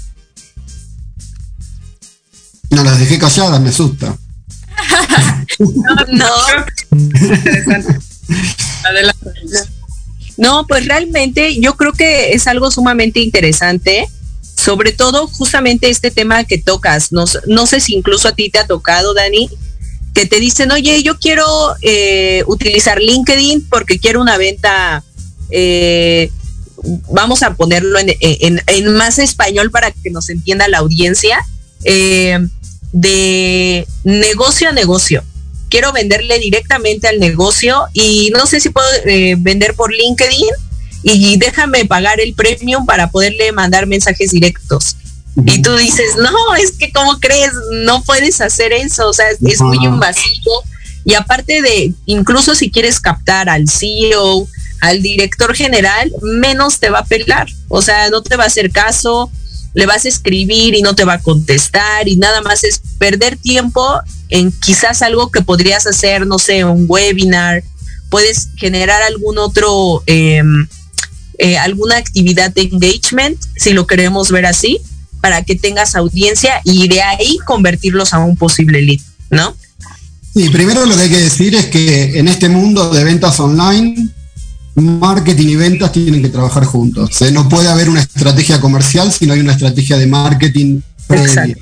No 2.70 2.82
las 2.84 2.98
dejé 2.98 3.18
calladas, 3.18 3.60
me 3.60 3.68
asusta. 3.68 4.16
no, 6.08 6.26
Adelante. 8.84 9.30
No, 10.36 10.66
pues 10.66 10.86
realmente 10.86 11.60
yo 11.60 11.74
creo 11.76 11.92
que 11.92 12.32
es 12.32 12.46
algo 12.46 12.70
sumamente 12.70 13.20
interesante, 13.20 14.08
sobre 14.62 14.92
todo 14.92 15.26
justamente 15.26 15.90
este 15.90 16.12
tema 16.12 16.44
que 16.44 16.56
tocas. 16.56 17.10
No, 17.10 17.24
no 17.46 17.66
sé 17.66 17.80
si 17.80 17.94
incluso 17.94 18.28
a 18.28 18.32
ti 18.32 18.48
te 18.48 18.60
ha 18.60 18.66
tocado, 18.66 19.12
Dani, 19.12 19.50
que 20.14 20.24
te 20.24 20.38
dicen, 20.38 20.70
oye, 20.70 21.02
yo 21.02 21.18
quiero 21.18 21.44
eh, 21.80 22.44
utilizar 22.46 23.00
LinkedIn 23.00 23.68
porque 23.68 23.98
quiero 23.98 24.20
una 24.20 24.38
venta, 24.38 25.02
eh, 25.50 26.30
vamos 27.10 27.42
a 27.42 27.54
ponerlo 27.54 27.98
en, 27.98 28.94
más 28.94 29.18
español 29.18 29.72
para 29.72 29.90
que 29.90 30.10
nos 30.10 30.30
entienda 30.30 30.68
la 30.68 30.78
audiencia, 30.78 31.44
eh, 31.82 32.38
de 32.92 33.84
negocio 34.04 34.68
a 34.68 34.72
negocio. 34.72 35.24
Quiero 35.70 35.92
venderle 35.92 36.38
directamente 36.38 37.08
al 37.08 37.18
negocio 37.18 37.86
y 37.94 38.30
no 38.32 38.46
sé 38.46 38.60
si 38.60 38.68
puedo 38.68 38.86
vender 39.38 39.74
por 39.74 39.92
LinkedIn 39.92 40.50
y 41.02 41.36
déjame 41.36 41.84
pagar 41.84 42.20
el 42.20 42.34
premium 42.34 42.86
para 42.86 43.10
poderle 43.10 43.52
mandar 43.52 43.86
mensajes 43.86 44.30
directos. 44.30 44.96
Y 45.46 45.62
tú 45.62 45.74
dices, 45.76 46.16
no, 46.18 46.54
es 46.56 46.72
que 46.72 46.92
¿cómo 46.92 47.18
crees? 47.18 47.52
No 47.84 48.02
puedes 48.02 48.40
hacer 48.40 48.72
eso, 48.72 49.08
o 49.08 49.12
sea, 49.12 49.26
es, 49.30 49.60
muy 49.60 49.78
invasivo. 49.82 50.62
Y 51.04 51.14
aparte 51.14 51.62
de, 51.62 51.94
incluso 52.06 52.54
si 52.54 52.70
quieres 52.70 53.00
captar 53.00 53.48
al 53.48 53.68
CEO, 53.68 54.46
al 54.82 55.00
director 55.00 55.54
general, 55.54 56.12
menos 56.20 56.80
te 56.80 56.90
va 56.90 57.00
a 57.00 57.04
pelar. 57.04 57.48
O 57.68 57.80
sea, 57.80 58.10
no 58.10 58.22
te 58.22 58.36
va 58.36 58.44
a 58.44 58.48
hacer 58.48 58.70
caso, 58.70 59.30
le 59.74 59.86
vas 59.86 60.04
a 60.04 60.08
escribir 60.08 60.74
y 60.74 60.82
no 60.82 60.94
te 60.94 61.04
va 61.04 61.14
a 61.14 61.22
contestar 61.22 62.08
y 62.08 62.16
nada 62.16 62.42
más 62.42 62.62
es 62.64 62.82
perder 62.98 63.36
tiempo 63.36 64.00
en 64.28 64.52
quizás 64.52 65.02
algo 65.02 65.30
que 65.30 65.42
podrías 65.42 65.86
hacer, 65.86 66.26
no 66.26 66.38
sé, 66.38 66.64
un 66.64 66.84
webinar, 66.88 67.62
puedes 68.10 68.48
generar 68.56 69.02
algún 69.02 69.38
otro, 69.38 70.02
em, 70.06 70.66
eh, 71.38 71.58
alguna 71.58 71.96
actividad 71.96 72.52
de 72.52 72.62
engagement, 72.62 73.38
si 73.56 73.72
lo 73.72 73.86
queremos 73.86 74.30
ver 74.30 74.46
así, 74.46 74.80
para 75.20 75.42
que 75.42 75.54
tengas 75.54 75.94
audiencia 75.94 76.60
y 76.64 76.88
de 76.88 77.02
ahí 77.02 77.38
convertirlos 77.46 78.12
a 78.12 78.18
un 78.18 78.36
posible 78.36 78.82
lead, 78.82 79.00
¿no? 79.30 79.56
Sí, 80.34 80.48
primero 80.48 80.86
lo 80.86 80.96
que 80.96 81.02
hay 81.02 81.10
que 81.10 81.18
decir 81.18 81.54
es 81.54 81.66
que 81.66 82.18
en 82.18 82.26
este 82.28 82.48
mundo 82.48 82.90
de 82.90 83.04
ventas 83.04 83.38
online, 83.38 84.10
marketing 84.74 85.48
y 85.48 85.56
ventas 85.56 85.92
tienen 85.92 86.22
que 86.22 86.28
trabajar 86.28 86.64
juntos. 86.64 87.20
No 87.32 87.48
puede 87.48 87.68
haber 87.68 87.90
una 87.90 88.00
estrategia 88.00 88.60
comercial 88.60 89.12
si 89.12 89.26
no 89.26 89.34
hay 89.34 89.40
una 89.40 89.52
estrategia 89.52 89.98
de 89.98 90.06
marketing 90.06 90.80
previa. 91.06 91.56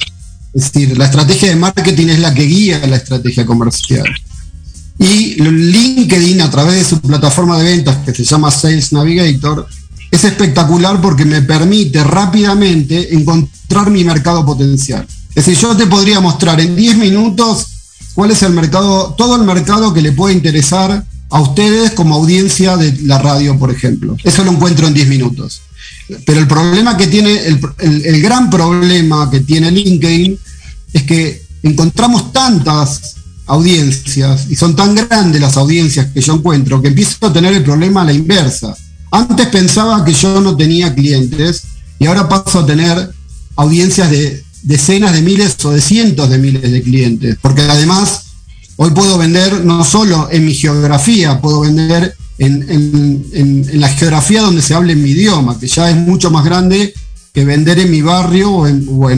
Es 0.55 0.73
decir, 0.73 0.97
la 0.97 1.07
estrategia 1.07 1.49
de 1.49 1.57
marketing 1.57 2.09
es 2.09 2.19
la 2.21 2.33
que 2.33 2.43
guía 2.43 2.85
la 2.87 2.97
estrategia 2.97 3.45
comercial. 3.45 4.05
Y 5.01 5.37
LinkedIn, 5.37 6.43
a 6.43 6.51
través 6.51 6.75
de 6.75 6.85
su 6.85 7.01
plataforma 7.01 7.59
de 7.59 7.65
ventas 7.65 7.97
que 8.05 8.13
se 8.13 8.23
llama 8.23 8.51
Sales 8.51 8.93
Navigator, 8.93 9.67
es 10.11 10.25
espectacular 10.25 11.01
porque 11.01 11.25
me 11.25 11.41
permite 11.41 12.05
rápidamente 12.05 13.15
encontrar 13.15 13.91
mi 13.91 14.05
mercado 14.05 14.45
potencial. 14.45 15.07
Es 15.31 15.47
decir, 15.47 15.57
yo 15.57 15.75
te 15.75 15.87
podría 15.87 16.21
mostrar 16.21 16.61
en 16.61 16.77
10 16.77 16.99
minutos 16.99 17.67
cuál 18.13 18.33
es 18.33 18.43
el 18.43 18.53
mercado, 18.53 19.15
todo 19.17 19.37
el 19.37 19.43
mercado 19.45 19.95
que 19.95 20.03
le 20.03 20.13
puede 20.13 20.35
interesar 20.35 21.03
a 21.31 21.41
ustedes 21.41 21.93
como 21.93 22.17
audiencia 22.17 22.77
de 22.77 22.93
la 23.05 23.19
radio, 23.19 23.59
por 23.59 23.71
ejemplo. 23.71 24.19
Eso 24.23 24.45
lo 24.45 24.51
encuentro 24.51 24.87
en 24.87 24.93
10 24.93 25.09
minutos. 25.09 25.63
Pero 26.27 26.41
el 26.41 26.47
problema 26.47 26.99
que 26.99 27.07
tiene, 27.07 27.47
el, 27.47 27.59
el 27.79 28.21
gran 28.21 28.51
problema 28.51 29.31
que 29.31 29.41
tiene 29.41 29.71
LinkedIn 29.71 30.39
es 30.93 31.03
que 31.05 31.43
encontramos 31.63 32.35
tantas 32.35 33.15
audiencias 33.51 34.47
y 34.49 34.55
son 34.55 34.77
tan 34.77 34.95
grandes 34.95 35.41
las 35.41 35.57
audiencias 35.57 36.07
que 36.15 36.21
yo 36.21 36.35
encuentro 36.35 36.81
que 36.81 36.89
empiezo 36.89 37.27
a 37.27 37.33
tener 37.33 37.53
el 37.53 37.65
problema 37.65 38.03
a 38.03 38.05
la 38.05 38.13
inversa. 38.13 38.77
Antes 39.11 39.49
pensaba 39.49 40.05
que 40.05 40.15
yo 40.15 40.41
no 40.41 40.57
tenía 40.57 40.95
clientes 40.95 41.65
y 41.99 42.07
ahora 42.07 42.29
paso 42.29 42.61
a 42.61 42.67
tener 42.67 43.11
audiencias 43.57 44.09
de 44.09 44.45
decenas 44.63 45.13
de 45.13 45.23
miles 45.23 45.57
o 45.65 45.73
de 45.73 45.81
cientos 45.81 46.31
de 46.31 46.39
miles 46.39 46.71
de 46.71 46.81
clientes, 46.81 47.37
porque 47.43 47.63
además 47.63 48.27
hoy 48.77 48.93
puedo 48.93 49.19
vender 49.19 49.65
no 49.65 49.85
solo 49.85 50.29
en 50.31 50.47
mi 50.47 50.55
geografía, 50.55 51.41
puedo 51.41 51.61
vender 51.61 52.15
en, 52.39 53.67
la 53.75 53.89
geografía 53.89 54.43
donde 54.43 54.63
se 54.63 54.75
hable 54.75 54.95
mi 54.95 55.11
idioma, 55.11 55.59
que 55.59 55.67
ya 55.67 55.91
es 55.91 55.97
mucho 55.97 56.31
más 56.31 56.45
grande 56.45 56.95
que 57.33 57.45
vender 57.45 57.79
en 57.79 57.91
mi 57.91 58.03
barrio 58.03 58.51
o 58.51 58.67
en, 58.67 58.87
o 58.89 59.11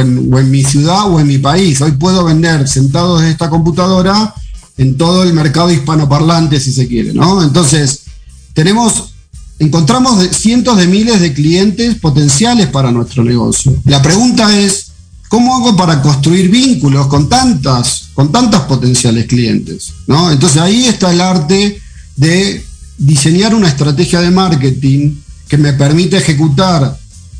en, 0.00 0.50
mi 0.50 0.64
ciudad 0.64 1.10
o 1.10 1.20
en 1.20 1.26
mi 1.26 1.38
país. 1.38 1.80
Hoy 1.80 1.92
puedo 1.92 2.24
vender 2.24 2.66
sentado 2.66 3.18
desde 3.18 3.32
esta 3.32 3.50
computadora 3.50 4.34
en 4.78 4.96
todo 4.96 5.22
el 5.22 5.34
mercado 5.34 5.70
hispanoparlante, 5.70 6.60
si 6.60 6.72
se 6.72 6.86
quiere, 6.86 7.12
¿no? 7.12 7.42
Entonces, 7.42 8.02
tenemos 8.54 9.12
encontramos 9.58 10.24
cientos 10.36 10.76
de 10.76 10.86
miles 10.86 11.20
de 11.20 11.32
clientes 11.34 11.96
potenciales 11.96 12.68
para 12.68 12.92
nuestro 12.92 13.24
negocio. 13.24 13.74
La 13.84 14.00
pregunta 14.00 14.56
es, 14.56 14.92
¿cómo 15.28 15.56
hago 15.56 15.76
para 15.76 16.00
construir 16.00 16.48
vínculos 16.48 17.08
con 17.08 17.28
tantas, 17.28 18.08
con 18.14 18.30
tantas 18.30 18.62
potenciales 18.62 19.26
clientes? 19.26 19.92
¿No? 20.06 20.30
Entonces 20.30 20.62
ahí 20.62 20.86
está 20.86 21.12
el 21.12 21.20
arte 21.20 21.80
de 22.16 22.64
diseñar 22.98 23.54
una 23.54 23.68
estrategia 23.68 24.20
de 24.20 24.30
marketing 24.30 25.16
que 25.48 25.58
me 25.58 25.72
permite 25.72 26.18
ejecutar 26.18 26.97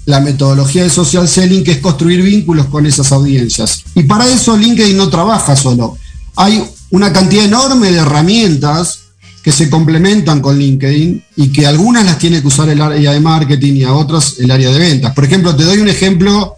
la 0.08 0.20
metodología 0.20 0.84
de 0.84 0.88
social 0.88 1.28
selling, 1.28 1.62
que 1.62 1.72
es 1.72 1.78
construir 1.80 2.22
vínculos 2.22 2.64
con 2.68 2.86
esas 2.86 3.12
audiencias. 3.12 3.84
Y 3.94 4.04
para 4.04 4.26
eso 4.26 4.56
LinkedIn 4.56 4.96
no 4.96 5.10
trabaja 5.10 5.54
solo. 5.54 5.98
Hay 6.34 6.64
una 6.90 7.12
cantidad 7.12 7.44
enorme 7.44 7.90
de 7.90 7.98
herramientas 7.98 9.00
que 9.42 9.52
se 9.52 9.68
complementan 9.68 10.40
con 10.40 10.58
LinkedIn 10.58 11.22
y 11.36 11.48
que 11.48 11.66
algunas 11.66 12.06
las 12.06 12.18
tiene 12.18 12.40
que 12.40 12.46
usar 12.46 12.70
el 12.70 12.80
área 12.80 13.12
de 13.12 13.20
marketing 13.20 13.74
y 13.74 13.84
a 13.84 13.92
otras 13.92 14.36
el 14.38 14.50
área 14.50 14.70
de 14.70 14.78
ventas. 14.78 15.12
Por 15.12 15.26
ejemplo, 15.26 15.54
te 15.54 15.64
doy 15.64 15.76
un 15.76 15.88
ejemplo 15.88 16.54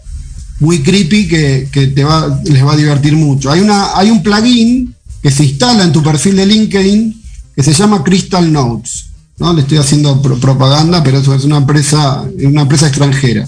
muy 0.61 0.81
creepy 0.81 1.27
que, 1.27 1.91
te 1.93 2.05
va, 2.05 2.39
les 2.45 2.65
va 2.65 2.71
a 2.71 2.77
divertir 2.77 3.17
mucho. 3.17 3.51
Hay, 3.51 3.59
una, 3.59 3.97
hay 3.97 4.11
un 4.11 4.23
plugin 4.23 4.95
que 5.21 5.29
se 5.29 5.43
instala 5.43 5.83
en 5.83 5.91
tu 5.91 6.01
perfil 6.01 6.37
de 6.37 6.45
LinkedIn 6.45 7.21
que 7.53 7.63
se 7.63 7.73
llama 7.73 8.01
Crystal 8.01 8.49
Notes. 8.49 9.07
¿No? 9.41 9.53
Le 9.53 9.61
estoy 9.61 9.79
haciendo 9.79 10.21
propaganda, 10.21 11.03
pero 11.03 11.19
eso 11.19 11.35
es 11.35 11.43
una 11.43 11.57
empresa, 11.57 12.23
una 12.43 12.61
empresa 12.61 12.87
extranjera. 12.87 13.47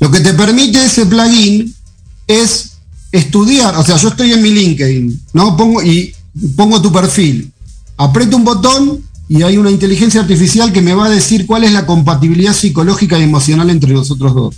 Lo 0.00 0.10
que 0.10 0.20
te 0.20 0.32
permite 0.32 0.84
ese 0.84 1.04
plugin 1.04 1.74
es 2.26 2.70
estudiar, 3.12 3.76
o 3.76 3.84
sea, 3.84 3.96
yo 3.96 4.08
estoy 4.08 4.32
en 4.32 4.42
mi 4.42 4.50
LinkedIn, 4.50 5.22
¿no? 5.34 5.56
Pongo 5.56 5.82
y 5.82 6.14
pongo 6.56 6.80
tu 6.80 6.90
perfil 6.90 7.52
aprieto 7.96 8.36
un 8.36 8.44
botón 8.44 9.02
y 9.28 9.42
hay 9.42 9.56
una 9.56 9.70
inteligencia 9.70 10.20
artificial 10.20 10.72
que 10.72 10.82
me 10.82 10.94
va 10.94 11.06
a 11.06 11.10
decir 11.10 11.46
cuál 11.46 11.64
es 11.64 11.72
la 11.72 11.86
compatibilidad 11.86 12.54
psicológica 12.54 13.18
y 13.18 13.24
emocional 13.24 13.70
entre 13.70 13.92
nosotros 13.92 14.34
dos. 14.34 14.54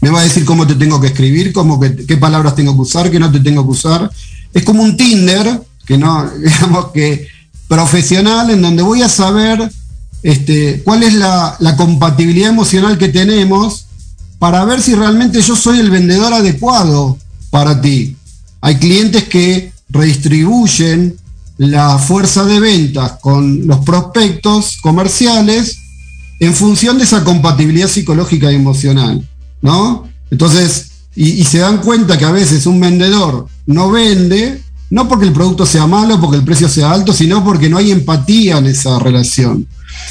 Me 0.00 0.10
va 0.10 0.20
a 0.20 0.24
decir 0.24 0.44
cómo 0.44 0.66
te 0.66 0.74
tengo 0.74 1.00
que 1.00 1.08
escribir, 1.08 1.52
cómo 1.52 1.80
qué 1.80 2.16
palabras 2.16 2.54
tengo 2.54 2.74
que 2.74 2.82
usar, 2.82 3.10
qué 3.10 3.18
no 3.18 3.30
te 3.30 3.40
tengo 3.40 3.64
que 3.64 3.72
usar. 3.72 4.10
Es 4.54 4.62
como 4.62 4.82
un 4.82 4.96
Tinder, 4.96 5.60
que 5.84 5.98
no, 5.98 6.30
digamos 6.44 6.92
que 6.92 7.26
profesional, 7.68 8.50
en 8.50 8.62
donde 8.62 8.82
voy 8.82 9.02
a 9.02 9.08
saber 9.08 9.70
este, 10.26 10.82
cuál 10.82 11.04
es 11.04 11.14
la, 11.14 11.56
compatibilidad 11.76 12.48
emocional 12.48 12.98
que 12.98 13.10
tenemos 13.10 13.86
para 14.40 14.64
ver 14.64 14.82
si 14.82 14.92
realmente 14.96 15.40
yo 15.40 15.54
soy 15.54 15.78
el 15.78 15.88
vendedor 15.88 16.32
adecuado 16.32 17.16
para 17.48 17.80
ti. 17.80 18.16
Hay 18.60 18.74
clientes 18.74 19.22
que 19.28 19.72
redistribuyen 19.88 21.16
la 21.58 21.96
fuerza 21.98 22.44
de 22.44 22.58
ventas 22.58 23.18
con 23.20 23.68
los 23.68 23.78
prospectos 23.84 24.78
comerciales 24.82 25.78
en 26.40 26.54
función 26.54 26.98
de 26.98 27.04
esa 27.04 27.22
compatibilidad 27.22 27.86
psicológica 27.86 28.50
y 28.50 28.56
emocional, 28.56 29.24
¿no? 29.62 30.08
Entonces, 30.32 30.88
y, 31.14 31.44
se 31.44 31.58
dan 31.58 31.78
cuenta 31.78 32.18
que 32.18 32.24
a 32.24 32.32
veces 32.32 32.66
un 32.66 32.80
vendedor 32.80 33.46
no 33.66 33.92
vende, 33.92 34.60
no 34.90 35.06
porque 35.06 35.26
el 35.26 35.32
producto 35.32 35.64
sea 35.64 35.86
malo, 35.86 36.20
porque 36.20 36.38
el 36.38 36.44
precio 36.44 36.68
sea 36.68 36.90
alto, 36.90 37.12
sino 37.12 37.44
porque 37.44 37.68
no 37.68 37.78
hay 37.78 37.92
empatía 37.92 38.58
en 38.58 38.66
esa 38.66 38.98
relación. 38.98 39.68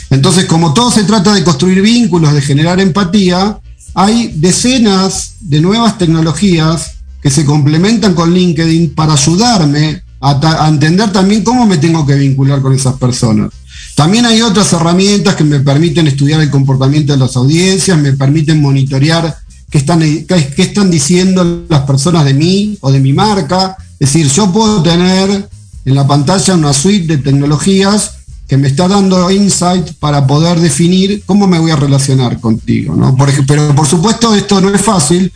Entonces, 0.09 0.45
como 0.45 0.73
todo 0.73 0.91
se 0.91 1.03
trata 1.03 1.33
de 1.33 1.43
construir 1.43 1.81
vínculos, 1.81 2.33
de 2.33 2.41
generar 2.41 2.79
empatía, 2.79 3.57
hay 3.93 4.33
decenas 4.35 5.35
de 5.39 5.61
nuevas 5.61 5.97
tecnologías 5.97 6.91
que 7.21 7.31
se 7.31 7.45
complementan 7.45 8.13
con 8.13 8.33
LinkedIn 8.33 8.93
para 8.93 9.13
ayudarme 9.13 10.03
a, 10.21 10.67
entender 10.67 11.11
también 11.11 11.43
cómo 11.43 11.65
me 11.65 11.77
tengo 11.77 12.05
que 12.05 12.15
vincular 12.15 12.61
con 12.61 12.73
esas 12.73 12.95
personas. 12.95 13.51
También 13.95 14.25
hay 14.25 14.41
otras 14.41 14.71
herramientas 14.73 15.35
que 15.35 15.43
me 15.43 15.59
permiten 15.59 16.07
estudiar 16.07 16.41
el 16.41 16.49
comportamiento 16.49 17.13
de 17.13 17.19
las 17.19 17.35
audiencias, 17.35 17.97
me 17.97 18.13
permiten 18.13 18.61
monitorear 18.61 19.37
qué 19.69 19.77
están, 19.77 19.99
qué, 19.99 20.53
están 20.57 20.91
diciendo 20.91 21.65
las 21.69 21.81
personas 21.81 22.25
de 22.25 22.33
mí 22.33 22.77
o 22.81 22.91
de 22.91 22.99
mi 22.99 23.13
marca. 23.13 23.77
Es 23.99 24.13
decir, 24.13 24.29
yo 24.29 24.51
puedo 24.51 24.83
tener 24.83 25.49
en 25.85 25.95
la 25.95 26.05
pantalla 26.05 26.55
una 26.55 26.73
suite 26.73 27.15
de 27.15 27.23
tecnologías 27.23 28.15
que 28.47 28.57
me 28.57 28.67
está 28.67 28.87
dando 28.87 29.31
insight 29.31 29.93
para 29.99 30.25
poder 30.27 30.59
definir 30.59 31.23
cómo 31.25 31.47
me 31.47 31.59
voy 31.59 31.71
a 31.71 31.75
relacionar 31.75 32.39
contigo. 32.39 32.95
¿no? 32.95 33.15
pero 33.47 33.75
por 33.75 33.87
supuesto 33.87 34.35
esto 34.35 34.61
no 34.61 34.73
es 34.73 34.81
fácil, 34.81 35.31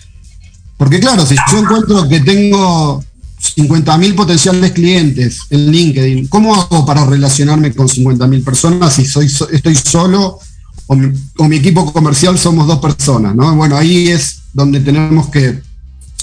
porque 0.78 1.00
claro, 1.00 1.26
si 1.26 1.36
yo 1.52 1.60
encuentro 1.60 2.08
que 2.08 2.20
tengo 2.20 3.04
50.000 3.40 4.16
potenciales 4.16 4.72
clientes 4.72 5.40
en 5.50 5.72
LinkedIn. 5.72 6.28
¿Cómo 6.28 6.56
hago 6.56 6.86
para 6.86 7.06
relacionarme 7.06 7.74
con 7.74 7.88
50.000 7.88 8.44
personas 8.44 8.94
si 8.94 9.06
soy, 9.06 9.28
estoy 9.52 9.76
solo 9.76 10.40
o 10.88 10.96
mi, 10.96 11.56
equipo 11.56 11.92
comercial 11.94 12.38
somos 12.38 12.68
dos 12.68 12.80
personas? 12.80 13.36
¿no? 13.36 13.56
Bueno, 13.56 13.78
ahí 13.78 14.10
es 14.10 14.42
donde 14.54 14.80
tenemos 14.82 15.30
que 15.30 15.62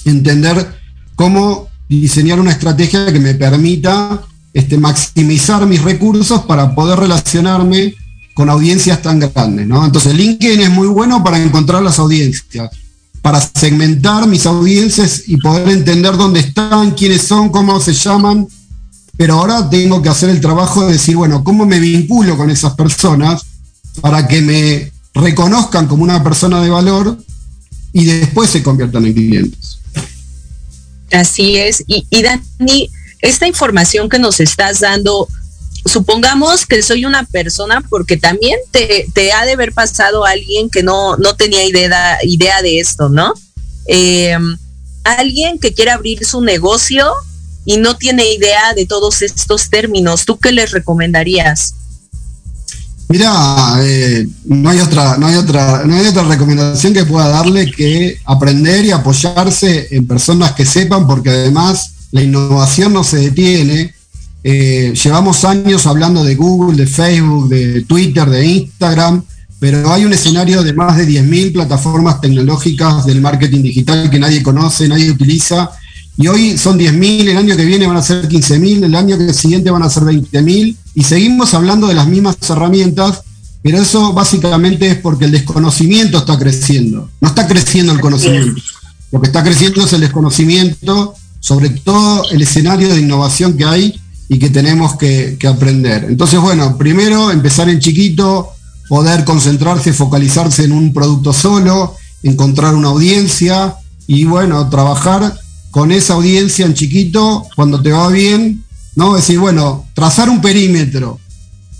entender 0.04 0.74
cómo 1.14 1.68
diseñar 1.88 2.40
una 2.40 2.52
estrategia 2.52 3.12
que 3.12 3.20
me 3.20 3.34
permita 3.34 4.20
este, 4.56 4.78
maximizar 4.78 5.66
mis 5.66 5.82
recursos 5.82 6.42
para 6.42 6.74
poder 6.74 6.98
relacionarme 6.98 7.94
con 8.34 8.48
audiencias 8.48 9.02
tan 9.02 9.20
grandes. 9.20 9.66
Entonces, 9.66 10.14
LinkedIn 10.14 10.60
es 10.60 10.70
muy 10.70 10.86
bueno 10.88 11.22
para 11.22 11.38
encontrar 11.38 11.82
las 11.82 11.98
audiencias 11.98 12.70
para 13.26 13.40
segmentar 13.40 14.28
mis 14.28 14.46
audiencias 14.46 15.24
y 15.26 15.36
poder 15.38 15.68
entender 15.70 16.16
dónde 16.16 16.38
están, 16.38 16.92
quiénes 16.92 17.22
son, 17.22 17.48
cómo 17.48 17.80
se 17.80 17.92
llaman. 17.92 18.46
Pero 19.16 19.34
ahora 19.34 19.68
tengo 19.68 20.00
que 20.00 20.08
hacer 20.08 20.30
el 20.30 20.40
trabajo 20.40 20.86
de 20.86 20.92
decir, 20.92 21.16
bueno, 21.16 21.42
¿cómo 21.42 21.66
me 21.66 21.80
vinculo 21.80 22.36
con 22.36 22.50
esas 22.50 22.74
personas 22.74 23.42
para 24.00 24.28
que 24.28 24.40
me 24.42 24.92
reconozcan 25.12 25.88
como 25.88 26.04
una 26.04 26.22
persona 26.22 26.62
de 26.62 26.70
valor 26.70 27.18
y 27.92 28.04
después 28.04 28.48
se 28.48 28.62
conviertan 28.62 29.06
en 29.06 29.14
clientes? 29.14 29.78
Así 31.10 31.56
es. 31.56 31.82
Y 31.88 32.22
Dani, 32.22 32.90
esta 33.26 33.46
información 33.46 34.08
que 34.08 34.18
nos 34.18 34.40
estás 34.40 34.80
dando 34.80 35.28
supongamos 35.84 36.66
que 36.66 36.82
soy 36.82 37.04
una 37.04 37.24
persona 37.24 37.80
porque 37.88 38.16
también 38.16 38.58
te, 38.70 39.32
ha 39.32 39.44
de 39.44 39.52
haber 39.52 39.72
pasado 39.72 40.24
alguien 40.24 40.68
que 40.70 40.82
no, 40.82 41.16
no 41.16 41.34
tenía 41.34 41.64
idea, 41.64 42.18
idea 42.22 42.62
de 42.62 42.78
esto, 42.78 43.08
¿no? 43.08 43.34
Em, 43.86 44.56
alguien 45.04 45.58
que 45.58 45.74
quiere 45.74 45.92
abrir 45.92 46.24
su 46.24 46.40
negocio 46.40 47.08
y 47.64 47.76
no 47.76 47.96
tiene 47.96 48.32
idea 48.32 48.74
de 48.74 48.86
todos 48.86 49.22
estos 49.22 49.70
términos, 49.70 50.24
¿tú 50.24 50.38
qué 50.38 50.52
les 50.52 50.72
recomendarías? 50.72 51.74
Mira, 53.08 53.76
eh, 53.82 54.26
no 54.44 54.70
hay 54.70 54.80
otra, 54.80 55.16
no 55.16 55.28
hay 55.28 55.36
otra, 55.36 55.84
no 55.84 55.96
hay 55.96 56.06
otra 56.06 56.24
recomendación 56.24 56.92
que 56.92 57.04
pueda 57.04 57.28
darle 57.28 57.70
que 57.70 58.18
aprender 58.24 58.84
y 58.84 58.90
apoyarse 58.90 59.86
en 59.92 60.06
personas 60.08 60.52
que 60.52 60.64
sepan, 60.64 61.06
porque 61.06 61.30
además 61.30 61.92
la 62.16 62.22
innovación 62.22 62.92
no 62.92 63.04
se 63.04 63.18
detiene 63.18 63.94
eh, 64.48 64.94
llevamos 65.02 65.44
años 65.44 65.88
hablando 65.88 66.22
de 66.22 66.36
Google, 66.36 66.76
de 66.76 66.86
Facebook, 66.86 67.48
de 67.48 67.82
Twitter, 67.82 68.30
de 68.30 68.46
Instagram, 68.46 69.24
pero 69.58 69.92
hay 69.92 70.04
un 70.04 70.12
escenario 70.12 70.62
de 70.62 70.72
más 70.72 70.96
de 70.96 71.04
10.000 71.04 71.52
plataformas 71.52 72.20
tecnológicas 72.20 73.04
del 73.06 73.20
marketing 73.20 73.62
digital 73.62 74.08
que 74.08 74.20
nadie 74.20 74.44
conoce, 74.44 74.86
nadie 74.86 75.10
utiliza. 75.10 75.70
Y 76.16 76.28
hoy 76.28 76.56
son 76.56 76.78
10.000, 76.78 77.30
el 77.30 77.36
año 77.36 77.56
que 77.56 77.64
viene 77.64 77.88
van 77.88 77.96
a 77.96 78.02
ser 78.02 78.28
15.000, 78.28 78.84
el 78.84 78.94
año 78.94 79.18
siguiente 79.32 79.72
van 79.72 79.82
a 79.82 79.90
ser 79.90 80.04
20.000. 80.04 80.76
Y 80.94 81.02
seguimos 81.02 81.52
hablando 81.52 81.88
de 81.88 81.94
las 81.94 82.06
mismas 82.06 82.36
herramientas, 82.48 83.22
pero 83.62 83.78
eso 83.78 84.12
básicamente 84.12 84.86
es 84.86 84.98
porque 84.98 85.24
el 85.24 85.32
desconocimiento 85.32 86.18
está 86.18 86.38
creciendo. 86.38 87.10
No 87.20 87.26
está 87.26 87.48
creciendo 87.48 87.92
el 87.92 87.98
conocimiento. 87.98 88.62
Lo 89.10 89.20
que 89.20 89.26
está 89.26 89.42
creciendo 89.42 89.84
es 89.84 89.92
el 89.92 90.02
desconocimiento 90.02 91.16
sobre 91.46 91.70
todo 91.70 92.28
el 92.30 92.42
escenario 92.42 92.88
de 92.88 92.98
innovación 92.98 93.56
que 93.56 93.64
hay 93.64 94.00
y 94.28 94.40
que 94.40 94.50
tenemos 94.50 94.96
que, 94.96 95.38
aprender. 95.48 96.06
Entonces, 96.08 96.40
bueno, 96.40 96.76
primero 96.76 97.30
empezar 97.30 97.68
en 97.68 97.78
chiquito, 97.78 98.50
poder 98.88 99.22
concentrarse, 99.22 99.92
focalizarse 99.92 100.64
en 100.64 100.72
un 100.72 100.92
producto 100.92 101.32
solo, 101.32 101.94
encontrar 102.24 102.74
una 102.74 102.88
audiencia 102.88 103.76
y 104.08 104.24
bueno, 104.24 104.68
trabajar 104.70 105.38
con 105.70 105.92
esa 105.92 106.14
audiencia 106.14 106.66
en 106.66 106.74
chiquito 106.74 107.46
cuando 107.54 107.80
te 107.80 107.92
va 107.92 108.08
bien, 108.08 108.64
¿no? 108.96 109.14
decir, 109.14 109.38
bueno, 109.38 109.86
trazar 109.94 110.28
un 110.28 110.40
perímetro, 110.40 111.20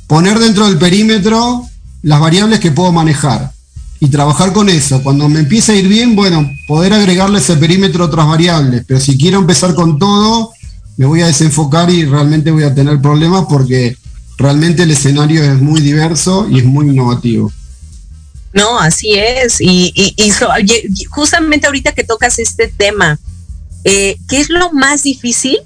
poner 0.07 0.39
dentro 0.39 0.67
del 0.67 0.79
perímetro 0.79 1.67
las 2.03 2.21
variables 2.21 2.61
que 2.61 2.71
puedo 2.71 2.93
manejar 2.93 3.51
y 4.01 4.09
trabajar 4.09 4.53
con 4.53 4.69
eso. 4.69 5.03
Cuando 5.03 5.29
me 5.29 5.41
empieza 5.41 5.73
a 5.73 5.77
ir 5.77 5.89
bien, 5.89 6.15
bueno, 6.15 6.51
poder 6.67 6.93
agregarle 6.93 7.39
ese 7.39 7.57
perímetro 7.57 8.05
otras 8.05 8.27
variables, 8.27 8.85
pero 8.87 9.01
si 9.01 9.17
quiero 9.17 9.39
empezar 9.39 9.75
con 9.75 9.99
todo, 9.99 10.53
me 10.97 11.07
voy 11.07 11.23
a 11.23 11.27
desenfocar 11.27 11.91
y 11.91 12.05
realmente 12.05 12.51
voy 12.51 12.65
a 12.65 12.75
tener 12.75 13.01
problemas 13.01 13.47
porque 13.49 13.97
realmente 14.39 14.83
el 14.83 14.91
escenario 14.91 15.43
es 15.43 15.61
muy 15.61 15.81
diverso 15.81 16.47
y 16.51 16.59
es 16.59 16.65
muy 16.65 16.89
innovativo. 16.89 17.53
No, 18.53 18.79
así 18.79 19.13
es. 19.15 19.59
Y, 19.61 19.93
justamente 21.11 21.67
ahorita 21.67 21.93
que 21.93 22.05
tocas 22.05 22.39
este 22.39 22.69
tema, 22.69 23.19
eh, 23.85 24.17
¿qué 24.29 24.41
es 24.41 24.49
lo 24.49 24.73
más 24.73 25.03
difícil 25.03 25.59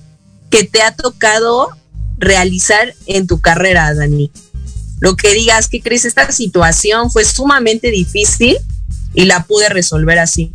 que 0.50 0.64
te 0.64 0.82
ha 0.82 0.94
tocado 0.94 1.70
realizar 2.18 2.94
en 3.06 3.28
tu 3.28 3.40
carrera, 3.40 3.94
Dani? 3.94 4.32
Lo 5.00 5.16
que 5.16 5.34
digas, 5.34 5.68
que 5.68 5.80
crees? 5.80 6.04
Esta 6.04 6.30
situación 6.30 7.10
fue 7.10 7.24
sumamente 7.24 7.90
difícil 7.90 8.56
y 9.14 9.24
la 9.24 9.44
pude 9.44 9.68
resolver 9.68 10.18
así. 10.18 10.52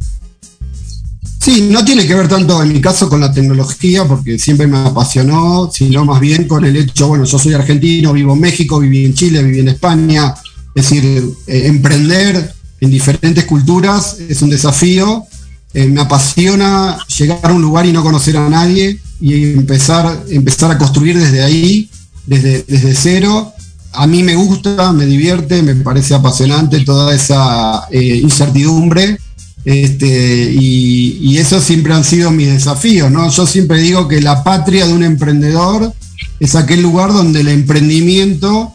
Sí, 1.41 1.67
no 1.69 1.86
tiene 1.86 2.08
que 2.08 2.15
ver 2.15 2.27
tanto 2.27 2.62
en 2.63 2.73
mi 2.73 2.81
caso 2.81 3.08
con 3.08 3.19
la 3.19 3.31
tecnología, 3.31 4.05
porque 4.05 4.39
siempre 4.39 4.65
me 4.65 4.79
apasionó, 4.79 5.69
sino 5.71 6.03
más 6.03 6.19
bien 6.19 6.47
con 6.47 6.65
el 6.65 6.75
hecho, 6.75 7.08
bueno, 7.08 7.25
yo 7.25 7.38
soy 7.38 7.53
argentino, 7.53 8.13
vivo 8.13 8.34
en 8.34 8.39
México, 8.39 8.79
viví 8.79 9.05
en 9.05 9.13
Chile, 9.13 9.43
viví 9.43 9.60
en 9.60 9.67
España, 9.67 10.34
es 10.73 10.89
decir, 10.89 11.23
eh, 11.45 11.67
emprender 11.67 12.53
en 12.81 12.89
diferentes 12.89 13.45
culturas 13.45 14.17
es 14.27 14.41
un 14.41 14.49
desafío. 14.49 15.25
Eh, 15.73 15.88
me 15.88 16.01
apasiona 16.01 16.97
llegar 17.17 17.39
a 17.43 17.53
un 17.53 17.62
lugar 17.62 17.86
y 17.86 17.91
no 17.91 18.01
conocer 18.01 18.38
a 18.38 18.49
nadie 18.49 18.99
y 19.19 19.53
empezar, 19.53 20.05
a 20.08 20.77
construir 20.77 21.17
desde 21.17 21.43
ahí, 21.43 21.89
desde 22.25 22.95
cero. 22.95 23.53
A 23.97 24.08
mí 24.08 24.23
me 24.23 24.36
gusta, 24.36 24.91
me 24.91 25.05
divierte, 25.05 25.62
me 25.62 25.75
parece 25.75 26.15
apasionante 26.15 26.84
toda 26.86 27.13
esa 27.13 27.88
eh, 27.91 28.19
incertidumbre 28.21 29.17
este, 29.65 30.53
y, 30.53 31.38
eso 31.39 31.60
siempre 31.60 31.93
han 31.93 32.03
sido 32.03 32.31
mis 32.31 32.47
desafíos, 32.47 33.12
¿no? 33.12 33.29
Yo 33.29 33.45
siempre 33.45 33.79
digo 33.79 34.08
que 34.08 34.21
la 34.21 34.43
patria 34.43 34.88
de 34.88 34.93
un 34.93 35.03
emprendedor 35.03 35.91
es 36.39 36.55
aquel 36.55 36.81
lugar 36.81 37.12
donde 37.12 37.41
el 37.41 37.49
emprendimiento 37.49 38.71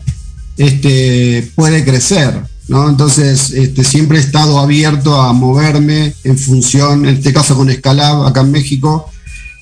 este, 0.57 1.51
puede 1.55 1.85
crecer, 1.85 2.43
¿no? 2.69 2.89
Entonces, 2.89 3.51
este, 3.53 3.83
siempre 3.85 4.19
he 4.19 4.21
estado 4.21 4.59
abierto 4.59 5.21
a 5.21 5.33
moverme 5.33 6.13
en 6.25 6.37
función, 6.37 7.07
en 7.07 7.17
este 7.17 7.33
caso 7.33 7.57
con 7.57 7.71
Escalab, 7.71 8.27
acá 8.27 8.41
en 8.43 8.51
México, 8.51 9.11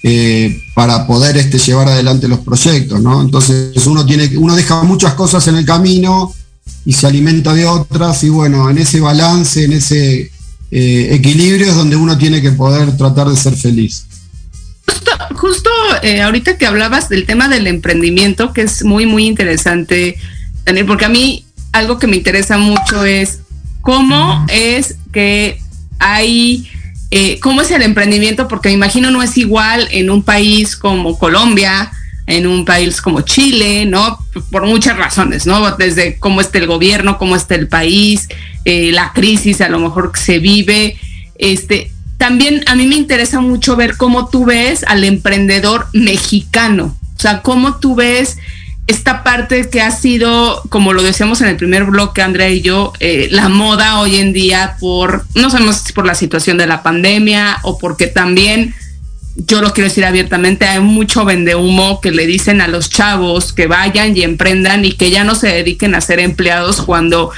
eh, 0.02 0.62
para 0.74 1.06
poder 1.06 1.36
este, 1.36 1.58
llevar 1.58 1.88
adelante 1.88 2.28
los 2.28 2.40
proyectos, 2.40 3.00
¿no? 3.00 3.20
Entonces 3.20 3.86
uno 3.86 4.06
tiene, 4.06 4.30
uno 4.36 4.54
deja 4.54 4.82
muchas 4.84 5.14
cosas 5.14 5.46
en 5.48 5.56
el 5.56 5.64
camino 5.64 6.32
y 6.84 6.92
se 6.92 7.06
alimenta 7.06 7.52
de 7.52 7.66
otras, 7.66 8.22
y 8.24 8.28
bueno, 8.28 8.70
en 8.70 8.78
ese 8.78 9.00
balance, 9.00 9.64
en 9.64 9.72
ese 9.72 10.30
eh, 10.70 11.08
equilibrio 11.10 11.66
es 11.66 11.74
donde 11.74 11.96
uno 11.96 12.16
tiene 12.16 12.40
que 12.40 12.52
poder 12.52 12.96
tratar 12.96 13.28
de 13.28 13.36
ser 13.36 13.54
feliz. 13.54 14.06
Justo, 15.34 15.70
eh, 16.02 16.22
ahorita 16.22 16.58
que 16.58 16.66
hablabas 16.66 17.08
del 17.08 17.26
tema 17.26 17.48
del 17.48 17.66
emprendimiento, 17.66 18.52
que 18.52 18.62
es 18.62 18.84
muy, 18.84 19.06
muy 19.06 19.26
interesante, 19.26 20.16
Daniel, 20.64 20.86
porque 20.86 21.04
a 21.04 21.08
mí 21.08 21.44
algo 21.72 21.98
que 21.98 22.06
me 22.06 22.16
interesa 22.16 22.58
mucho 22.58 23.04
es 23.04 23.40
cómo 23.80 24.46
es 24.48 24.96
que 25.12 25.60
hay 25.98 26.68
eh, 27.10 27.40
¿Cómo 27.40 27.62
es 27.62 27.70
el 27.70 27.82
emprendimiento? 27.82 28.48
Porque 28.48 28.68
me 28.68 28.74
imagino 28.74 29.10
no 29.10 29.22
es 29.22 29.38
igual 29.38 29.88
en 29.90 30.10
un 30.10 30.22
país 30.22 30.76
como 30.76 31.18
Colombia, 31.18 31.90
en 32.26 32.46
un 32.46 32.66
país 32.66 33.00
como 33.00 33.22
Chile, 33.22 33.86
¿no? 33.86 34.18
Por 34.50 34.66
muchas 34.66 34.98
razones, 34.98 35.46
¿no? 35.46 35.70
Desde 35.76 36.18
cómo 36.18 36.42
está 36.42 36.58
el 36.58 36.66
gobierno, 36.66 37.16
cómo 37.16 37.34
está 37.34 37.54
el 37.54 37.68
país, 37.68 38.28
eh, 38.66 38.90
la 38.92 39.12
crisis 39.14 39.62
a 39.62 39.70
lo 39.70 39.78
mejor 39.78 40.12
que 40.12 40.20
se 40.20 40.38
vive. 40.38 40.98
Este, 41.36 41.90
también 42.18 42.62
a 42.66 42.74
mí 42.74 42.86
me 42.86 42.96
interesa 42.96 43.40
mucho 43.40 43.76
ver 43.76 43.96
cómo 43.96 44.28
tú 44.28 44.44
ves 44.44 44.84
al 44.86 45.04
emprendedor 45.04 45.86
mexicano, 45.94 46.94
o 47.16 47.20
sea, 47.20 47.40
cómo 47.40 47.76
tú 47.76 47.94
ves 47.94 48.36
esta 48.88 49.22
parte 49.22 49.68
que 49.68 49.82
ha 49.82 49.90
sido, 49.90 50.62
como 50.70 50.94
lo 50.94 51.02
decíamos 51.02 51.42
en 51.42 51.48
el 51.48 51.56
primer 51.56 51.84
bloque, 51.84 52.22
Andrea 52.22 52.48
y 52.48 52.62
yo, 52.62 52.94
eh, 53.00 53.28
la 53.30 53.50
moda 53.50 54.00
hoy 54.00 54.16
en 54.16 54.32
día 54.32 54.76
por, 54.80 55.26
no 55.34 55.50
sabemos 55.50 55.76
si 55.76 55.92
por 55.92 56.06
la 56.06 56.14
situación 56.14 56.56
de 56.56 56.66
la 56.66 56.82
pandemia 56.82 57.58
o 57.62 57.78
porque 57.78 58.06
también, 58.06 58.74
yo 59.36 59.60
lo 59.60 59.74
quiero 59.74 59.90
decir 59.90 60.06
abiertamente, 60.06 60.64
hay 60.64 60.80
mucho 60.80 61.26
vendehumo 61.26 62.00
que 62.00 62.12
le 62.12 62.26
dicen 62.26 62.62
a 62.62 62.66
los 62.66 62.88
chavos 62.88 63.52
que 63.52 63.66
vayan 63.66 64.16
y 64.16 64.22
emprendan 64.22 64.86
y 64.86 64.92
que 64.92 65.10
ya 65.10 65.22
no 65.22 65.34
se 65.34 65.48
dediquen 65.48 65.94
a 65.94 66.00
ser 66.00 66.18
empleados 66.18 66.80
cuando 66.80 67.30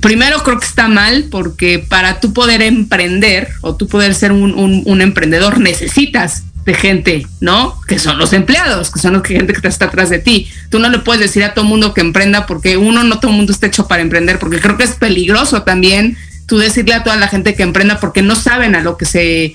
primero 0.00 0.42
creo 0.42 0.58
que 0.58 0.66
está 0.66 0.88
mal 0.88 1.26
porque 1.30 1.80
para 1.80 2.18
tú 2.18 2.32
poder 2.32 2.62
emprender 2.62 3.48
o 3.60 3.76
tú 3.76 3.88
poder 3.88 4.14
ser 4.14 4.32
un, 4.32 4.82
un 4.86 5.02
emprendedor 5.02 5.60
necesitas 5.60 6.44
de 6.64 6.74
gente, 6.74 7.26
¿no? 7.40 7.80
Que 7.88 7.98
son 7.98 8.18
los 8.18 8.32
empleados, 8.32 8.90
que 8.90 9.00
son 9.00 9.14
los 9.14 9.22
que 9.22 9.34
gente 9.34 9.52
que 9.52 9.68
está 9.68 9.86
atrás 9.86 10.10
de 10.10 10.18
ti. 10.18 10.48
Tú 10.70 10.78
no 10.78 10.88
le 10.88 11.00
puedes 11.00 11.20
decir 11.20 11.42
a 11.44 11.54
todo 11.54 11.64
mundo 11.64 11.92
que 11.92 12.00
emprenda 12.00 12.46
porque 12.46 12.76
uno, 12.76 13.02
no 13.02 13.18
todo 13.18 13.32
mundo 13.32 13.52
está 13.52 13.66
hecho 13.66 13.88
para 13.88 14.02
emprender, 14.02 14.38
porque 14.38 14.60
creo 14.60 14.76
que 14.76 14.84
es 14.84 14.92
peligroso 14.92 15.62
también 15.62 16.16
tú 16.46 16.58
decirle 16.58 16.94
a 16.94 17.02
toda 17.02 17.16
la 17.16 17.28
gente 17.28 17.54
que 17.54 17.62
emprenda 17.62 17.98
porque 17.98 18.22
no 18.22 18.36
saben 18.36 18.74
a 18.74 18.82
lo 18.82 18.96
que 18.96 19.06
se 19.06 19.54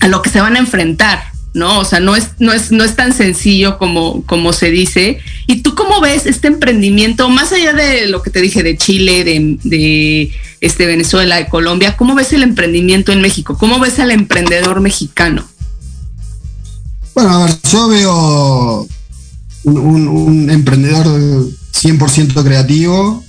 a 0.00 0.08
lo 0.08 0.20
que 0.20 0.30
se 0.30 0.40
van 0.40 0.56
a 0.56 0.58
enfrentar, 0.58 1.22
¿no? 1.54 1.78
O 1.78 1.84
sea, 1.84 2.00
no 2.00 2.14
es, 2.14 2.32
no 2.38 2.52
es, 2.52 2.70
no 2.70 2.84
es 2.84 2.96
tan 2.96 3.14
sencillo 3.14 3.78
como, 3.78 4.22
como 4.26 4.52
se 4.52 4.70
dice. 4.70 5.18
¿Y 5.46 5.62
tú 5.62 5.74
cómo 5.74 6.00
ves 6.02 6.26
este 6.26 6.48
emprendimiento, 6.48 7.30
más 7.30 7.52
allá 7.52 7.72
de 7.72 8.08
lo 8.08 8.22
que 8.22 8.30
te 8.30 8.42
dije 8.42 8.62
de 8.62 8.76
Chile, 8.76 9.24
de, 9.24 9.58
de 9.64 10.32
este 10.60 10.84
Venezuela, 10.84 11.36
de 11.36 11.48
Colombia, 11.48 11.96
cómo 11.96 12.14
ves 12.14 12.34
el 12.34 12.42
emprendimiento 12.42 13.10
en 13.10 13.22
México? 13.22 13.56
¿Cómo 13.58 13.78
ves 13.78 13.98
al 13.98 14.10
emprendedor 14.10 14.80
mexicano? 14.80 15.48
Bueno, 17.16 17.30
a 17.30 17.46
ver, 17.46 17.56
yo 17.72 17.88
veo 17.88 18.88
un, 19.64 20.50
emprendedor 20.50 21.06
100% 21.72 22.44
creativo, 22.44 23.24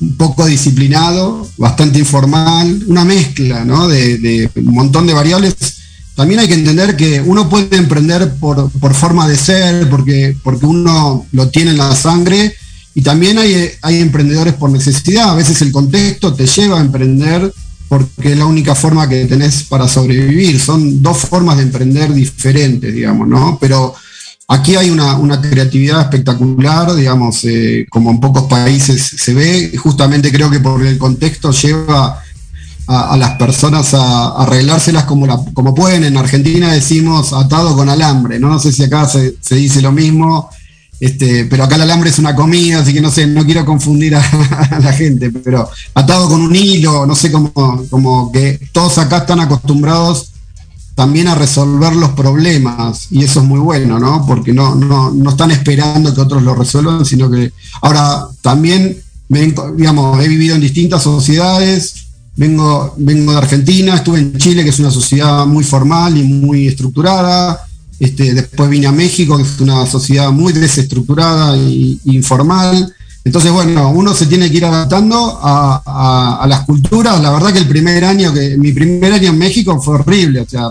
un 0.00 0.16
poco 0.16 0.44
disciplinado, 0.44 1.48
bastante 1.56 2.00
informal, 2.00 2.82
una 2.88 3.04
mezcla 3.04 3.64
¿no? 3.64 3.86
de, 3.86 4.50
un 4.56 4.74
montón 4.74 5.06
de 5.06 5.14
variables. 5.14 5.54
También 6.16 6.40
hay 6.40 6.48
que 6.48 6.54
entender 6.54 6.96
que 6.96 7.20
uno 7.20 7.48
puede 7.48 7.76
emprender 7.76 8.34
por, 8.40 8.72
forma 8.92 9.28
de 9.28 9.36
ser, 9.36 9.88
porque, 9.88 10.36
porque 10.42 10.66
uno 10.66 11.26
lo 11.30 11.48
tiene 11.48 11.70
en 11.70 11.78
la 11.78 11.94
sangre, 11.94 12.56
y 12.92 13.02
también 13.02 13.38
hay, 13.38 13.70
hay 13.82 14.00
emprendedores 14.00 14.54
por 14.54 14.70
necesidad. 14.70 15.30
A 15.30 15.36
veces 15.36 15.62
el 15.62 15.70
contexto 15.70 16.34
te 16.34 16.48
lleva 16.48 16.78
a 16.78 16.82
emprender 16.82 17.52
porque 17.88 18.32
es 18.32 18.38
la 18.38 18.46
única 18.46 18.74
forma 18.74 19.08
que 19.08 19.24
tenés 19.26 19.64
para 19.64 19.86
sobrevivir. 19.88 20.58
Son 20.60 21.02
dos 21.02 21.18
formas 21.18 21.56
de 21.56 21.64
emprender 21.64 22.12
diferentes, 22.12 22.92
digamos, 22.92 23.28
¿no? 23.28 23.58
Pero 23.60 23.94
aquí 24.48 24.76
hay 24.76 24.90
una, 24.90 25.40
creatividad 25.40 26.02
espectacular, 26.02 26.94
digamos, 26.94 27.44
eh, 27.44 27.86
como 27.90 28.10
en 28.10 28.20
pocos 28.20 28.44
países 28.44 29.02
se 29.02 29.34
ve, 29.34 29.76
justamente 29.76 30.32
creo 30.32 30.50
que 30.50 30.60
por 30.60 30.84
el 30.84 30.98
contexto 30.98 31.50
lleva 31.52 32.22
a, 32.88 33.16
las 33.16 33.32
personas 33.32 33.94
a, 33.94 34.42
arreglárselas 34.42 35.04
como, 35.04 35.52
como 35.52 35.74
pueden. 35.74 36.04
En 36.04 36.16
Argentina 36.16 36.72
decimos 36.72 37.32
atado 37.32 37.76
con 37.76 37.88
alambre, 37.88 38.38
¿no? 38.38 38.48
No 38.48 38.58
sé 38.58 38.72
si 38.72 38.84
acá 38.84 39.06
se, 39.06 39.36
se 39.40 39.56
dice 39.56 39.82
lo 39.82 39.92
mismo. 39.92 40.50
Este, 40.98 41.44
pero 41.44 41.64
acá 41.64 41.76
el 41.76 41.82
alambre 41.82 42.08
es 42.08 42.18
una 42.18 42.34
comida, 42.34 42.80
así 42.80 42.94
que 42.94 43.02
no 43.02 43.10
sé, 43.10 43.26
no 43.26 43.44
quiero 43.44 43.66
confundir 43.66 44.16
a, 44.16 44.78
la 44.82 44.92
gente, 44.92 45.30
pero 45.30 45.68
atado 45.94 46.28
con 46.28 46.40
un 46.40 46.56
hilo, 46.56 47.04
no 47.06 47.14
sé, 47.14 47.30
como, 47.30 47.52
como 47.90 48.32
que 48.32 48.58
todos 48.72 48.96
acá 48.98 49.18
están 49.18 49.40
acostumbrados 49.40 50.30
también 50.94 51.28
a 51.28 51.34
resolver 51.34 51.94
los 51.94 52.12
problemas, 52.12 53.08
y 53.10 53.22
eso 53.22 53.40
es 53.40 53.46
muy 53.46 53.60
bueno, 53.60 53.98
¿no? 53.98 54.24
Porque 54.26 54.54
no, 54.54 54.74
no, 54.74 55.28
están 55.28 55.50
esperando 55.50 56.14
que 56.14 56.22
otros 56.22 56.42
lo 56.42 56.54
resuelvan, 56.54 57.04
sino 57.04 57.30
que 57.30 57.52
ahora 57.82 58.26
también, 58.40 58.96
digamos, 59.28 60.24
he 60.24 60.28
vivido 60.28 60.54
en 60.54 60.62
distintas 60.62 61.02
sociedades, 61.02 62.06
vengo, 62.34 62.94
vengo 62.96 63.32
de 63.32 63.38
Argentina, 63.38 63.96
estuve 63.96 64.20
en 64.20 64.38
Chile, 64.38 64.64
que 64.64 64.70
es 64.70 64.78
una 64.78 64.90
sociedad 64.90 65.44
muy 65.44 65.64
formal 65.64 66.16
y 66.16 66.22
muy 66.22 66.66
estructurada, 66.66 67.66
este, 67.98 68.34
después 68.34 68.68
vine 68.68 68.86
a 68.86 68.92
México, 68.92 69.36
que 69.36 69.42
es 69.42 69.60
una 69.60 69.86
sociedad 69.86 70.30
muy 70.30 70.52
desestructurada 70.52 71.56
e 71.56 71.98
informal. 72.04 72.92
Entonces, 73.24 73.50
bueno, 73.50 73.90
uno 73.90 74.14
se 74.14 74.26
tiene 74.26 74.50
que 74.50 74.58
ir 74.58 74.64
adaptando 74.64 75.38
a, 75.42 76.46
las 76.48 76.60
culturas. 76.60 77.20
La 77.20 77.32
verdad 77.32 77.52
que 77.52 77.58
el 77.58 77.66
primer 77.66 78.04
año, 78.04 78.32
que 78.32 78.56
mi 78.56 78.72
primer 78.72 79.12
año 79.12 79.30
en 79.30 79.38
México 79.38 79.80
fue 79.80 79.96
horrible. 79.96 80.40
O 80.40 80.48
sea, 80.48 80.70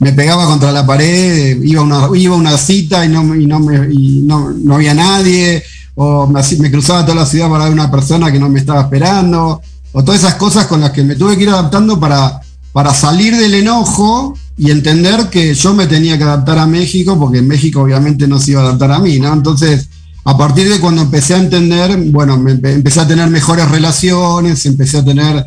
me 0.00 0.12
pegaba 0.12 0.46
contra 0.46 0.72
la 0.72 0.84
pared, 0.84 1.62
iba 1.62 1.80
a 1.80 1.84
una, 1.84 2.08
iba 2.18 2.36
una 2.36 2.58
cita 2.58 3.06
y 3.06 3.08
no, 3.08 3.34
y 3.34 3.46
no, 3.46 3.60
me, 3.60 3.88
no, 3.88 4.74
había 4.74 4.92
nadie, 4.92 5.62
o 5.94 6.26
me, 6.26 6.42
me, 6.58 6.70
cruzaba 6.70 7.06
toda 7.06 7.14
la 7.20 7.26
ciudad 7.26 7.48
para 7.48 7.64
ver 7.64 7.72
una 7.72 7.90
persona 7.90 8.30
que 8.30 8.38
no 8.38 8.48
me 8.48 8.58
estaba 8.58 8.82
esperando, 8.82 9.62
o 9.92 10.04
todas 10.04 10.20
esas 10.20 10.34
cosas 10.34 10.66
con 10.66 10.80
las 10.80 10.90
que 10.90 11.04
me 11.04 11.14
tuve 11.14 11.36
que 11.36 11.44
ir 11.44 11.48
adaptando 11.48 11.98
para, 11.98 12.40
para 12.72 12.92
salir 12.92 13.36
del 13.36 13.54
enojo 13.54 14.36
y 14.56 14.70
entender 14.70 15.28
que 15.30 15.54
yo 15.54 15.74
me 15.74 15.86
tenía 15.86 16.16
que 16.16 16.24
adaptar 16.24 16.58
a 16.58 16.66
México, 16.66 17.18
porque 17.18 17.42
México 17.42 17.82
obviamente 17.82 18.28
no 18.28 18.38
se 18.38 18.52
iba 18.52 18.62
a 18.62 18.66
adaptar 18.66 18.92
a 18.92 18.98
mí, 19.00 19.18
¿no? 19.18 19.32
Entonces, 19.32 19.88
a 20.24 20.38
partir 20.38 20.68
de 20.68 20.80
cuando 20.80 21.02
empecé 21.02 21.34
a 21.34 21.38
entender, 21.38 21.96
bueno, 21.96 22.38
me 22.38 22.52
empecé 22.52 23.00
a 23.00 23.08
tener 23.08 23.28
mejores 23.28 23.68
relaciones, 23.68 24.64
empecé 24.64 24.98
a 24.98 25.04
tener 25.04 25.44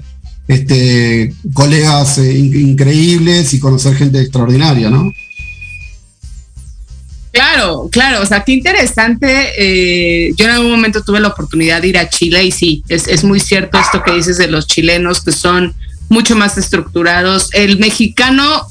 este, 0.48 1.34
colegas 1.54 2.18
eh, 2.20 2.38
increíbles 2.38 3.54
y 3.54 3.60
conocer 3.60 3.96
gente 3.96 4.22
extraordinaria, 4.22 4.90
¿no? 4.90 5.12
Claro, 7.32 7.90
claro, 7.92 8.24
o 8.24 8.26
sea, 8.26 8.44
qué 8.44 8.54
interesante. 8.54 9.52
Eh, 9.58 10.34
yo 10.36 10.46
en 10.46 10.52
algún 10.52 10.72
momento 10.72 11.04
tuve 11.04 11.20
la 11.20 11.28
oportunidad 11.30 11.82
de 11.82 11.88
ir 11.90 11.98
a 11.98 12.10
Chile 12.10 12.44
y 12.44 12.52
sí, 12.52 12.84
es, 12.90 13.08
es 13.08 13.24
muy 13.24 13.40
cierto 13.40 13.78
esto 13.78 14.02
que 14.04 14.14
dices 14.14 14.38
de 14.38 14.48
los 14.48 14.68
chilenos 14.68 15.24
que 15.24 15.32
son 15.32 15.76
mucho 16.10 16.36
más 16.36 16.58
estructurados. 16.58 17.54
El 17.54 17.78
mexicano 17.78 18.68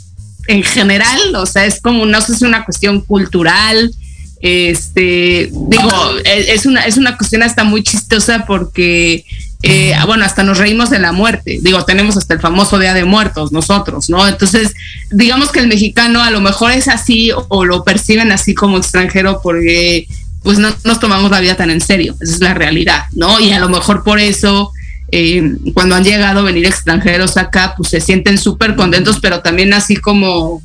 en 0.49 0.62
general, 0.62 1.34
o 1.34 1.47
sea, 1.47 1.64
es 1.66 1.80
como, 1.80 2.07
no 2.07 2.20
sé 2.20 2.28
si 2.28 2.32
es 2.34 2.42
una 2.42 2.64
cuestión 2.64 3.01
cultural, 3.01 3.92
este, 4.40 5.51
digo, 5.51 5.90
es 6.24 6.66
una, 6.66 6.82
es 6.82 6.97
una 6.97 7.16
cuestión 7.16 7.42
hasta 7.42 7.64
muy 7.64 7.82
chistosa 7.82 8.44
porque, 8.47 9.24
eh, 9.62 9.94
bueno, 10.07 10.24
hasta 10.24 10.42
nos 10.42 10.59
reímos 10.59 10.90
de 10.90 10.99
la 10.99 11.12
muerte, 11.12 11.59
digo, 11.62 11.84
tenemos 11.84 12.16
hasta 12.16 12.34
el 12.34 12.40
famoso 12.40 12.78
Día 12.78 12.94
de 12.94 13.05
Muertos 13.05 13.51
nosotros, 13.51 14.11
¿no? 14.11 14.26
Entonces, 14.28 14.74
digamos 15.11 15.51
que 15.51 15.61
el 15.61 15.68
mexicano 15.68 16.22
a 16.22 16.30
lo 16.30 16.40
mejor 16.40 16.72
es 16.72 16.88
así 16.88 17.30
o, 17.49 17.64
lo 17.64 17.82
perciben 17.82 18.30
así 18.30 18.55
como 18.55 18.76
extranjero 18.76 19.40
porque 19.42 20.07
pues 20.42 20.59
no 20.59 20.72
nos 20.84 21.01
tomamos 21.01 21.30
la 21.30 21.40
vida 21.40 21.57
tan 21.57 21.70
en 21.70 21.80
serio, 21.80 22.14
esa 22.20 22.34
es 22.34 22.40
la 22.40 22.55
realidad, 22.55 23.05
¿no? 23.12 23.40
Y 23.40 23.53
a 23.53 23.59
lo 23.59 23.68
mejor 23.68 24.05
por 24.05 24.20
eso 24.20 24.70
eh, 25.18 25.56
cuando 25.72 25.94
han 25.94 26.04
llegado 26.04 26.40
a 26.40 26.42
venir 26.42 26.66
extranjeros 26.66 27.38
acá, 27.38 27.72
pues 27.74 27.88
se 27.88 28.02
sienten 28.02 28.36
súper 28.36 28.76
contentos, 28.76 29.18
pero 29.18 29.40
también 29.40 29.72
así 29.72 29.96
como, 29.96 30.62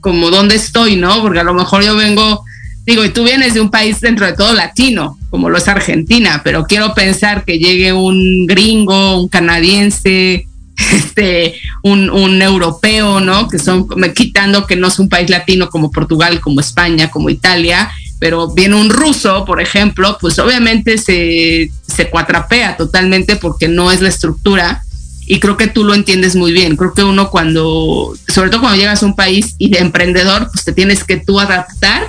como 0.00 0.30
dónde 0.30 0.54
estoy, 0.54 0.94
¿no? 0.94 1.20
Porque 1.20 1.40
a 1.40 1.42
lo 1.42 1.52
mejor 1.52 1.82
yo 1.82 1.96
vengo, 1.96 2.44
digo, 2.86 3.04
y 3.04 3.08
tú 3.08 3.24
vienes 3.24 3.54
de 3.54 3.60
un 3.60 3.72
país 3.72 4.00
dentro 4.00 4.24
de 4.24 4.34
todo 4.34 4.52
latino, 4.52 5.18
como 5.30 5.50
lo 5.50 5.58
es 5.58 5.66
Argentina, 5.66 6.42
pero 6.44 6.62
quiero 6.62 6.94
pensar 6.94 7.44
que 7.44 7.58
llegue 7.58 7.92
un 7.92 8.46
gringo, 8.46 9.20
un 9.20 9.28
canadiense, 9.28 10.46
este, 10.94 11.56
un, 11.82 12.40
europeo, 12.40 13.18
¿no? 13.18 13.48
Que 13.48 13.58
son, 13.58 13.88
quitando 14.14 14.64
que 14.64 14.76
no 14.76 14.86
es 14.86 15.00
un 15.00 15.08
país 15.08 15.28
latino 15.28 15.70
como 15.70 15.90
Portugal, 15.90 16.40
como 16.40 16.60
España, 16.60 17.10
como 17.10 17.30
Italia, 17.30 17.90
pero 18.18 18.48
viene 18.48 18.74
un 18.74 18.90
ruso, 18.90 19.44
por 19.44 19.60
ejemplo, 19.60 20.18
pues 20.20 20.38
obviamente 20.38 20.98
se, 20.98 21.70
se 21.86 22.10
cuatrapea 22.10 22.76
totalmente 22.76 23.36
porque 23.36 23.68
no 23.68 23.90
es 23.92 24.00
la 24.00 24.08
estructura. 24.08 24.82
y 25.30 25.40
creo 25.40 25.58
que 25.58 25.66
tú 25.66 25.84
lo 25.84 25.92
entiendes 25.94 26.36
muy 26.36 26.52
bien. 26.52 26.74
Creo 26.76 26.94
que 26.94 27.04
uno 27.04 27.28
cuando, 27.28 28.16
sobre 28.28 28.48
todo 28.48 28.62
cuando 28.62 28.78
llegas 28.78 29.02
a 29.02 29.06
un 29.06 29.14
país 29.14 29.54
y 29.58 29.68
de 29.68 29.78
emprendedor, 29.78 30.48
pues 30.50 30.64
te 30.64 30.72
tienes 30.72 31.04
que 31.04 31.18
tú 31.18 31.38
adaptar 31.38 32.08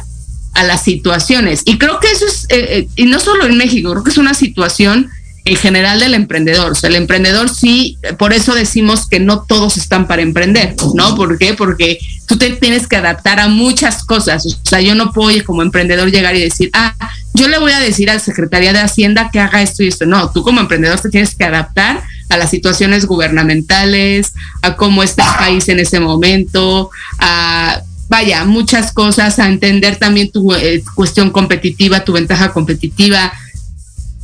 a 0.54 0.64
las 0.64 0.84
situaciones. 0.84 1.62
Y 1.66 1.78
creo 1.78 2.00
que 2.00 2.12
eso 2.12 2.26
es, 2.26 2.46
eh, 2.50 2.68
eh, 2.70 2.88
y 2.96 3.06
no 3.06 3.20
solo 3.20 3.46
en 3.46 3.58
México, 3.58 3.92
creo 3.92 4.04
que 4.04 4.12
es 4.12 4.18
una 4.18 4.34
situación 4.34 5.10
en 5.50 5.56
general 5.56 6.00
del 6.00 6.14
emprendedor. 6.14 6.74
El 6.84 6.96
emprendedor 6.96 7.50
sí, 7.50 7.98
por 8.20 8.34
eso 8.34 8.54
decimos 8.54 9.08
que 9.08 9.20
no 9.20 9.42
todos 9.42 9.78
están 9.78 10.08
para 10.08 10.22
emprender, 10.22 10.76
¿no? 10.94 11.16
¿Por 11.16 11.40
qué? 11.40 11.56
Porque 11.56 11.98
tú 12.28 12.38
te 12.38 12.52
tienes 12.52 12.88
que 12.88 12.98
adaptar 12.98 13.40
a 13.40 13.48
muchas 13.48 14.04
cosas. 14.04 14.46
O 14.46 14.70
sea, 14.70 14.80
yo 14.80 14.94
no 14.94 15.12
puedo 15.12 15.44
como 15.44 15.64
emprendedor 15.64 16.12
llegar 16.12 16.36
y 16.36 16.42
decir, 16.42 16.70
ah, 16.74 16.94
yo 17.34 17.48
le 17.48 17.58
voy 17.58 17.72
a 17.72 17.80
decir 17.80 18.12
al 18.12 18.22
Secretaría 18.22 18.74
de 18.74 18.80
Hacienda 18.80 19.32
que 19.32 19.40
haga 19.40 19.64
esto 19.64 19.82
y 19.82 19.88
esto. 19.88 20.06
No, 20.06 20.30
tú 20.30 20.44
como 20.44 20.60
emprendedor 20.60 21.00
te 21.00 21.10
tienes 21.10 21.34
que 21.34 21.46
adaptar 21.46 22.04
a 22.30 22.38
las 22.38 22.52
situaciones 22.52 23.08
gubernamentales, 23.08 24.34
a 24.62 24.76
cómo 24.76 25.02
está 25.02 25.32
el 25.32 25.38
país 25.40 25.68
en 25.70 25.80
ese 25.80 26.00
momento, 26.00 26.92
a 27.18 27.82
vaya, 28.08 28.44
muchas 28.44 28.92
cosas, 28.92 29.40
a 29.40 29.48
entender 29.48 29.98
también 29.98 30.32
tu 30.32 30.54
eh, 30.54 30.84
cuestión 30.96 31.30
competitiva, 31.30 32.04
tu 32.04 32.14
ventaja 32.14 32.52
competitiva, 32.52 33.32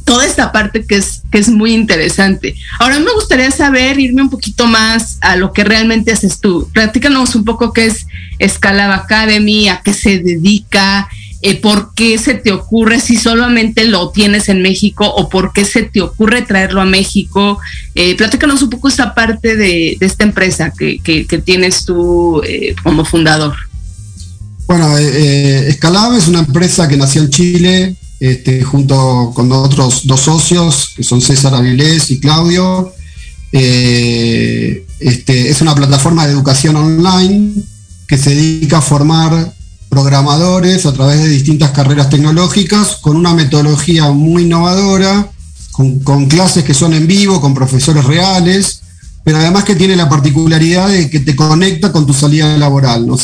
toda 0.05 0.25
esta 0.25 0.51
parte 0.51 0.85
que 0.85 0.97
es, 0.97 1.23
que 1.31 1.39
es 1.39 1.49
muy 1.49 1.73
interesante. 1.73 2.55
Ahora 2.79 2.99
me 2.99 3.11
gustaría 3.11 3.51
saber, 3.51 3.99
irme 3.99 4.21
un 4.21 4.29
poquito 4.29 4.67
más 4.67 5.17
a 5.21 5.35
lo 5.35 5.51
que 5.51 5.63
realmente 5.63 6.11
haces 6.11 6.39
tú. 6.39 6.69
Platícanos 6.71 7.35
un 7.35 7.43
poco 7.43 7.73
qué 7.73 7.87
es 7.87 8.05
Scalab 8.47 8.91
Academy, 8.91 9.67
a 9.67 9.81
qué 9.83 9.93
se 9.93 10.19
dedica, 10.19 11.09
eh, 11.41 11.59
por 11.59 11.93
qué 11.95 12.17
se 12.19 12.35
te 12.35 12.51
ocurre, 12.51 12.99
si 12.99 13.17
solamente 13.17 13.85
lo 13.85 14.09
tienes 14.09 14.47
en 14.47 14.61
México 14.61 15.07
o 15.07 15.27
por 15.27 15.53
qué 15.53 15.65
se 15.65 15.83
te 15.83 16.01
ocurre 16.01 16.43
traerlo 16.43 16.81
a 16.81 16.85
México. 16.85 17.59
Eh, 17.95 18.15
platícanos 18.15 18.61
un 18.61 18.69
poco 18.69 18.87
esta 18.87 19.15
parte 19.15 19.55
de, 19.55 19.97
esta 19.99 20.23
empresa 20.23 20.71
que, 20.71 20.99
tienes 21.43 21.85
tú 21.85 22.41
eh, 22.47 22.75
como 22.83 23.05
fundador. 23.05 23.55
Bueno, 24.67 24.97
Escalab 24.97 26.15
es 26.15 26.27
una 26.27 26.39
empresa 26.39 26.87
que 26.87 26.97
nació 26.97 27.21
en 27.21 27.29
Chile, 27.29 27.95
este, 28.25 28.63
junto 28.63 29.31
con 29.35 29.51
otros 29.51 30.07
dos 30.07 30.21
socios, 30.21 30.93
que 30.95 31.03
son 31.03 31.21
César 31.21 31.53
Avilés 31.53 32.09
y 32.09 32.19
Claudio. 32.19 32.91
Eh, 33.51 34.85
este, 34.99 35.49
es 35.49 35.61
una 35.61 35.75
plataforma 35.75 36.25
de 36.25 36.33
educación 36.33 36.75
online 36.75 37.53
que 38.07 38.17
se 38.17 38.31
dedica 38.31 38.79
a 38.79 38.81
formar 38.81 39.53
programadores 39.89 40.87
a 40.87 40.93
través 40.93 41.21
de 41.21 41.29
distintas 41.29 41.69
carreras 41.69 42.09
tecnológicas 42.09 42.95
con 42.95 43.15
una 43.15 43.35
metodología 43.35 44.09
muy 44.09 44.43
innovadora, 44.43 45.29
con, 45.71 46.25
clases 46.25 46.63
que 46.63 46.73
son 46.73 46.95
en 46.95 47.05
vivo, 47.05 47.39
con 47.39 47.53
profesores 47.53 48.05
reales, 48.05 48.81
pero 49.23 49.37
además 49.37 49.65
que 49.65 49.75
tiene 49.75 49.95
la 49.95 50.09
particularidad 50.09 50.89
de 50.89 51.11
que 51.11 51.19
te 51.19 51.35
conecta 51.35 51.91
con 51.91 52.07
tu 52.07 52.13
salida 52.13 52.57
laboral, 52.57 53.05
¿no? 53.05 53.17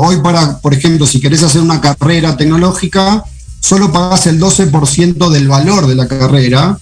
Hoy 0.00 0.16
para, 0.22 0.58
por 0.60 0.72
ejemplo, 0.72 1.06
si 1.06 1.20
querés 1.20 1.42
hacer 1.42 1.60
una 1.60 1.80
carrera 1.80 2.36
tecnológica, 2.36 3.22
solo 3.60 3.92
pagás 3.92 4.26
el 4.26 4.40
12% 4.40 5.30
del 5.30 5.48
valor 5.48 5.86
de 5.86 5.94
la 5.94 6.06
carrera 6.06 6.78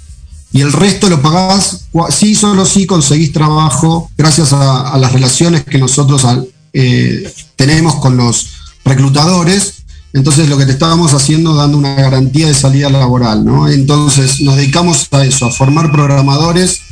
y 0.54 0.60
el 0.60 0.72
resto 0.72 1.08
lo 1.08 1.20
pagás 1.20 1.86
sí, 2.10 2.36
solo 2.36 2.64
si 2.64 2.86
conseguís 2.86 3.32
trabajo 3.32 4.08
gracias 4.16 4.52
a, 4.52 4.96
las 4.98 5.12
relaciones 5.12 5.64
que 5.64 5.78
nosotros 5.78 6.24
eh, 6.72 7.32
tenemos 7.56 7.96
con 7.96 8.16
los 8.16 8.50
reclutadores. 8.84 9.82
Entonces 10.12 10.48
lo 10.48 10.56
que 10.56 10.64
te 10.64 10.70
estábamos 10.70 11.12
haciendo 11.12 11.56
dando 11.56 11.76
una 11.76 11.96
garantía 11.96 12.46
de 12.46 12.54
salida 12.54 12.88
laboral, 12.88 13.44
¿no? 13.44 13.68
Entonces 13.68 14.40
nos 14.42 14.54
dedicamos 14.54 15.08
a 15.10 15.24
eso, 15.24 15.46
a 15.46 15.50
formar 15.50 15.90
programadores, 15.90 16.82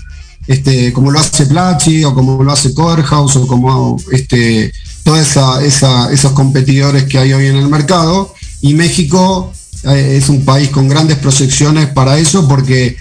este, 0.48 0.92
como 0.92 1.12
lo 1.12 1.20
hace 1.20 1.46
Plachi 1.46 2.02
o 2.02 2.14
como 2.14 2.42
lo 2.42 2.50
hace 2.50 2.74
Corehouse 2.74 3.36
o 3.36 3.46
como 3.46 3.96
este, 4.10 4.72
todos 5.04 5.36
esos 5.70 6.32
competidores 6.32 7.04
que 7.04 7.18
hay 7.18 7.32
hoy 7.32 7.46
en 7.46 7.56
el 7.56 7.68
mercado. 7.68 8.34
Y 8.60 8.74
México 8.74 9.52
es 9.84 10.28
un 10.28 10.44
país 10.44 10.70
con 10.70 10.88
grandes 10.88 11.18
proyecciones 11.18 11.88
para 11.88 12.18
eso 12.18 12.46
porque, 12.46 12.96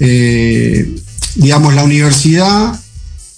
eh, 0.00 0.94
digamos, 1.36 1.74
la 1.74 1.84
universidad 1.84 2.78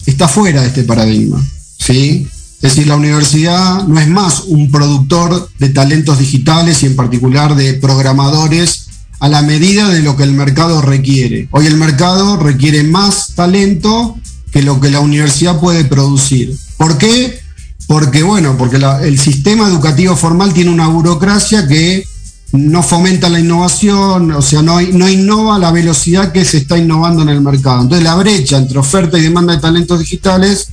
está 0.07 0.29
fuera 0.29 0.63
de 0.63 0.69
este 0.69 0.83
paradigma. 0.83 1.45
¿sí? 1.79 2.27
Es 2.61 2.75
decir, 2.75 2.89
la 2.89 2.97
universidad 2.97 3.87
no 3.87 4.01
es 4.01 4.09
más 4.09 4.41
un 4.47 4.71
productor 4.71 5.49
de 5.59 5.69
talentos 5.69 6.19
digitales 6.19 6.83
y 6.83 6.87
en 6.87 6.97
particular 6.97 7.55
de 7.55 7.75
programadores 7.75 8.87
a 9.21 9.29
la 9.29 9.43
medida 9.43 9.89
de 9.89 10.03
lo 10.03 10.17
que 10.17 10.25
el 10.25 10.33
mercado 10.33 10.81
requiere. 10.83 11.49
Hoy 11.53 11.67
el 11.67 11.77
mercado 11.77 12.37
requiere 12.37 12.83
más 12.83 13.35
talento 13.35 14.17
que 14.53 14.63
lo 14.63 14.81
que 14.81 14.91
la 14.91 15.01
universidad 15.01 15.61
puede 15.61 15.85
producir. 15.85 16.57
¿Por 16.77 16.99
qué? 16.99 17.39
Porque, 17.87 18.23
bueno, 18.23 18.57
porque 18.59 18.77
el 19.03 19.19
sistema 19.19 19.69
educativo 19.69 20.17
formal 20.17 20.53
tiene 20.53 20.71
una 20.71 20.89
burocracia 20.89 21.67
que 21.67 22.05
no 22.53 22.83
fomenta 22.83 23.29
la 23.29 23.41
innovación, 23.41 24.33
o 24.33 24.43
sea, 24.43 24.63
no, 24.63 24.81
no 24.81 25.09
innova 25.09 25.59
la 25.59 25.71
velocidad 25.71 26.33
que 26.33 26.45
se 26.45 26.59
está 26.59 26.79
innovando 26.79 27.23
en 27.23 27.29
el 27.29 27.41
mercado. 27.41 27.83
Entonces 27.83 28.05
la 28.05 28.15
brecha 28.15 28.57
entre 28.57 28.79
oferta 28.79 29.19
y 29.19 29.23
demanda 29.23 29.55
de 29.55 29.61
talentos 29.61 30.01
digitales, 30.01 30.69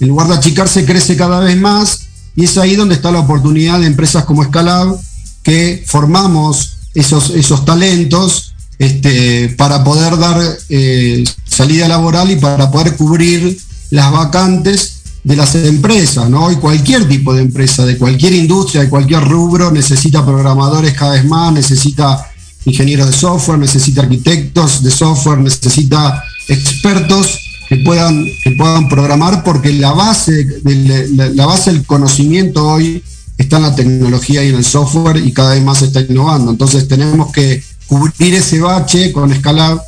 en 0.00 0.08
lugar 0.08 0.28
de 0.28 0.34
achicarse, 0.34 0.86
crece 0.86 1.16
cada 1.16 1.40
vez 1.40 1.56
más 1.56 2.08
y 2.34 2.44
es 2.44 2.56
ahí 2.56 2.76
donde 2.76 2.94
está 2.94 3.10
la 3.10 3.20
oportunidad 3.20 3.80
de 3.80 3.86
empresas 3.86 4.24
como 4.24 4.44
Scalab, 4.44 4.96
que 5.42 5.82
formamos 5.86 6.76
esos, 6.94 7.30
esos 7.30 7.64
talentos 7.64 8.54
este, 8.78 9.48
para 9.50 9.82
poder 9.82 10.16
dar 10.18 10.40
eh, 10.68 11.24
salida 11.44 11.88
laboral 11.88 12.30
y 12.30 12.36
para 12.36 12.70
poder 12.70 12.96
cubrir 12.96 13.58
las 13.90 14.12
vacantes 14.12 14.97
de 15.24 15.36
las 15.36 15.54
empresas, 15.54 16.28
¿no? 16.30 16.50
Y 16.50 16.56
cualquier 16.56 17.08
tipo 17.08 17.34
de 17.34 17.42
empresa, 17.42 17.84
de 17.84 17.98
cualquier 17.98 18.34
industria, 18.34 18.82
de 18.82 18.88
cualquier 18.88 19.24
rubro, 19.24 19.70
necesita 19.70 20.24
programadores 20.24 20.94
cada 20.94 21.12
vez 21.12 21.24
más, 21.24 21.52
necesita 21.52 22.30
ingenieros 22.64 23.06
de 23.06 23.12
software, 23.12 23.58
necesita 23.58 24.02
arquitectos 24.02 24.82
de 24.82 24.90
software, 24.90 25.38
necesita 25.38 26.22
expertos 26.48 27.38
que 27.68 27.76
puedan, 27.76 28.24
que 28.42 28.52
puedan 28.52 28.88
programar 28.88 29.44
porque 29.44 29.72
la 29.72 29.92
base, 29.92 30.46
la, 30.64 31.46
base 31.46 31.72
del 31.72 31.84
conocimiento 31.84 32.66
hoy 32.66 33.02
está 33.36 33.58
en 33.58 33.62
la 33.62 33.74
tecnología 33.74 34.42
y 34.42 34.48
en 34.48 34.56
el 34.56 34.64
software 34.64 35.18
y 35.18 35.32
cada 35.32 35.54
vez 35.54 35.62
más 35.62 35.82
está 35.82 36.00
innovando. 36.00 36.50
Entonces 36.50 36.88
tenemos 36.88 37.30
que 37.30 37.62
cubrir 37.86 38.34
ese 38.34 38.60
bache 38.60 39.12
con 39.12 39.32
escala 39.32 39.82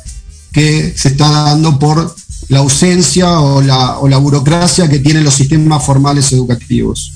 que 0.51 0.93
se 0.95 1.09
está 1.09 1.29
dando 1.29 1.79
por 1.79 2.15
la 2.51 2.59
ausencia 2.59 3.39
o 3.39 3.61
la, 3.61 3.97
o 3.99 4.09
la 4.09 4.17
burocracia 4.17 4.89
que 4.89 4.99
tienen 4.99 5.23
los 5.23 5.35
sistemas 5.35 5.85
formales 5.85 6.33
educativos. 6.33 7.13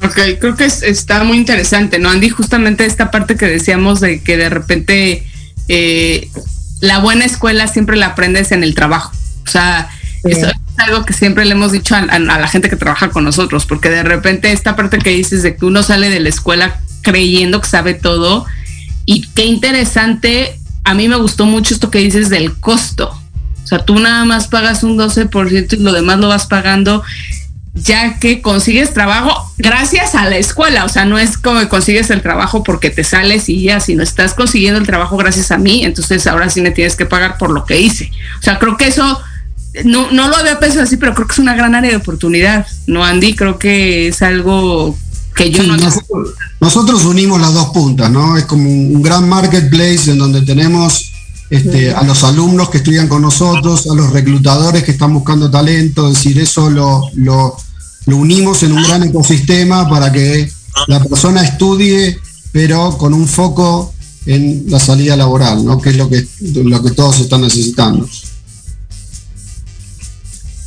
Ok, 0.00 0.16
creo 0.38 0.54
que 0.54 0.66
está 0.66 1.24
muy 1.24 1.38
interesante, 1.38 1.98
¿no, 1.98 2.08
Andy? 2.08 2.28
Justamente 2.28 2.86
esta 2.86 3.10
parte 3.10 3.34
que 3.34 3.46
decíamos 3.46 3.98
de 3.98 4.22
que 4.22 4.36
de 4.36 4.48
repente 4.48 5.26
eh, 5.66 6.30
la 6.80 7.00
buena 7.00 7.24
escuela 7.24 7.66
siempre 7.66 7.96
la 7.96 8.06
aprendes 8.06 8.52
en 8.52 8.62
el 8.62 8.76
trabajo. 8.76 9.10
O 9.44 9.50
sea, 9.50 9.90
eso 10.22 10.46
es 10.46 10.54
algo 10.76 11.04
que 11.04 11.14
siempre 11.14 11.44
le 11.46 11.50
hemos 11.50 11.72
dicho 11.72 11.96
a, 11.96 11.98
a, 11.98 12.18
la 12.20 12.46
gente 12.46 12.70
que 12.70 12.76
trabaja 12.76 13.08
con 13.08 13.24
nosotros, 13.24 13.66
porque 13.66 13.90
de 13.90 14.04
repente 14.04 14.52
esta 14.52 14.76
parte 14.76 14.98
que 14.98 15.10
dices 15.10 15.42
de 15.42 15.56
que 15.56 15.64
uno 15.64 15.82
sale 15.82 16.10
de 16.10 16.20
la 16.20 16.28
escuela 16.28 16.80
creyendo 17.02 17.60
que 17.60 17.68
sabe 17.68 17.94
todo 17.94 18.46
y 19.04 19.26
qué 19.34 19.46
interesante 19.46 20.60
a 20.86 20.94
mí 20.94 21.08
me 21.08 21.16
gustó 21.16 21.46
mucho 21.46 21.74
esto 21.74 21.90
que 21.90 21.98
dices 21.98 22.30
del 22.30 22.56
costo. 22.58 23.08
O 23.62 23.66
sea, 23.66 23.84
tú 23.84 23.98
nada 23.98 24.24
más 24.24 24.46
pagas 24.46 24.84
un 24.84 24.96
12% 24.96 25.72
y 25.72 25.82
lo 25.82 25.92
demás 25.92 26.18
lo 26.18 26.28
vas 26.28 26.46
pagando 26.46 27.02
ya 27.74 28.18
que 28.18 28.40
consigues 28.40 28.94
trabajo 28.94 29.52
gracias 29.58 30.14
a 30.14 30.28
la 30.28 30.38
escuela. 30.38 30.84
O 30.84 30.88
sea, 30.88 31.04
no 31.04 31.18
es 31.18 31.36
como 31.36 31.58
que 31.58 31.68
consigues 31.68 32.10
el 32.10 32.22
trabajo 32.22 32.62
porque 32.62 32.90
te 32.90 33.02
sales 33.02 33.48
y 33.48 33.62
ya, 33.62 33.80
sino 33.80 34.04
estás 34.04 34.34
consiguiendo 34.34 34.78
el 34.78 34.86
trabajo 34.86 35.16
gracias 35.16 35.50
a 35.50 35.58
mí, 35.58 35.84
entonces 35.84 36.26
ahora 36.28 36.48
sí 36.48 36.60
me 36.60 36.70
tienes 36.70 36.94
que 36.94 37.04
pagar 37.04 37.36
por 37.36 37.50
lo 37.50 37.66
que 37.66 37.80
hice. 37.80 38.10
O 38.38 38.42
sea, 38.42 38.60
creo 38.60 38.76
que 38.76 38.86
eso, 38.86 39.20
no, 39.84 40.10
no 40.12 40.28
lo 40.28 40.36
había 40.36 40.60
pensado 40.60 40.84
así, 40.84 40.96
pero 40.96 41.14
creo 41.14 41.26
que 41.26 41.32
es 41.32 41.38
una 41.40 41.56
gran 41.56 41.74
área 41.74 41.90
de 41.90 41.96
oportunidad, 41.96 42.64
¿no, 42.86 43.04
Andy? 43.04 43.34
Creo 43.34 43.58
que 43.58 44.08
es 44.08 44.22
algo 44.22 44.96
que 45.36 45.50
yo 45.50 45.62
no... 45.62 45.76
Nosotros, 46.60 47.04
unimos 47.04 47.40
las 47.40 47.52
dos 47.52 47.66
puntas, 47.66 48.10
¿no? 48.10 48.36
Es 48.36 48.46
como 48.46 48.68
un, 48.68 49.02
gran 49.02 49.28
marketplace 49.28 50.10
en 50.10 50.18
donde 50.18 50.42
tenemos 50.42 51.12
este, 51.50 51.92
a 51.92 52.02
los 52.02 52.24
alumnos 52.24 52.70
que 52.70 52.78
estudian 52.78 53.06
con 53.06 53.22
nosotros, 53.22 53.86
a 53.88 53.94
los 53.94 54.10
reclutadores 54.12 54.82
que 54.82 54.92
están 54.92 55.12
buscando 55.12 55.50
talento, 55.50 56.08
es 56.08 56.14
decir, 56.14 56.38
eso 56.40 56.70
lo, 56.70 57.02
lo, 57.14 57.56
unimos 58.06 58.62
en 58.62 58.72
un 58.72 58.82
gran 58.82 59.04
ecosistema 59.04 59.88
para 59.88 60.10
que 60.10 60.50
la 60.88 61.02
persona 61.04 61.42
estudie, 61.42 62.18
pero 62.50 62.96
con 62.96 63.12
un 63.12 63.28
foco 63.28 63.92
en 64.24 64.64
la 64.68 64.80
salida 64.80 65.16
laboral, 65.16 65.64
¿no? 65.64 65.80
que 65.80 65.90
es 65.90 65.96
lo 65.96 66.08
que, 66.08 66.26
lo 66.40 66.82
que 66.82 66.90
todos 66.92 67.20
están 67.20 67.42
necesitando. 67.42 68.08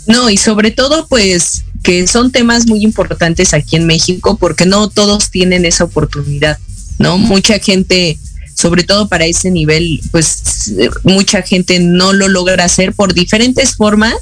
No, 0.05 0.29
y 0.29 0.37
sobre 0.37 0.71
todo, 0.71 1.07
pues 1.07 1.63
que 1.83 2.07
son 2.07 2.31
temas 2.31 2.67
muy 2.67 2.83
importantes 2.83 3.53
aquí 3.53 3.75
en 3.75 3.85
México 3.85 4.37
porque 4.37 4.65
no 4.65 4.89
todos 4.89 5.29
tienen 5.29 5.65
esa 5.65 5.85
oportunidad, 5.85 6.57
¿no? 6.97 7.17
Mucha 7.17 7.59
gente 7.59 8.17
sobre 8.59 8.83
todo 8.83 9.07
para 9.07 9.25
ese 9.25 9.51
nivel, 9.51 10.01
pues 10.11 10.73
mucha 11.03 11.41
gente 11.41 11.79
no 11.79 12.11
lo 12.11 12.27
logra 12.27 12.65
hacer 12.65 12.91
por 12.91 13.13
diferentes 13.13 13.77
formas 13.77 14.17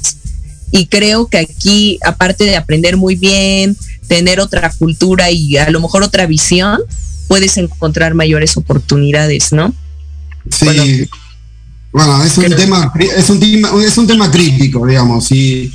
y 0.70 0.86
creo 0.86 1.26
que 1.26 1.38
aquí, 1.38 1.98
aparte 2.04 2.44
de 2.44 2.56
aprender 2.56 2.96
muy 2.96 3.16
bien, 3.16 3.76
tener 4.06 4.38
otra 4.38 4.70
cultura 4.70 5.32
y 5.32 5.56
a 5.56 5.68
lo 5.70 5.80
mejor 5.80 6.04
otra 6.04 6.26
visión, 6.26 6.80
puedes 7.26 7.56
encontrar 7.56 8.14
mayores 8.14 8.56
oportunidades, 8.56 9.52
¿no? 9.52 9.74
Sí. 10.50 11.08
Bueno, 11.90 12.22
es, 12.22 12.38
un 12.38 12.54
tema, 12.54 12.92
es, 13.16 13.30
un 13.30 13.40
tema, 13.40 13.70
es 13.84 13.98
un 13.98 14.06
tema 14.06 14.30
crítico, 14.30 14.86
digamos, 14.86 15.32
y, 15.32 15.72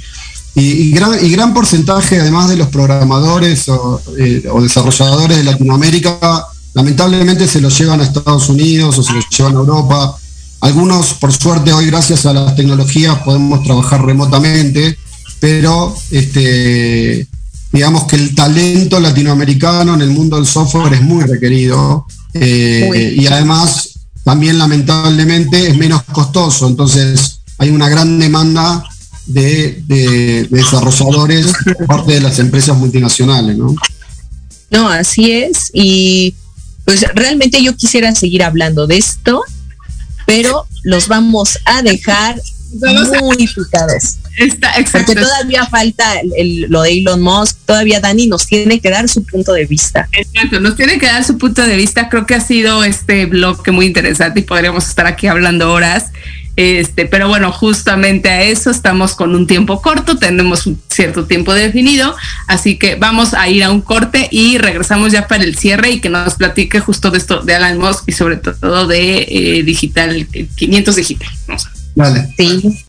y, 0.56 0.92
gran, 0.92 1.14
y 1.26 1.30
gran 1.32 1.54
porcentaje, 1.54 2.20
además 2.20 2.50
de 2.50 2.58
los 2.58 2.68
programadores 2.68 3.68
o, 3.70 4.00
eh, 4.20 4.48
o 4.52 4.62
desarrolladores 4.62 5.38
de 5.38 5.44
Latinoamérica, 5.44 6.46
lamentablemente 6.76 7.48
se 7.48 7.60
los 7.60 7.78
llevan 7.78 8.02
a 8.02 8.04
Estados 8.04 8.50
Unidos 8.50 8.98
o 8.98 9.04
se 9.04 9.14
los 9.14 9.28
llevan 9.30 9.56
a 9.56 9.60
Europa. 9.60 10.16
Algunos, 10.62 11.16
por 11.16 11.34
suerte, 11.34 11.74
hoy 11.74 11.88
gracias 11.88 12.26
a 12.28 12.34
las 12.34 12.56
tecnologías 12.56 13.18
podemos 13.20 13.64
trabajar 13.64 14.06
remotamente, 14.06 14.98
pero 15.40 15.96
este, 16.12 17.28
digamos 17.72 18.04
que 18.06 18.16
el 18.16 18.36
talento 18.36 19.00
latinoamericano 19.00 19.96
en 19.96 20.02
el 20.02 20.12
mundo 20.12 20.38
del 20.38 20.46
software 20.46 20.94
es 20.94 21.02
muy 21.02 21.24
requerido 21.24 22.06
eh, 22.36 23.16
y 23.18 23.26
además 23.26 23.90
también 24.24 24.58
lamentablemente 24.60 25.68
es 25.68 25.78
menos 25.78 26.04
costoso, 26.04 26.68
entonces 26.68 27.40
hay 27.58 27.72
una 27.72 27.90
gran 27.90 28.20
demanda 28.20 28.84
de, 29.26 30.48
desarrolladores 30.50 31.54
por 31.64 31.88
parte 31.88 32.14
de 32.14 32.22
las 32.22 32.40
empresas 32.40 32.78
multinacionales, 32.78 33.58
¿no? 33.58 33.76
No, 34.70 34.90
así 34.90 35.32
es, 35.32 35.70
y 35.74 36.36
pues 36.86 37.06
realmente 37.14 37.64
yo 37.64 37.76
quisiera 37.76 38.14
seguir 38.16 38.44
hablando 38.44 38.88
de 38.88 38.98
esto, 38.98 39.44
pero 40.26 40.68
los 40.84 41.08
vamos 41.08 41.60
a 41.66 41.82
dejar 41.82 42.42
muy 43.22 43.48
picados. 43.48 44.18
Porque 44.92 45.16
todavía 45.16 45.66
falta 45.68 46.04
lo 46.70 46.82
de 46.82 46.94
Elon 46.94 47.22
Musk, 47.22 47.58
todavía 47.66 48.00
Dani 48.00 48.28
nos 48.28 48.48
tiene 48.48 48.80
que 48.80 48.90
dar 48.90 49.08
su 49.08 49.24
punto 49.24 49.54
de 49.54 49.66
vista. 49.66 50.10
Exacto, 50.12 50.60
nos 50.60 50.76
tiene 50.76 50.98
que 50.98 51.06
dar 51.06 51.24
su 51.24 51.38
punto 51.38 51.62
de 51.62 51.76
vista. 51.76 52.10
Creo 52.10 52.26
que 52.26 52.36
ha 52.36 52.42
sido 52.42 52.84
este 52.84 53.28
bloque 53.28 53.72
muy 53.72 53.86
interesante 53.86 54.40
y 54.40 54.44
podríamos 54.44 54.88
estar 54.88 55.06
aquí 55.06 55.28
hablando 55.28 55.72
horas. 55.72 56.08
Este, 56.56 57.06
pero 57.06 57.28
bueno, 57.28 57.52
justamente 57.52 58.30
a 58.30 58.44
eso 58.44 58.70
estamos 58.70 59.16
con 59.16 59.34
un 59.34 59.48
tiempo 59.48 59.82
corto, 59.82 60.18
tenemos 60.18 60.68
un 60.68 60.80
cierto 60.88 61.26
tiempo 61.26 61.54
definido, 61.54 62.16
así 62.48 62.78
que 62.78 62.96
vamos 62.96 63.34
a 63.34 63.50
ir 63.50 63.64
a 63.64 63.72
un 63.72 63.82
corte 63.82 64.28
y 64.30 64.60
regresamos 64.60 65.12
ya 65.12 65.28
para 65.28 65.44
el 65.44 65.56
cierre 65.56 65.90
y 65.92 66.00
que 66.00 66.10
nos 66.10 66.36
platique 66.36 66.80
justo 66.80 67.10
de 67.10 67.18
esto 67.18 67.42
de 67.42 67.56
Alan 67.56 67.80
Musk 67.80 68.04
y 68.08 68.12
sobre 68.12 68.38
todo 68.38 68.86
de 68.86 69.26
eh, 69.30 69.64
digital, 69.64 70.28
500 70.56 70.96
digital. 70.96 71.30
Vale. 71.96 72.34
Sí. 72.38 72.86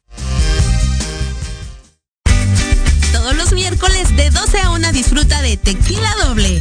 Todos 3.12 3.37
los 3.37 3.53
miércoles 3.53 4.15
de 4.17 4.29
12 4.31 4.59
a 4.61 4.71
1 4.71 4.93
disfruta 4.93 5.41
de 5.41 5.57
Tequila 5.57 6.15
Doble. 6.23 6.61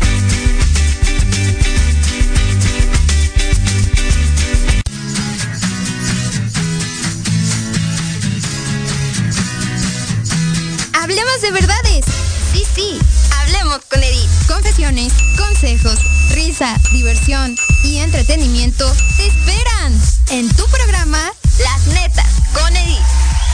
Hablemos 11.11 11.41
de 11.41 11.51
verdades. 11.51 12.05
Sí, 12.53 12.63
sí, 12.73 12.97
hablemos 13.41 13.81
con 13.89 14.01
Edith. 14.01 14.29
Confesiones, 14.47 15.11
consejos, 15.35 15.99
risa, 16.29 16.79
diversión 16.93 17.53
y 17.83 17.97
entretenimiento 17.97 18.89
te 19.17 19.27
esperan 19.27 20.01
en 20.29 20.47
tu 20.55 20.65
programa 20.67 21.19
Las 21.59 21.87
Netas 21.87 22.29
con 22.53 22.73
Edith. 22.77 23.03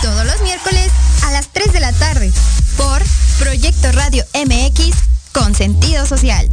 Todos 0.04 0.24
los 0.28 0.40
miércoles 0.44 0.92
a 1.24 1.32
las 1.32 1.52
3 1.52 1.74
de 1.74 1.80
la 1.80 1.94
tarde 1.94 2.32
por 2.78 3.02
Proyecto 3.40 3.92
Radio 3.92 4.24
MX 4.36 4.96
con 5.34 5.56
sentido 5.56 6.06
social. 6.06 6.48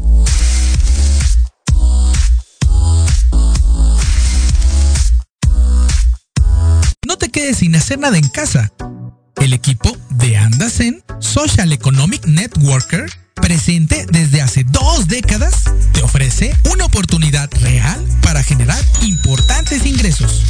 No 7.06 7.18
te 7.18 7.30
quedes 7.30 7.58
sin 7.58 7.76
hacer 7.76 7.98
nada 7.98 8.16
en 8.16 8.28
casa. 8.28 8.72
El 9.36 9.52
equipo 9.52 9.96
de 10.10 10.36
Andasen 10.36 11.02
Social 11.20 11.72
Economic 11.72 12.24
Networker 12.26 13.06
presente 13.34 14.06
desde 14.10 14.40
hace 14.42 14.64
dos 14.64 15.08
décadas, 15.08 15.64
te 15.92 16.02
ofrece 16.02 16.54
una 16.72 16.84
oportunidad 16.84 17.50
real 17.60 18.02
para 18.22 18.42
generar 18.42 18.82
importantes 19.02 19.84
ingresos. 19.86 20.42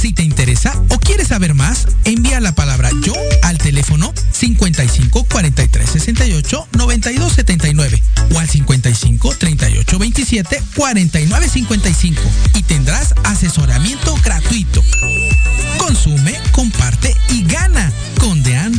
Si 0.00 0.12
te 0.12 0.22
interesa 0.22 0.72
o 0.90 0.98
quieres 0.98 1.28
saber 1.28 1.54
más, 1.54 1.86
envía 2.04 2.40
la 2.40 2.54
palabra 2.54 2.90
yo 3.02 3.14
al 3.42 3.58
teléfono 3.58 4.12
55 4.32 5.24
43 5.24 5.90
68 5.90 6.68
92 6.72 7.32
79 7.32 8.02
o 8.34 8.38
al 8.38 8.48
55 8.48 9.34
38 9.36 9.98
27 9.98 10.62
49 10.76 11.48
55 11.48 12.22
y 12.54 12.62
tendrás 12.62 13.14
asesoramiento 13.24 14.14
gratuito. 14.22 14.82
Consume, 15.78 16.38
comparte 16.52 17.14
y 17.30 17.44
gana 17.44 17.92
con 18.18 18.42
The. 18.42 18.56
Con 18.66 18.78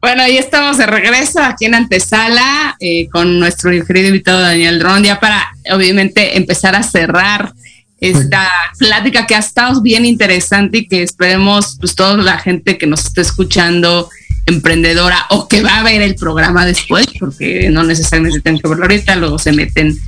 Bueno, 0.00 0.22
ahí 0.22 0.38
estamos 0.38 0.78
de 0.78 0.86
regreso 0.86 1.42
aquí 1.42 1.66
en 1.66 1.74
Antesala 1.74 2.76
eh, 2.80 3.08
con 3.10 3.38
nuestro 3.38 3.70
querido 3.84 4.08
invitado 4.08 4.40
Daniel 4.40 4.78
Dron, 4.78 5.04
ya 5.04 5.20
para 5.20 5.46
obviamente 5.70 6.38
empezar 6.38 6.74
a 6.74 6.82
cerrar 6.82 7.52
esta 8.00 8.48
plática 8.78 9.26
que 9.26 9.34
ha 9.34 9.40
estado 9.40 9.80
bien 9.82 10.04
interesante 10.04 10.78
y 10.78 10.88
que 10.88 11.02
esperemos 11.02 11.76
pues 11.80 11.94
toda 11.94 12.16
la 12.16 12.38
gente 12.38 12.78
que 12.78 12.86
nos 12.86 13.04
está 13.04 13.22
escuchando 13.22 14.08
emprendedora 14.46 15.26
o 15.30 15.48
que 15.48 15.62
va 15.62 15.78
a 15.78 15.82
ver 15.82 16.00
el 16.02 16.14
programa 16.14 16.64
después, 16.64 17.06
porque 17.18 17.68
no 17.70 17.84
necesariamente 17.84 18.40
tienen 18.40 18.60
que 18.60 18.68
verlo 18.68 18.84
ahorita, 18.84 19.16
luego 19.16 19.38
se 19.38 19.52
meten 19.52 19.98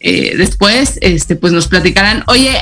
eh, 0.00 0.36
después, 0.36 0.98
este, 1.00 1.36
pues 1.36 1.52
nos 1.52 1.66
platicarán. 1.66 2.22
Oye, 2.28 2.56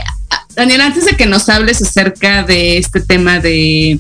Daniel, 0.55 0.81
antes 0.81 1.05
de 1.05 1.17
que 1.17 1.27
nos 1.27 1.49
hables 1.49 1.83
acerca 1.83 2.43
de 2.43 2.79
este 2.79 3.01
tema 3.01 3.41
de 3.41 3.99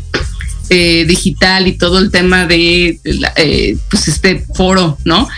eh, 0.71 1.05
digital 1.07 1.69
y 1.69 1.73
todo 1.73 1.99
el 1.99 2.11
tema 2.11 2.47
de 2.47 2.99
eh, 3.37 3.77
pues 3.91 4.09
este 4.09 4.45
foro, 4.55 4.97
¿no? 5.05 5.29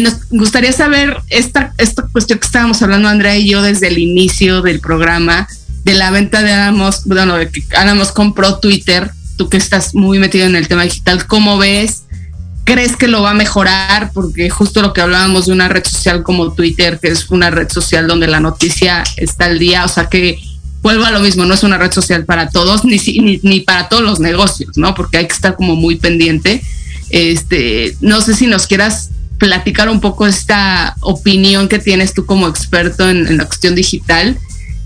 Nos 0.00 0.28
gustaría 0.30 0.72
saber 0.72 1.16
esta, 1.28 1.72
esta 1.78 2.02
cuestión 2.12 2.38
que 2.38 2.46
estábamos 2.46 2.82
hablando 2.82 3.08
Andrea 3.08 3.36
y 3.36 3.48
yo 3.48 3.62
desde 3.62 3.88
el 3.88 3.98
inicio 3.98 4.62
del 4.62 4.80
programa 4.80 5.48
de 5.84 5.94
la 5.94 6.10
venta 6.10 6.42
de 6.42 6.52
Adamos, 6.52 7.02
bueno, 7.04 7.36
de 7.36 7.48
que 7.48 7.64
Adamos 7.76 8.12
compró 8.12 8.58
Twitter, 8.58 9.10
tú 9.36 9.48
que 9.48 9.56
estás 9.56 9.94
muy 9.94 10.18
metido 10.18 10.46
en 10.46 10.56
el 10.56 10.68
tema 10.68 10.82
digital, 10.82 11.26
¿cómo 11.26 11.58
ves? 11.58 12.02
¿Crees 12.64 12.96
que 12.96 13.08
lo 13.08 13.22
va 13.22 13.30
a 13.30 13.34
mejorar? 13.34 14.10
Porque 14.12 14.50
justo 14.50 14.82
lo 14.82 14.92
que 14.92 15.00
hablábamos 15.00 15.46
de 15.46 15.52
una 15.52 15.68
red 15.68 15.84
social 15.86 16.22
como 16.22 16.52
Twitter, 16.52 16.98
que 17.00 17.08
es 17.08 17.30
una 17.30 17.50
red 17.50 17.70
social 17.70 18.06
donde 18.06 18.26
la 18.26 18.40
noticia 18.40 19.04
está 19.16 19.46
al 19.46 19.58
día, 19.58 19.84
o 19.84 19.88
sea 19.88 20.08
que 20.08 20.38
vuelvo 20.82 21.04
a 21.04 21.10
lo 21.10 21.20
mismo, 21.20 21.44
no 21.44 21.54
es 21.54 21.62
una 21.62 21.78
red 21.78 21.92
social 21.92 22.24
para 22.24 22.50
todos, 22.50 22.84
ni, 22.84 22.98
ni, 22.98 23.40
ni 23.42 23.60
para 23.60 23.88
todos 23.88 24.02
los 24.02 24.20
negocios, 24.20 24.76
¿no? 24.76 24.94
Porque 24.94 25.18
hay 25.18 25.26
que 25.26 25.34
estar 25.34 25.56
como 25.56 25.76
muy 25.76 25.96
pendiente. 25.96 26.62
Este, 27.10 27.96
no 28.00 28.20
sé 28.20 28.34
si 28.34 28.46
nos 28.46 28.66
quieras 28.66 29.10
platicar 29.38 29.88
un 29.88 30.00
poco 30.00 30.26
esta 30.26 30.96
opinión 31.00 31.68
que 31.68 31.78
tienes 31.78 32.12
tú 32.12 32.26
como 32.26 32.48
experto 32.48 33.08
en, 33.08 33.36
la 33.36 33.46
cuestión 33.46 33.74
digital 33.74 34.38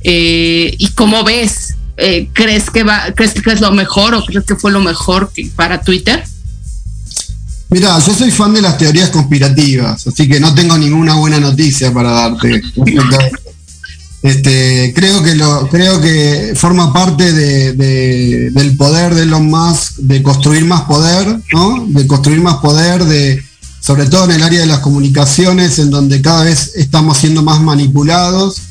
eh, 0.03 0.75
y 0.79 0.89
cómo 0.91 1.25
ves 1.25 1.77
eh, 1.97 2.29
crees 2.33 2.71
que 2.71 2.85
va 2.85 3.13
crees 3.15 3.35
que 3.35 3.51
es 3.51 3.61
lo 3.61 3.71
mejor 3.73 4.15
o 4.15 4.25
crees 4.25 4.45
que 4.45 4.57
fue 4.57 4.71
lo 4.71 4.81
mejor 4.81 5.31
para 5.57 5.83
Twitter 5.83 6.23
Mira, 7.73 7.99
yo 8.01 8.15
soy 8.15 8.31
fan 8.31 8.53
de 8.53 8.61
las 8.61 8.77
teorías 8.77 9.09
conspirativas, 9.09 10.07
así 10.07 10.29
que 10.29 10.39
no 10.39 10.55
tengo 10.55 10.77
ninguna 10.77 11.15
buena 11.15 11.41
noticia 11.41 11.93
para 11.93 12.11
darte. 12.11 12.63
Este, 14.23 14.93
creo 14.95 15.21
que 15.25 15.35
lo, 15.35 15.69
creo 15.69 16.01
que 16.01 16.53
forma 16.55 16.93
parte 16.93 17.33
de, 17.33 17.73
del 18.53 18.77
poder 18.77 19.17
de 19.17 19.23
Elon 19.23 19.47
Musk 19.47 19.97
de 19.97 20.23
construir 20.23 20.65
más 20.65 20.83
poder, 20.83 21.41
¿no? 21.53 21.85
De 21.89 22.07
construir 22.07 22.41
más 22.41 22.59
poder, 22.59 23.05
de, 23.05 23.43
sobre 23.83 24.07
todo 24.07 24.27
en 24.27 24.31
el 24.31 24.43
área 24.45 24.61
de 24.61 24.67
las 24.67 24.79
comunicaciones, 24.79 25.81
en 25.81 25.91
donde 25.91 26.23
cada 26.23 26.45
vez 26.45 26.73
estamos 26.77 27.19
siendo 27.19 27.43
más 27.43 27.61
manipulados 27.61 28.63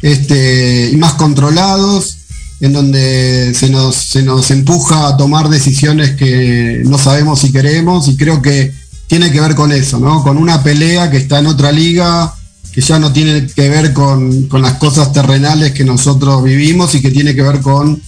este, 0.00 0.88
y 0.90 0.96
más 0.96 1.12
controlados, 1.12 2.16
en 2.60 2.72
donde 2.72 3.52
se 3.54 3.68
nos, 3.68 3.94
se 3.94 4.22
nos 4.22 4.50
empuja 4.50 5.08
a 5.08 5.16
tomar 5.18 5.50
decisiones 5.50 6.16
que 6.16 6.82
no 6.86 6.96
sabemos 6.96 7.40
si 7.40 7.52
queremos 7.52 8.08
y 8.08 8.16
creo 8.16 8.40
que 8.40 8.72
tiene 9.06 9.30
que 9.30 9.40
ver 9.40 9.54
con 9.54 9.70
eso, 9.70 9.98
¿no? 9.98 10.22
Con 10.22 10.38
una 10.38 10.62
pelea 10.62 11.10
que 11.10 11.18
está 11.18 11.40
en 11.40 11.46
otra 11.46 11.70
liga, 11.70 12.34
que 12.72 12.80
ya 12.80 12.98
no 12.98 13.12
tiene 13.12 13.46
que 13.46 13.68
ver 13.68 13.92
con, 13.92 14.48
las 14.50 14.74
cosas 14.74 15.12
terrenales 15.12 15.72
que 15.72 15.84
nosotros 15.84 16.42
vivimos 16.42 16.94
y 16.94 17.02
que 17.02 17.10
tiene 17.10 17.34
que 17.34 17.42
ver 17.42 17.60
con 17.60 18.00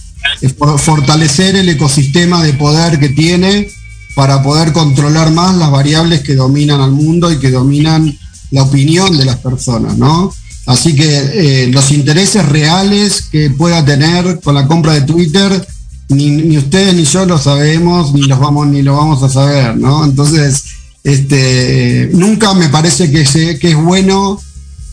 fortalecer 0.77 1.55
el 1.55 1.69
ecosistema 1.69 2.43
de 2.43 2.53
poder 2.53 2.99
que 2.99 3.09
tiene 3.09 3.69
para 4.17 4.41
poder 4.41 4.73
controlar 4.73 5.31
más 5.31 5.55
las 5.57 5.69
variables 5.69 6.21
que 6.21 6.33
dominan 6.33 6.81
al 6.81 6.89
mundo 6.91 7.31
y 7.31 7.37
que 7.37 7.51
dominan 7.51 8.17
la 8.49 8.63
opinión 8.63 9.15
de 9.15 9.25
las 9.25 9.35
personas, 9.35 9.95
¿no? 9.95 10.33
Así 10.65 10.95
que 10.95 11.05
eh, 11.05 11.67
los 11.67 11.91
intereses 11.91 12.43
reales 12.49 13.27
que 13.31 13.51
pueda 13.51 13.85
tener 13.85 14.39
con 14.39 14.55
la 14.55 14.65
compra 14.65 14.93
de 14.93 15.01
Twitter, 15.01 15.67
ni, 16.09 16.57
ustedes 16.57 16.95
ni 16.95 17.03
yo 17.03 17.27
lo 17.27 17.37
sabemos, 17.37 18.11
ni 18.15 18.23
los 18.23 18.39
vamos, 18.39 18.65
ni 18.65 18.81
lo 18.81 18.95
vamos 18.95 19.21
a 19.21 19.29
saber, 19.29 19.77
¿no? 19.77 20.03
Entonces, 20.03 20.63
este, 21.03 22.09
nunca 22.13 22.55
me 22.55 22.69
parece 22.69 23.11
que, 23.11 23.23
que 23.59 23.69
es 23.69 23.77
bueno 23.77 24.41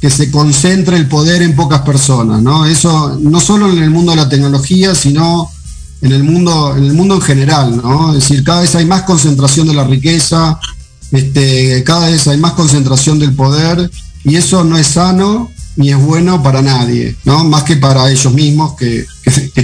que 0.02 0.10
se 0.10 0.30
concentre 0.30 0.98
el 0.98 1.08
poder 1.08 1.40
en 1.40 1.56
pocas 1.56 1.80
personas, 1.80 2.42
¿no? 2.42 2.66
Eso 2.66 3.18
no 3.22 3.40
solo 3.40 3.72
en 3.72 3.82
el 3.82 3.88
mundo 3.88 4.10
de 4.10 4.18
la 4.18 4.28
tecnología, 4.28 4.94
sino 4.94 5.50
en 6.04 6.12
el 6.12 6.22
mundo, 6.22 6.76
en 6.76 6.84
el 6.84 6.92
mundo 6.92 7.14
en 7.14 7.22
general, 7.22 7.78
¿no? 7.78 8.14
Es 8.14 8.28
decir, 8.28 8.44
cada 8.44 8.60
vez 8.60 8.74
hay 8.74 8.84
más 8.84 9.02
concentración 9.02 9.66
de 9.66 9.72
la 9.72 9.84
riqueza, 9.84 10.60
este, 11.10 11.82
cada 11.82 12.10
vez 12.10 12.28
hay 12.28 12.36
más 12.36 12.52
concentración 12.52 13.18
del 13.18 13.32
poder, 13.32 13.90
y 14.22 14.36
eso 14.36 14.64
no 14.64 14.76
es 14.76 14.86
sano 14.86 15.50
ni 15.76 15.90
es 15.90 15.96
bueno 15.96 16.42
para 16.42 16.60
nadie, 16.60 17.16
¿no? 17.24 17.44
Más 17.44 17.62
que 17.62 17.76
para 17.76 18.10
ellos 18.10 18.32
mismos 18.34 18.74
que, 18.74 19.06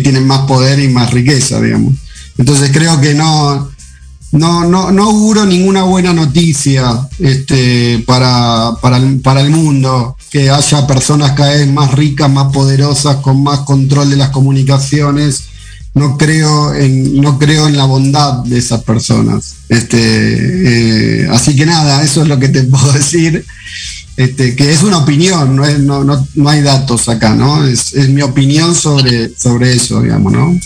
tienen 0.03 0.27
más 0.27 0.41
poder 0.47 0.81
y 0.81 0.89
más 0.89 1.11
riqueza, 1.11 1.61
digamos. 1.61 1.95
Entonces 2.39 2.71
creo 2.73 2.99
que 3.03 3.13
no, 3.13 3.71
no, 4.33 4.65
no, 4.65 4.91
no 4.91 5.05
auguro 5.05 5.45
ninguna 5.45 5.83
buena 5.83 6.15
noticia 6.15 7.07
este, 7.19 8.03
para, 8.07 8.73
para, 8.81 8.99
para, 9.23 9.43
el 9.43 9.51
mundo, 9.51 10.17
que 10.31 10.49
haya 10.49 10.87
personas 10.87 11.33
cada 11.33 11.51
vez 11.51 11.71
más 11.71 11.93
ricas, 11.93 12.31
más 12.31 12.51
poderosas, 12.51 13.17
con 13.17 13.43
más 13.43 13.61
control 13.61 14.09
de 14.09 14.17
las 14.17 14.31
comunicaciones. 14.31 15.50
No 15.93 16.17
creo 16.17 16.75
en, 16.75 17.21
no 17.21 17.39
creo 17.39 17.67
en 17.67 17.77
la 17.77 17.85
bondad 17.85 18.45
de 18.45 18.59
esas 18.59 18.83
personas. 18.85 19.57
Este, 19.69 19.99
eh, 21.23 21.29
así 21.31 21.57
que 21.57 21.67
nada, 21.67 22.03
eso 22.05 22.23
es 22.23 22.29
lo 22.29 22.39
que 22.39 22.49
te 22.49 22.63
puedo 22.65 22.93
decir. 22.93 23.45
Este, 24.17 24.55
que 24.55 24.71
es 24.71 24.83
una 24.83 24.99
opinión, 24.99 25.57
no, 25.57 26.05
no, 26.05 26.27
no, 26.35 26.49
hay 26.51 26.61
datos 26.61 27.09
acá, 27.09 27.35
¿no? 27.35 27.67
Es, 27.67 27.95
mi 28.11 28.21
opinión 28.21 28.75
sobre, 28.75 29.31
sobre 29.35 29.73
eso, 29.73 30.03
digamos, 30.03 30.33
¿no? 30.33 30.61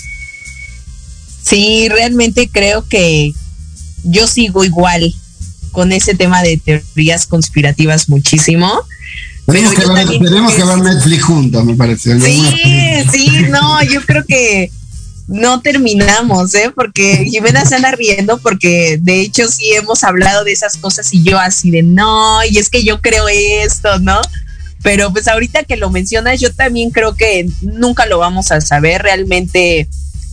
Sí, 1.41 1.89
realmente 1.89 2.49
creo 2.51 2.85
que 2.89 3.33
yo 4.03 4.27
sigo 4.27 4.65
igual 4.65 5.15
con 5.71 5.93
ese 5.93 6.15
tema 6.15 6.43
de 6.43 6.57
teorías 6.57 7.27
conspirativas 7.27 8.09
muchísimo. 8.09 8.73
Tenemos, 9.47 9.75
que 9.75 9.87
ver, 9.87 10.09
tenemos 10.09 10.53
que 10.55 10.65
ver 10.65 10.79
Netflix 10.79 11.23
juntos, 11.23 11.65
me 11.65 11.75
parece. 11.75 12.19
Sí, 12.19 12.43
sí, 13.13 13.29
no, 13.51 13.83
yo 13.85 14.01
creo 14.05 14.25
que 14.25 14.71
no 15.27 15.61
terminamos, 15.61 16.55
¿eh? 16.55 16.71
Porque 16.75 17.25
Jimena 17.25 17.65
se 17.65 17.77
anda 17.77 17.93
riendo 17.93 18.39
porque 18.39 18.99
de 19.01 19.21
hecho 19.21 19.49
sí 19.49 19.73
hemos 19.73 20.05
hablado 20.05 20.45
de 20.45 20.53
esas 20.53 20.77
cosas 20.77 21.13
y 21.15 21.23
yo 21.23 21.39
así 21.39 21.71
de 21.71 21.83
no, 21.83 22.45
y 22.45 22.59
es 22.59 22.69
que 22.69 22.85
yo 22.85 23.01
creo 23.01 23.27
esto, 23.29 23.99
¿no? 24.01 24.21
Pero 24.83 25.11
pues 25.11 25.27
ahorita 25.29 25.65
que 25.65 25.79
lo 25.79 25.91
mencionas, 25.91 26.41
yo 26.41 26.53
también 26.53 26.91
creo 26.91 27.15
que 27.15 27.49
nunca 27.63 28.05
lo 28.05 28.19
vamos 28.19 28.53
a 28.53 28.61
saber. 28.61 29.01
Realmente, 29.01 29.89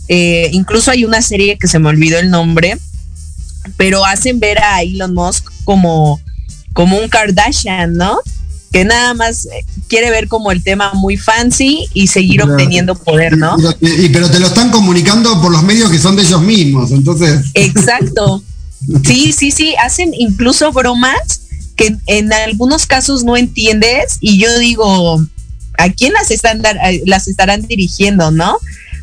eh, 0.08 0.50
incluso 0.52 0.90
hay 0.90 1.06
una 1.06 1.22
serie 1.22 1.56
que 1.58 1.68
se 1.68 1.78
me 1.78 1.88
olvidó 1.88 2.18
el 2.18 2.30
nombre, 2.30 2.76
pero 3.78 4.04
hacen 4.04 4.40
ver 4.40 4.62
a 4.62 4.82
Elon 4.82 5.14
Musk 5.14 5.50
como, 5.64 6.20
como 6.74 6.98
un 6.98 7.08
Kardashian, 7.08 7.94
¿no? 7.94 8.18
Que 8.72 8.84
nada 8.84 9.12
más 9.14 9.44
eh, 9.46 9.64
quiere 9.86 10.10
ver 10.10 10.28
como 10.28 10.50
el 10.50 10.64
tema 10.64 10.92
muy 10.94 11.18
fancy 11.18 11.86
y 11.92 12.06
seguir 12.06 12.42
obteniendo 12.42 12.94
poder, 12.94 13.36
¿no? 13.36 13.56
Y, 13.80 14.08
pero 14.08 14.30
te 14.30 14.40
lo 14.40 14.46
están 14.46 14.70
comunicando 14.70 15.40
por 15.42 15.52
los 15.52 15.62
medios 15.62 15.90
que 15.90 15.98
son 15.98 16.16
de 16.16 16.22
ellos 16.22 16.40
mismos, 16.40 16.90
entonces. 16.90 17.46
Exacto. 17.54 18.42
Sí, 19.06 19.32
sí, 19.32 19.52
sí, 19.52 19.76
hacen 19.80 20.12
incluso 20.12 20.72
bromas 20.72 21.42
que 21.76 21.96
en 22.06 22.32
algunos 22.32 22.84
casos 22.84 23.22
no 23.22 23.36
entiendes 23.36 24.18
y 24.20 24.38
yo 24.38 24.58
digo, 24.58 25.24
¿a 25.78 25.88
quién 25.90 26.12
las 26.12 26.32
están 26.32 26.60
las 27.06 27.28
estarán 27.28 27.62
dirigiendo, 27.62 28.32
no? 28.32 28.58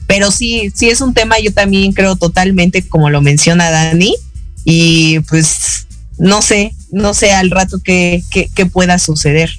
Pero 0.05 0.31
sí, 0.31 0.69
sí 0.75 0.89
es 0.89 0.99
un 0.99 1.13
tema 1.13 1.39
yo 1.39 1.53
también 1.53 1.93
creo 1.93 2.17
totalmente 2.17 2.85
como 2.85 3.09
lo 3.09 3.21
menciona 3.21 3.71
Dani 3.71 4.17
y 4.65 5.21
pues 5.21 5.87
no 6.17 6.41
sé, 6.41 6.75
no 6.91 7.13
sé 7.13 7.31
al 7.31 7.49
rato 7.49 7.79
qué, 7.83 8.23
pueda 8.71 8.99
suceder. 8.99 9.49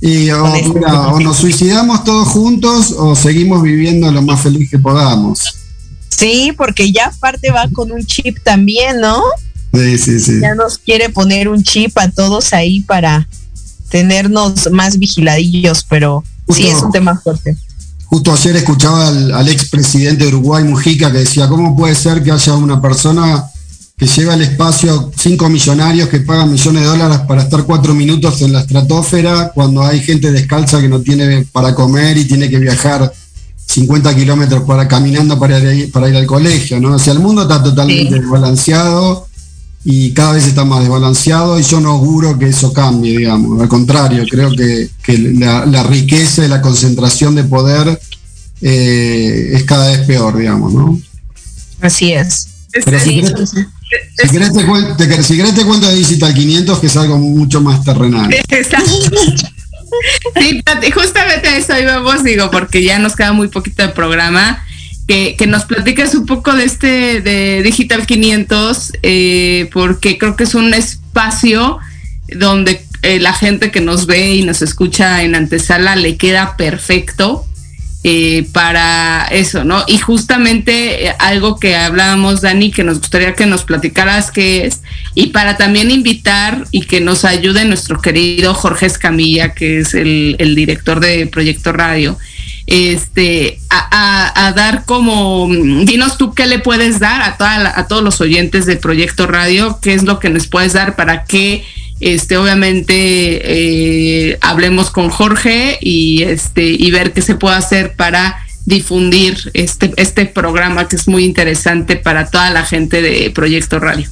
Y 0.00 0.30
o, 0.30 1.20
nos 1.20 1.38
suicidamos 1.38 2.04
todos 2.04 2.28
juntos 2.28 2.92
o 2.96 3.16
seguimos 3.16 3.62
viviendo 3.62 4.10
lo 4.12 4.22
más 4.22 4.40
feliz 4.40 4.70
que 4.70 4.78
podamos. 4.78 5.56
Sí, 6.08 6.52
porque 6.56 6.92
ya 6.92 7.06
aparte 7.06 7.50
va 7.50 7.68
con 7.72 7.92
un 7.92 8.04
chip 8.04 8.38
también, 8.42 9.00
¿no? 9.00 9.22
Sí, 9.72 9.98
sí, 9.98 10.20
sí. 10.20 10.40
Ya 10.40 10.54
nos 10.54 10.78
quiere 10.78 11.08
poner 11.08 11.48
un 11.48 11.62
chip 11.62 11.96
a 11.98 12.10
todos 12.10 12.52
ahí 12.52 12.80
para 12.80 13.28
tenernos 13.90 14.70
más 14.70 14.98
vigiladillos, 14.98 15.84
pero 15.88 16.24
sí 16.50 16.66
es 16.66 16.82
un 16.82 16.92
tema 16.92 17.18
fuerte. 17.18 17.56
Justo 18.06 18.32
ayer 18.32 18.56
escuchaba 18.56 19.08
al, 19.08 19.32
al 19.32 19.48
expresidente 19.48 20.24
de 20.24 20.28
Uruguay, 20.28 20.62
Mujica, 20.64 21.10
que 21.10 21.18
decía, 21.18 21.48
¿cómo 21.48 21.76
puede 21.76 21.94
ser 21.94 22.22
que 22.22 22.30
haya 22.30 22.54
una 22.54 22.80
persona 22.80 23.44
que 23.96 24.06
lleva 24.06 24.34
al 24.34 24.42
espacio 24.42 25.10
cinco 25.16 25.48
millonarios 25.48 26.10
que 26.10 26.20
pagan 26.20 26.52
millones 26.52 26.82
de 26.82 26.88
dólares 26.88 27.20
para 27.26 27.42
estar 27.42 27.64
cuatro 27.64 27.94
minutos 27.94 28.42
en 28.42 28.52
la 28.52 28.60
estratosfera, 28.60 29.52
cuando 29.54 29.82
hay 29.82 30.00
gente 30.00 30.32
descalza 30.32 30.82
que 30.82 30.88
no 30.88 31.00
tiene 31.00 31.46
para 31.50 31.74
comer 31.74 32.18
y 32.18 32.26
tiene 32.26 32.50
que 32.50 32.58
viajar 32.58 33.10
50 33.66 34.14
kilómetros 34.14 34.64
para 34.64 34.86
caminando 34.86 35.38
para 35.38 35.58
ir, 35.72 35.90
para 35.90 36.10
ir 36.10 36.16
al 36.16 36.26
colegio, 36.26 36.78
¿no? 36.78 36.94
O 36.94 36.98
sea, 36.98 37.14
el 37.14 37.20
mundo 37.20 37.42
está 37.42 37.62
totalmente 37.62 38.20
desbalanceado 38.20 39.28
y 39.82 40.12
cada 40.12 40.32
vez 40.32 40.46
está 40.46 40.66
más 40.66 40.80
desbalanceado 40.80 41.58
y 41.58 41.62
yo 41.62 41.80
no 41.80 41.92
auguro 41.92 42.38
que 42.38 42.48
eso 42.48 42.74
cambie, 42.74 43.16
digamos. 43.16 43.62
Al 43.62 43.68
contrario, 43.68 44.26
creo 44.30 44.50
que, 44.50 44.90
la, 45.38 45.82
riqueza 45.84 46.44
y 46.44 46.48
la 46.48 46.60
concentración 46.60 47.34
de 47.34 47.44
poder 47.44 47.98
eh, 48.60 49.52
es 49.54 49.64
cada 49.64 49.88
vez 49.88 50.00
peor, 50.00 50.36
digamos, 50.36 50.74
¿no? 50.74 51.00
Así 51.80 52.12
es. 52.12 52.48
Pero 52.84 53.00
si 53.00 53.22
Si 54.16 54.28
querés, 54.30 54.50
te, 54.52 55.22
si 55.22 55.36
querés 55.36 55.54
te 55.54 55.64
cuento 55.64 55.88
de 55.88 55.96
Digital 55.96 56.34
500, 56.34 56.78
que 56.80 56.86
es 56.86 56.96
algo 56.96 57.18
mucho 57.18 57.60
más 57.60 57.84
terrenal. 57.84 58.34
Sí, 60.38 60.62
justamente 60.92 61.56
eso 61.56 61.78
íbamos, 61.78 62.22
digo, 62.22 62.50
porque 62.50 62.82
ya 62.82 62.98
nos 62.98 63.16
queda 63.16 63.32
muy 63.32 63.48
poquito 63.48 63.82
de 63.82 63.88
programa. 63.90 64.62
Que, 65.06 65.36
que 65.38 65.46
nos 65.46 65.64
platiques 65.64 66.14
un 66.16 66.26
poco 66.26 66.52
de 66.52 66.64
este 66.64 67.20
de 67.20 67.62
Digital 67.62 68.04
500, 68.04 68.92
eh, 69.02 69.70
porque 69.72 70.18
creo 70.18 70.34
que 70.34 70.42
es 70.44 70.54
un 70.54 70.74
espacio 70.74 71.78
donde 72.28 72.84
eh, 73.02 73.20
la 73.20 73.32
gente 73.32 73.70
que 73.70 73.80
nos 73.80 74.06
ve 74.06 74.34
y 74.34 74.42
nos 74.42 74.62
escucha 74.62 75.22
en 75.22 75.36
antesala 75.36 75.94
le 75.94 76.16
queda 76.16 76.56
perfecto 76.56 77.45
eh, 78.08 78.46
para 78.52 79.26
eso, 79.32 79.64
¿no? 79.64 79.82
Y 79.88 79.98
justamente 79.98 81.12
algo 81.18 81.58
que 81.58 81.74
hablábamos, 81.74 82.40
Dani, 82.40 82.70
que 82.70 82.84
nos 82.84 83.00
gustaría 83.00 83.34
que 83.34 83.46
nos 83.46 83.64
platicaras 83.64 84.30
qué 84.30 84.64
es, 84.64 84.82
y 85.16 85.30
para 85.30 85.56
también 85.56 85.90
invitar 85.90 86.68
y 86.70 86.82
que 86.82 87.00
nos 87.00 87.24
ayude 87.24 87.64
nuestro 87.64 88.00
querido 88.00 88.54
Jorge 88.54 88.86
Escamilla, 88.86 89.54
que 89.54 89.80
es 89.80 89.92
el, 89.94 90.36
director 90.54 91.00
de 91.00 91.26
Proyecto 91.26 91.72
Radio, 91.72 92.16
este, 92.68 93.58
a, 93.70 94.52
dar 94.54 94.84
como, 94.84 95.48
dinos 95.82 96.16
tú 96.16 96.32
qué 96.32 96.46
le 96.46 96.60
puedes 96.60 97.00
dar 97.00 97.22
a, 97.22 97.36
toda 97.36 97.76
a 97.76 97.88
todos 97.88 98.04
los 98.04 98.20
oyentes 98.20 98.66
de 98.66 98.76
Proyecto 98.76 99.26
Radio, 99.26 99.80
qué 99.82 99.94
es 99.94 100.04
lo 100.04 100.20
que 100.20 100.30
nos 100.30 100.46
puedes 100.46 100.74
dar 100.74 100.94
para 100.94 101.24
que, 101.24 101.64
este, 102.00 102.36
obviamente, 102.36 102.92
eh, 102.94 104.38
hablemos 104.42 104.90
con 104.90 105.08
Jorge 105.08 105.78
y, 105.80 106.22
este, 106.22 106.64
y 106.64 106.90
ver 106.90 107.12
qué 107.12 107.22
se 107.22 107.34
puede 107.34 107.56
hacer 107.56 107.94
para 107.96 108.36
difundir 108.66 109.50
este, 109.54 109.92
este 109.96 110.26
programa 110.26 110.88
que 110.88 110.96
es 110.96 111.08
muy 111.08 111.24
interesante 111.24 111.96
para 111.96 112.28
toda 112.30 112.50
la 112.50 112.64
gente 112.64 113.00
de 113.00 113.30
Proyecto 113.30 113.78
Radio. 113.78 114.08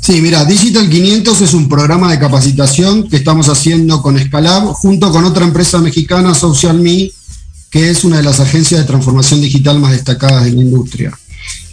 Sí, 0.00 0.20
mira, 0.20 0.44
Digital 0.44 0.90
500 0.90 1.40
es 1.40 1.54
un 1.54 1.66
programa 1.66 2.10
de 2.10 2.18
capacitación 2.18 3.08
que 3.08 3.16
estamos 3.16 3.48
haciendo 3.48 4.02
con 4.02 4.18
Scalab 4.18 4.64
junto 4.74 5.10
con 5.10 5.24
otra 5.24 5.46
empresa 5.46 5.78
mexicana, 5.78 6.34
SocialMe, 6.34 7.10
que 7.70 7.90
es 7.90 8.04
una 8.04 8.18
de 8.18 8.22
las 8.24 8.38
agencias 8.38 8.80
de 8.80 8.86
transformación 8.86 9.40
digital 9.40 9.78
más 9.78 9.92
destacadas 9.92 10.44
de 10.44 10.52
la 10.52 10.60
industria. 10.60 11.18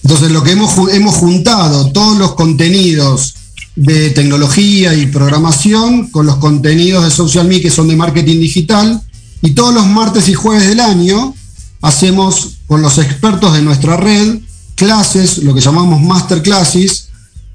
Entonces, 0.04 0.32
lo 0.32 0.44
que 0.44 0.52
hemos, 0.52 0.94
hemos 0.94 1.16
juntado 1.16 1.92
todos 1.92 2.18
los 2.18 2.36
contenidos 2.36 3.36
de 3.76 4.10
tecnología 4.12 4.94
y 4.94 5.08
programación 5.08 6.10
con 6.12 6.26
los 6.26 6.38
contenidos 6.38 7.04
de 7.04 7.12
SocialMe 7.12 7.62
que 7.62 7.70
son 7.70 7.88
de 7.88 7.96
marketing 7.96 8.40
digital 8.40 9.02
y 9.42 9.52
todos 9.52 9.74
los 9.74 9.88
martes 9.88 10.28
y 10.28 10.34
jueves 10.34 10.68
del 10.68 10.80
año 10.80 11.34
hacemos 11.82 12.58
con 12.68 12.82
los 12.82 12.98
expertos 12.98 13.54
de 13.54 13.62
nuestra 13.62 13.98
red 13.98 14.40
clases, 14.76 15.40
lo 15.40 15.54
que 15.54 15.62
llamamos 15.62 16.02
masterclasses, 16.02 17.10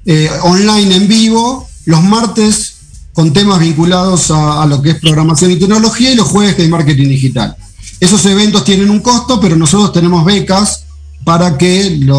eh, 0.05 0.29
online 0.43 0.95
en 0.95 1.07
vivo, 1.07 1.67
los 1.85 2.01
martes 2.01 2.75
con 3.11 3.33
temas 3.33 3.59
vinculados 3.59 4.31
a, 4.31 4.65
lo 4.65 4.81
que 4.81 4.91
es 4.91 4.99
programación 4.99 5.51
y 5.51 5.55
tecnología 5.57 6.11
y 6.11 6.15
los 6.15 6.27
jueves 6.27 6.55
de 6.55 6.67
marketing 6.67 7.09
digital. 7.09 7.55
Esos 7.99 8.25
eventos 8.27 8.63
tienen 8.63 8.89
un 8.89 8.99
costo, 8.99 9.39
pero 9.41 9.55
nosotros 9.55 9.91
tenemos 9.91 10.23
becas 10.23 10.83
para 11.23 11.57
que 11.57 11.97
la, 11.99 12.13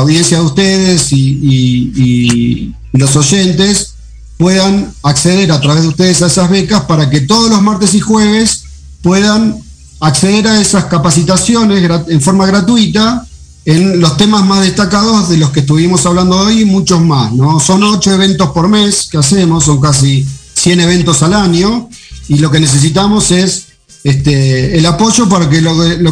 audiencia 0.00 0.38
de 0.38 0.44
ustedes 0.44 1.12
y, 1.12 2.74
los 2.98 3.16
oyentes 3.16 3.94
puedan 4.36 4.92
acceder 5.02 5.52
a 5.52 5.60
través 5.60 5.82
de 5.82 5.88
ustedes 5.88 6.22
a 6.22 6.26
esas 6.26 6.50
becas 6.50 6.82
para 6.82 7.10
que 7.10 7.20
todos 7.20 7.50
los 7.50 7.62
martes 7.62 7.94
y 7.94 8.00
jueves 8.00 8.64
puedan 9.02 9.62
acceder 10.00 10.48
a 10.48 10.60
esas 10.60 10.86
capacitaciones 10.86 11.88
en 12.08 12.20
forma 12.20 12.46
gratuita 12.46 13.26
en 13.64 14.00
los 14.00 14.16
temas 14.16 14.44
más 14.44 14.62
destacados 14.62 15.28
de 15.28 15.38
los 15.38 15.50
que 15.50 15.60
estuvimos 15.60 16.04
hablando 16.04 16.36
hoy 16.36 16.62
y 16.62 16.64
muchos 16.64 17.00
más. 17.00 17.32
¿no? 17.32 17.60
Son 17.60 17.82
ocho 17.82 18.12
eventos 18.12 18.50
por 18.50 18.68
mes 18.68 19.08
que 19.10 19.18
hacemos, 19.18 19.64
son 19.64 19.80
casi 19.80 20.26
100 20.54 20.80
eventos 20.80 21.22
al 21.22 21.34
año 21.34 21.88
y 22.28 22.38
lo 22.38 22.50
que 22.50 22.60
necesitamos 22.60 23.30
es 23.30 23.66
este, 24.02 24.76
el 24.76 24.84
apoyo 24.84 25.28
para 25.28 25.48
que 25.48 25.62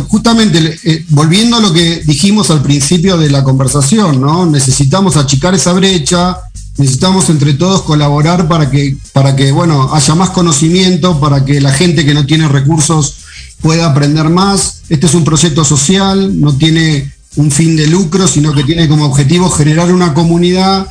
justamente, 0.09 0.79
eh, 0.85 1.05
volviendo 1.11 1.59
a 1.59 1.61
lo 1.61 1.73
que 1.73 2.03
dijimos 2.07 2.51
al 2.51 2.63
principio 2.63 3.19
de 3.19 3.31
la 3.31 3.45
conversación, 3.45 4.21
¿no? 4.21 4.47
necesitamos 4.47 5.17
achicar 5.17 5.55
esa 5.55 5.75
brecha, 5.75 6.39
necesitamos 6.79 7.29
entre 7.31 7.55
todos 7.55 7.83
colaborar 7.83 8.49
para 8.49 8.71
que, 8.71 8.97
para 9.13 9.37
que 9.37 9.53
bueno, 9.53 9.93
haya 9.93 10.15
más 10.15 10.31
conocimiento, 10.31 11.21
para 11.21 11.45
que 11.45 11.61
la 11.61 11.73
gente 11.73 12.05
que 12.05 12.15
no 12.15 12.27
tiene 12.27 12.49
recursos 12.49 13.17
pueda 13.61 13.87
aprender 13.87 14.29
más. 14.29 14.83
Este 14.89 15.07
es 15.07 15.15
un 15.15 15.25
proyecto 15.25 15.65
social, 15.65 16.41
no 16.41 16.57
tiene 16.57 17.13
un 17.37 17.51
fin 17.51 17.77
de 17.77 17.87
lucro, 17.87 18.27
sino 18.27 18.53
que 18.53 18.65
tiene 18.65 18.89
como 18.89 19.07
objetivo 19.07 19.51
generar 19.51 19.93
una 19.93 20.15
comunidad 20.15 20.87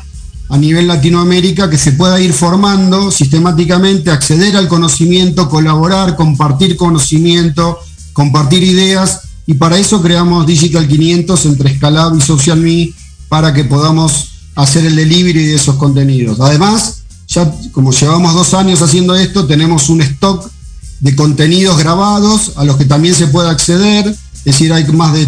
a 0.49 0.57
nivel 0.57 0.87
Latinoamérica 0.87 1.69
que 1.69 1.77
se 1.77 1.93
pueda 1.93 2.19
ir 2.19 2.33
formando 2.33 3.09
sistemáticamente, 3.09 4.11
acceder 4.11 4.57
al 4.57 4.67
conocimiento, 4.67 5.49
colaborar, 5.49 6.15
compartir 6.17 6.75
conocimiento, 6.75 7.79
compartir 8.11 8.63
ideas 8.63 9.21
y 9.47 9.53
para 9.53 9.77
eso 9.77 10.01
creamos 10.01 10.45
Digital 10.45 10.87
500 10.87 11.45
entre 11.45 11.75
Scalab 11.75 12.17
y 12.17 12.21
SocialMe 12.21 12.93
para 13.29 13.53
que 13.53 13.63
podamos 13.63 14.30
hacer 14.55 14.85
el 14.85 14.95
delivery 14.95 15.45
de 15.45 15.55
esos 15.55 15.75
contenidos. 15.75 16.39
Además, 16.39 17.01
ya 17.27 17.51
como 17.71 17.91
llevamos 17.91 18.33
dos 18.33 18.53
años 18.53 18.81
haciendo 18.81 19.15
esto, 19.15 19.47
tenemos 19.47 19.89
un 19.89 20.01
stock 20.01 20.51
de 20.99 21.15
contenidos 21.15 21.77
grabados 21.77 22.53
a 22.55 22.63
los 22.63 22.77
que 22.77 22.85
también 22.85 23.15
se 23.15 23.27
puede 23.27 23.49
acceder, 23.49 24.07
es 24.07 24.43
decir, 24.43 24.71
hay 24.71 24.85
más 24.85 25.13
de 25.13 25.27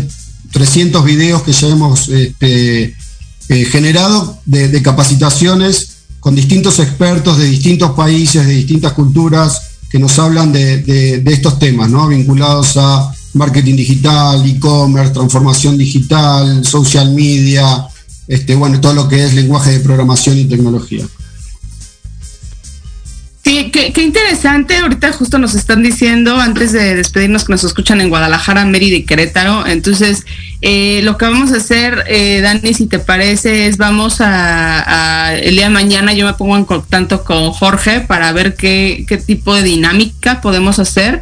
300 0.51 1.03
videos 1.03 1.41
que 1.41 1.51
ya 1.51 1.67
hemos 1.67 2.09
este, 2.09 2.95
eh, 3.49 3.65
generado 3.65 4.39
de, 4.45 4.81
capacitaciones 4.81 5.89
con 6.19 6.35
distintos 6.35 6.79
expertos 6.79 7.37
de 7.37 7.45
distintos 7.45 7.91
países, 7.91 8.45
de 8.45 8.53
distintas 8.53 8.93
culturas, 8.93 9.61
que 9.89 9.99
nos 9.99 10.17
hablan 10.19 10.51
de, 10.51 11.23
estos 11.25 11.59
temas, 11.59 11.89
¿no? 11.89 12.07
vinculados 12.07 12.77
a 12.77 13.11
marketing 13.33 13.75
digital, 13.75 14.45
e-commerce, 14.45 15.13
transformación 15.13 15.77
digital, 15.77 16.63
social 16.65 17.11
media, 17.11 17.87
este, 18.27 18.55
bueno, 18.55 18.79
todo 18.79 18.93
lo 18.93 19.07
que 19.07 19.23
es 19.23 19.33
lenguaje 19.33 19.71
de 19.71 19.79
programación 19.79 20.37
y 20.37 20.45
tecnología. 20.45 21.05
Sí, 23.43 23.71
qué, 23.71 23.91
interesante. 24.01 24.77
Ahorita 24.77 25.11
justo 25.11 25.37
nos 25.37 25.53
están 25.53 25.83
diciendo, 25.83 26.39
antes 26.39 26.71
de 26.71 26.95
despedirnos, 26.95 27.43
que 27.43 27.51
nos 27.51 27.65
escuchan 27.65 27.99
en 27.99 28.07
Guadalajara, 28.07 28.63
Mérida 28.63 28.95
y 28.95 29.03
Querétaro. 29.03 29.67
Entonces, 29.67 30.25
eh, 30.61 31.01
lo 31.03 31.17
que 31.17 31.25
vamos 31.25 31.51
a 31.51 31.57
hacer, 31.57 32.05
eh, 32.07 32.39
Dani, 32.41 32.73
si 32.73 32.87
te 32.87 32.99
parece, 32.99 33.67
es 33.67 33.75
vamos 33.77 34.21
a, 34.21 35.35
el 35.35 35.55
día 35.55 35.65
de 35.65 35.73
mañana 35.73 36.13
yo 36.13 36.25
me 36.25 36.33
pongo 36.35 36.55
en 36.55 36.63
contacto 36.63 37.25
con 37.25 37.51
Jorge 37.51 37.99
para 37.99 38.31
ver 38.31 38.55
qué, 38.55 39.03
qué 39.09 39.17
tipo 39.17 39.53
de 39.53 39.63
dinámica 39.63 40.39
podemos 40.39 40.79
hacer 40.79 41.21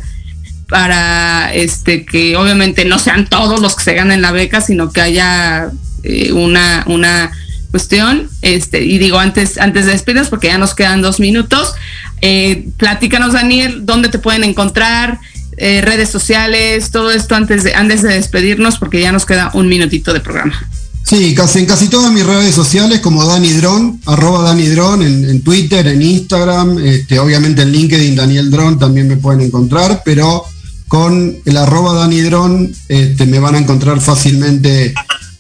para 0.70 1.54
este 1.54 2.06
que 2.06 2.38
obviamente 2.38 2.86
no 2.86 2.98
sean 2.98 3.28
todos 3.28 3.60
los 3.60 3.76
que 3.76 3.84
se 3.84 3.94
ganen 3.94 4.22
la 4.22 4.32
beca, 4.32 4.62
sino 4.62 4.92
que 4.92 5.02
haya 5.02 5.72
eh, 6.04 6.32
una, 6.32 6.84
una 6.88 7.32
cuestión. 7.72 8.30
Este, 8.42 8.84
y 8.84 8.98
digo 8.98 9.18
antes, 9.18 9.58
antes 9.58 9.86
de 9.86 9.94
despedirnos, 9.94 10.30
porque 10.30 10.48
ya 10.48 10.58
nos 10.58 10.76
quedan 10.76 11.02
dos 11.02 11.20
minutos, 11.20 11.74
eh, 12.22 12.68
platícanos, 12.78 13.34
Daniel, 13.34 13.86
dónde 13.86 14.10
te 14.10 14.20
pueden 14.20 14.44
encontrar, 14.44 15.20
eh, 15.58 15.82
redes 15.82 16.10
sociales, 16.10 16.92
todo 16.92 17.12
esto 17.12 17.36
antes 17.36 17.64
de, 17.64 17.74
antes 17.74 18.02
de 18.02 18.14
despedirnos, 18.14 18.78
porque 18.78 19.02
ya 19.02 19.12
nos 19.12 19.26
queda 19.26 19.52
un 19.54 19.68
minutito 19.68 20.14
de 20.14 20.20
programa. 20.20 20.68
Sí, 21.04 21.34
casi, 21.36 21.60
en 21.60 21.66
casi 21.66 21.88
todas 21.88 22.12
mis 22.14 22.26
redes 22.26 22.54
sociales, 22.56 23.00
como 23.00 23.26
Dani 23.26 23.52
Dron, 23.54 24.00
arroba 24.06 24.44
Dani 24.44 24.68
Dron, 24.68 25.02
en, 25.02 25.42
Twitter, 25.42 25.86
en 25.88 26.02
Instagram, 26.02 26.80
este, 26.80 27.20
obviamente 27.20 27.64
en 27.64 27.72
LinkedIn, 27.72 28.16
Daniel 28.16 28.50
Dron 28.50 28.80
también 28.80 29.08
me 29.08 29.18
pueden 29.18 29.42
encontrar, 29.42 30.04
pero 30.06 30.46
con 30.88 31.38
el 31.44 31.58
arroba 31.58 31.94
Dani 31.94 32.22
Dron 32.22 32.74
este, 32.88 33.26
me 33.26 33.40
van 33.40 33.56
a 33.56 33.58
encontrar 33.58 34.00
fácilmente 34.00 34.94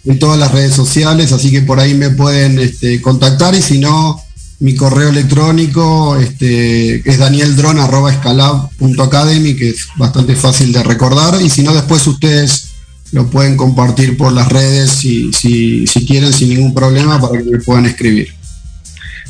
en 0.05 0.19
todas 0.19 0.39
las 0.39 0.51
redes 0.51 0.73
sociales, 0.73 1.31
así 1.31 1.51
que 1.51 1.61
por 1.61 1.79
ahí 1.79 1.93
me 1.93 2.09
pueden 2.09 2.59
este, 2.59 3.01
contactar 3.01 3.55
y 3.55 3.61
si 3.61 3.77
no, 3.77 4.21
mi 4.61 4.75
correo 4.75 5.09
electrónico 5.09 6.15
este, 6.17 7.09
es 7.09 7.17
danieldron.escalab.academy, 7.17 9.55
que 9.55 9.69
es 9.69 9.87
bastante 9.95 10.35
fácil 10.35 10.71
de 10.71 10.83
recordar. 10.83 11.41
Y 11.41 11.49
si 11.49 11.63
no, 11.63 11.73
después 11.73 12.05
ustedes 12.05 12.67
lo 13.11 13.27
pueden 13.27 13.57
compartir 13.57 14.15
por 14.17 14.31
las 14.31 14.49
redes 14.49 14.91
si, 14.91 15.33
si, 15.33 15.87
quieren 16.05 16.31
sin 16.31 16.49
ningún 16.49 16.75
problema 16.75 17.19
para 17.19 17.39
que 17.39 17.45
me 17.49 17.57
puedan 17.57 17.87
escribir. 17.87 18.35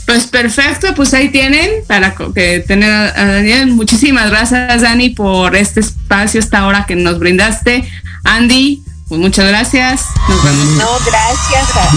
Pues 0.05 0.27
perfecto, 0.27 0.93
pues 0.95 1.13
ahí 1.13 1.29
tienen 1.29 1.69
para 1.87 2.13
que 2.35 2.59
tener 2.67 2.91
a 2.91 3.25
Daniel. 3.25 3.67
Muchísimas 3.67 4.29
gracias, 4.29 4.81
Dani, 4.81 5.11
por 5.11 5.55
este 5.55 5.79
espacio, 5.79 6.41
esta 6.41 6.67
hora 6.67 6.85
que 6.85 6.97
nos 6.97 7.19
brindaste. 7.19 7.85
Andy, 8.25 8.83
pues 9.11 9.19
muchas 9.19 9.45
gracias. 9.45 10.03
No, 10.77 10.87
gracias 11.05 11.67
a, 11.75 11.93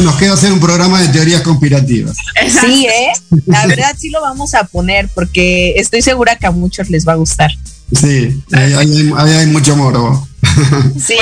Nos, 0.00 0.16
queda, 0.16 0.32
hacer 0.32 0.50
un 0.50 0.60
programa 0.60 1.02
de 1.02 1.08
teorías 1.08 1.42
conspirativas. 1.42 2.16
Sí, 2.62 2.86
¿eh? 2.86 3.12
La 3.44 3.66
verdad 3.66 3.94
sí 3.98 4.08
lo 4.08 4.22
vamos 4.22 4.54
a 4.54 4.64
poner 4.64 5.10
porque 5.14 5.74
estoy 5.76 6.00
segura 6.00 6.36
que 6.36 6.46
a 6.46 6.52
muchos 6.52 6.88
les 6.88 7.06
va 7.06 7.12
a 7.12 7.16
gustar. 7.16 7.50
Sí, 7.92 8.42
ahí 8.50 8.72
hay, 8.72 9.46
mucho 9.48 9.76
moro. 9.76 10.26
Sí. 11.06 11.18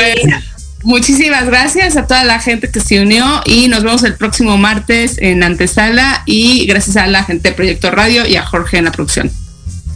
Muchísimas 0.85 1.47
gracias 1.47 1.97
a 1.97 2.07
toda 2.07 2.23
la 2.23 2.39
gente 2.39 2.71
que 2.71 2.79
se 2.79 3.01
unió 3.01 3.43
y 3.47 3.67
nos 3.67 3.83
vemos 3.83 4.05
el 4.05 4.15
próximo 4.15 4.57
martes 4.57 5.17
en 5.19 5.43
Antesala 5.43 6.23
y 6.25 6.67
gracias 6.67 6.99
a 6.99 7.09
la 7.09 7.25
gente 7.25 7.49
de 7.49 7.55
Proyecto 7.57 7.91
Radio 7.91 8.29
y 8.29 8.37
a 8.37 8.47
Jorge 8.47 8.79
en 8.79 8.85
la 8.85 8.93
producción. 8.93 9.29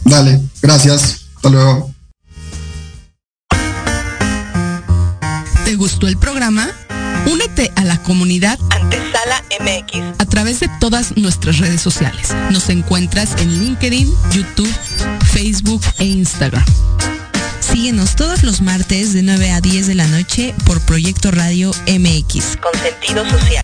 Dale, 0.03 0.41
gracias. 0.61 1.21
Hasta 1.37 1.49
luego. 1.49 1.90
Gustó 5.81 6.07
el 6.07 6.15
programa? 6.15 6.69
Únete 7.25 7.71
a 7.75 7.83
la 7.83 7.97
comunidad 8.03 8.59
Antesala 8.69 9.43
MX 9.59 10.19
a 10.19 10.25
través 10.27 10.59
de 10.59 10.69
todas 10.79 11.17
nuestras 11.17 11.57
redes 11.57 11.81
sociales. 11.81 12.35
Nos 12.51 12.69
encuentras 12.69 13.35
en 13.39 13.63
LinkedIn, 13.63 14.13
YouTube, 14.31 14.71
Facebook 15.33 15.81
e 15.97 16.05
Instagram. 16.05 16.63
Síguenos 17.61 18.15
todos 18.15 18.43
los 18.43 18.61
martes 18.61 19.13
de 19.13 19.23
9 19.23 19.53
a 19.53 19.59
10 19.59 19.87
de 19.87 19.95
la 19.95 20.05
noche 20.05 20.53
por 20.67 20.79
Proyecto 20.81 21.31
Radio 21.31 21.71
MX. 21.87 22.57
Con 22.57 22.79
sentido 22.79 23.27
social. 23.27 23.63